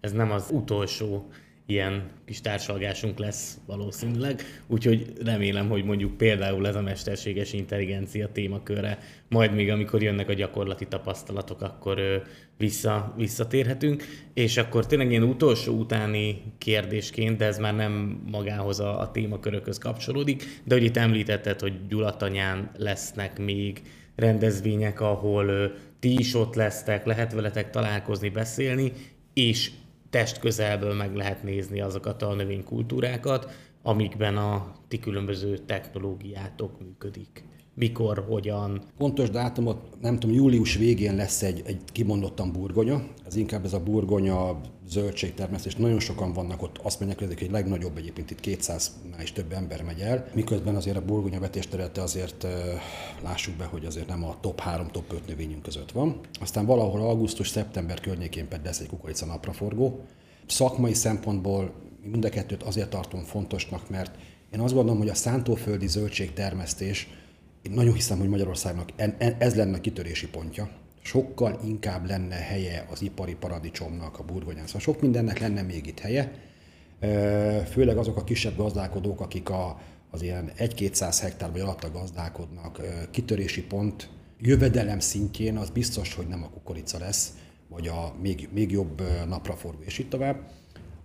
ez 0.00 0.12
nem 0.12 0.30
az 0.30 0.48
utolsó 0.50 1.26
ilyen 1.66 2.10
kis 2.24 2.40
társalgásunk 2.40 3.18
lesz 3.18 3.58
valószínűleg, 3.66 4.42
úgyhogy 4.66 5.12
remélem, 5.24 5.68
hogy 5.68 5.84
mondjuk 5.84 6.16
például 6.16 6.66
ez 6.66 6.74
a 6.74 6.82
mesterséges 6.82 7.52
intelligencia 7.52 8.28
témakörre, 8.32 8.98
majd 9.28 9.54
még 9.54 9.70
amikor 9.70 10.02
jönnek 10.02 10.28
a 10.28 10.32
gyakorlati 10.32 10.86
tapasztalatok, 10.86 11.62
akkor 11.62 12.22
vissza, 12.58 13.14
visszatérhetünk, 13.16 14.04
és 14.34 14.56
akkor 14.56 14.86
tényleg 14.86 15.10
ilyen 15.10 15.22
utolsó 15.22 15.74
utáni 15.74 16.42
kérdésként, 16.58 17.36
de 17.36 17.44
ez 17.44 17.58
már 17.58 17.74
nem 17.74 18.22
magához 18.30 18.80
a, 18.80 19.00
a 19.00 19.10
témakörökhöz 19.10 19.78
kapcsolódik, 19.78 20.60
de 20.64 20.74
hogy 20.74 20.84
itt 20.84 20.96
említetted, 20.96 21.60
hogy 21.60 21.86
Gyulatanyán 21.88 22.70
lesznek 22.76 23.38
még 23.38 23.82
rendezvények, 24.16 25.00
ahol 25.00 25.72
ti 25.98 26.18
is 26.18 26.34
ott 26.34 26.54
lesztek, 26.54 27.06
lehet 27.06 27.32
veletek 27.32 27.70
találkozni, 27.70 28.28
beszélni, 28.28 28.92
és 29.34 29.70
test 30.10 30.38
közelből 30.38 30.94
meg 30.94 31.14
lehet 31.14 31.42
nézni 31.42 31.80
azokat 31.80 32.22
a 32.22 32.34
növénykultúrákat, 32.34 33.50
amikben 33.82 34.36
a 34.36 34.72
ti 34.88 34.98
különböző 34.98 35.58
technológiátok 35.58 36.80
működik. 36.80 37.44
Mikor, 37.78 38.24
hogyan? 38.28 38.82
Pontos 38.98 39.30
dátumot, 39.30 40.00
nem 40.00 40.18
tudom, 40.18 40.36
július 40.36 40.76
végén 40.76 41.14
lesz 41.14 41.42
egy, 41.42 41.62
egy 41.66 41.80
kimondottan 41.92 42.52
burgonya. 42.52 43.06
Ez 43.26 43.36
inkább 43.36 43.64
ez 43.64 43.72
a 43.72 43.80
burgonya 43.80 44.60
zöldségtermesztés. 44.88 45.76
Nagyon 45.76 46.00
sokan 46.00 46.32
vannak 46.32 46.62
ott, 46.62 46.78
azt 46.82 47.00
mondják, 47.00 47.20
hogy 47.20 47.42
egy 47.42 47.50
legnagyobb 47.50 47.96
egyébként 47.96 48.30
itt 48.30 48.40
200-nál 48.42 49.22
is 49.22 49.32
több 49.32 49.52
ember 49.52 49.82
megy 49.82 50.00
el. 50.00 50.28
Miközben 50.34 50.76
azért 50.76 50.96
a 50.96 51.04
burgonya 51.04 51.40
vetésterülete 51.40 52.02
azért 52.02 52.46
lássuk 53.22 53.54
be, 53.54 53.64
hogy 53.64 53.84
azért 53.84 54.08
nem 54.08 54.24
a 54.24 54.36
top 54.40 54.60
3, 54.60 54.88
top 54.90 55.12
5 55.12 55.26
növényünk 55.26 55.62
között 55.62 55.92
van. 55.92 56.20
Aztán 56.40 56.66
valahol 56.66 57.00
augusztus-szeptember 57.00 58.00
környékén 58.00 58.48
pedig 58.48 58.64
lesz 58.64 58.80
egy 58.80 58.88
kukorica 58.88 59.26
napraforgó. 59.26 60.00
Szakmai 60.46 60.94
szempontból 60.94 61.72
mind 62.02 62.24
a 62.24 62.28
kettőt 62.28 62.62
azért 62.62 62.90
tartom 62.90 63.22
fontosnak, 63.22 63.90
mert 63.90 64.14
én 64.52 64.60
azt 64.60 64.74
gondolom, 64.74 64.98
hogy 64.98 65.08
a 65.08 65.14
szántóföldi 65.14 65.86
zöldségtermesztés, 65.86 67.08
én 67.66 67.72
nagyon 67.72 67.94
hiszem, 67.94 68.18
hogy 68.18 68.28
Magyarországnak 68.28 68.88
ez 69.38 69.54
lenne 69.54 69.76
a 69.76 69.80
kitörési 69.80 70.28
pontja 70.28 70.70
sokkal 71.06 71.60
inkább 71.64 72.06
lenne 72.06 72.34
helye 72.34 72.86
az 72.90 73.02
ipari 73.02 73.34
paradicsomnak, 73.34 74.18
a 74.18 74.24
burgonyán. 74.24 74.66
Szóval 74.66 74.80
sok 74.80 75.00
mindennek 75.00 75.38
lenne 75.38 75.62
még 75.62 75.86
itt 75.86 75.98
helye, 75.98 76.32
főleg 77.70 77.96
azok 77.96 78.16
a 78.16 78.24
kisebb 78.24 78.56
gazdálkodók, 78.56 79.20
akik 79.20 79.50
a, 79.50 79.80
az 80.10 80.22
ilyen 80.22 80.52
1-200 80.58 81.18
hektár 81.20 81.52
vagy 81.52 81.60
alatta 81.60 81.90
gazdálkodnak, 81.90 82.80
kitörési 83.10 83.62
pont 83.62 84.08
jövedelem 84.40 84.98
szintjén 84.98 85.56
az 85.56 85.70
biztos, 85.70 86.14
hogy 86.14 86.26
nem 86.26 86.42
a 86.42 86.50
kukorica 86.50 86.98
lesz, 86.98 87.32
vagy 87.68 87.88
a 87.88 88.14
még, 88.20 88.48
még 88.52 88.70
jobb 88.70 89.02
napraforgó, 89.28 89.82
és 89.84 89.98
itt 89.98 90.10
tovább. 90.10 90.50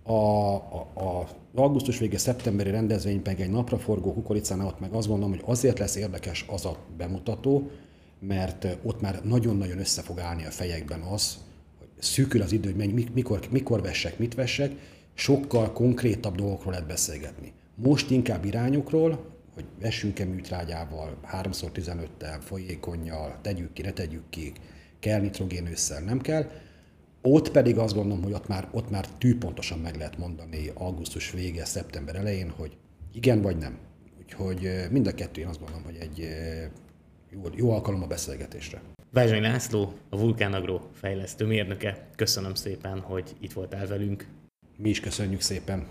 A, 0.02 0.12
a, 0.12 0.90
a 0.94 1.28
augusztus 1.54 1.98
vége 1.98 2.18
szeptemberi 2.18 2.70
rendezvény 2.70 3.20
meg 3.24 3.40
egy 3.40 3.50
napraforgó 3.50 4.12
kukoricánál 4.12 4.66
ott 4.66 4.80
meg 4.80 4.92
azt 4.92 5.08
gondolom, 5.08 5.30
hogy 5.30 5.42
azért 5.44 5.78
lesz 5.78 5.96
érdekes 5.96 6.44
az 6.48 6.64
a 6.64 6.76
bemutató, 6.96 7.70
mert 8.18 8.78
ott 8.82 9.00
már 9.00 9.20
nagyon-nagyon 9.24 9.78
össze 9.78 10.02
fog 10.02 10.18
állni 10.18 10.44
a 10.44 10.50
fejekben 10.50 11.00
az, 11.00 11.38
hogy 11.78 11.88
szűkül 11.98 12.42
az 12.42 12.52
idő, 12.52 12.74
hogy 12.74 13.10
mikor, 13.14 13.40
mikor 13.50 13.82
vessek, 13.82 14.18
mit 14.18 14.34
vessek, 14.34 14.72
sokkal 15.14 15.72
konkrétabb 15.72 16.34
dolgokról 16.34 16.72
lehet 16.72 16.86
beszélgetni. 16.86 17.52
Most 17.74 18.10
inkább 18.10 18.44
irányokról, 18.44 19.24
hogy 19.54 19.64
vessünk-e 19.80 20.24
műtrágyával, 20.24 21.16
3x15-tel, 21.32 22.38
folyékonnyal, 22.40 23.38
tegyük 23.42 23.72
ki, 23.72 23.82
ne 23.82 23.92
tegyük 23.92 24.24
ki, 24.30 24.52
kell 24.98 25.20
nitrogén 25.20 25.66
ősszel, 25.66 26.00
nem 26.00 26.20
kell. 26.20 26.50
Ott 27.22 27.50
pedig 27.50 27.78
azt 27.78 27.94
gondolom, 27.94 28.22
hogy 28.22 28.32
ott 28.32 28.48
már, 28.48 28.68
ott 28.70 28.90
már 28.90 29.08
tűpontosan 29.08 29.78
meg 29.78 29.96
lehet 29.96 30.18
mondani 30.18 30.70
augusztus 30.74 31.30
vége, 31.30 31.64
szeptember 31.64 32.16
elején, 32.16 32.50
hogy 32.50 32.76
igen 33.12 33.42
vagy 33.42 33.56
nem. 33.56 33.78
Úgyhogy 34.18 34.70
mind 34.90 35.06
a 35.06 35.14
kettő 35.14 35.40
én 35.40 35.46
azt 35.46 35.58
gondolom, 35.58 35.84
hogy 35.84 35.96
egy 36.00 36.28
jó, 37.30 37.40
jó 37.54 37.70
alkalom 37.70 38.02
a 38.02 38.06
beszélgetésre. 38.06 38.82
Vázsai 39.10 39.40
László, 39.40 39.92
a 40.08 40.18
Vulkán 40.18 40.52
Agro 40.52 40.80
fejlesztő 40.92 41.46
mérnöke. 41.46 42.08
Köszönöm 42.16 42.54
szépen, 42.54 43.00
hogy 43.00 43.36
itt 43.40 43.52
voltál 43.52 43.86
velünk. 43.86 44.26
Mi 44.76 44.88
is 44.88 45.00
köszönjük 45.00 45.40
szépen. 45.40 45.86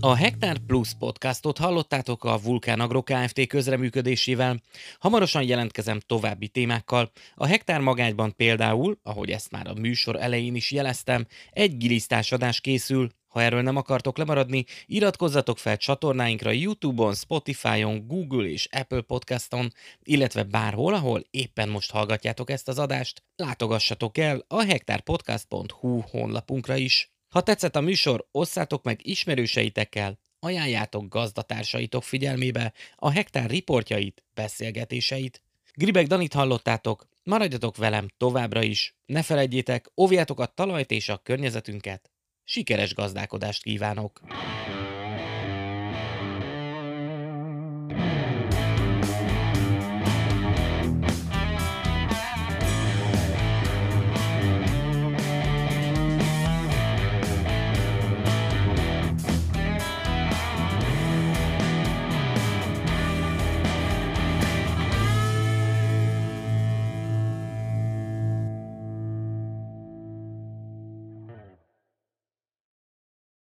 A 0.00 0.14
Hektár 0.14 0.58
Plus 0.58 0.94
podcastot 0.98 1.58
hallottátok 1.58 2.24
a 2.24 2.38
Vulkán 2.42 2.80
Agro 2.80 3.02
Kft. 3.02 3.46
közreműködésével. 3.46 4.60
Hamarosan 4.98 5.42
jelentkezem 5.42 6.00
további 6.00 6.48
témákkal. 6.48 7.10
A 7.34 7.46
Hektár 7.46 7.80
magányban 7.80 8.36
például, 8.36 8.98
ahogy 9.02 9.30
ezt 9.30 9.50
már 9.50 9.66
a 9.66 9.74
műsor 9.74 10.16
elején 10.16 10.54
is 10.54 10.70
jeleztem, 10.70 11.26
egy 11.50 11.76
gilisztás 11.76 12.32
adás 12.32 12.60
készül. 12.60 13.08
Ha 13.28 13.42
erről 13.42 13.62
nem 13.62 13.76
akartok 13.76 14.18
lemaradni, 14.18 14.64
iratkozzatok 14.86 15.58
fel 15.58 15.76
csatornáinkra 15.76 16.50
YouTube-on, 16.50 17.14
Spotify-on, 17.14 18.06
Google 18.06 18.48
és 18.48 18.68
Apple 18.70 19.00
Podcaston, 19.00 19.72
illetve 20.02 20.42
bárhol, 20.42 20.94
ahol 20.94 21.22
éppen 21.30 21.68
most 21.68 21.90
hallgatjátok 21.90 22.50
ezt 22.50 22.68
az 22.68 22.78
adást. 22.78 23.22
Látogassatok 23.36 24.18
el 24.18 24.44
a 24.48 24.62
hektárpodcast.hu 24.62 26.00
honlapunkra 26.00 26.76
is. 26.76 27.15
Ha 27.36 27.42
tetszett 27.42 27.76
a 27.76 27.80
műsor, 27.80 28.26
osszátok 28.30 28.82
meg 28.82 29.00
ismerőseitekkel, 29.02 30.18
ajánljátok 30.40 31.08
gazdatársaitok 31.08 32.02
figyelmébe 32.02 32.72
a 32.96 33.10
hektár 33.10 33.50
riportjait, 33.50 34.24
beszélgetéseit. 34.34 35.42
Gribek 35.74 36.06
Danit 36.06 36.32
hallottátok, 36.32 37.08
maradjatok 37.22 37.76
velem 37.76 38.08
továbbra 38.16 38.62
is. 38.62 38.96
Ne 39.06 39.22
felejtjétek, 39.22 39.90
óvjátok 39.96 40.40
a 40.40 40.46
talajt 40.46 40.90
és 40.90 41.08
a 41.08 41.20
környezetünket. 41.22 42.10
Sikeres 42.44 42.94
gazdálkodást 42.94 43.62
kívánok! 43.62 44.20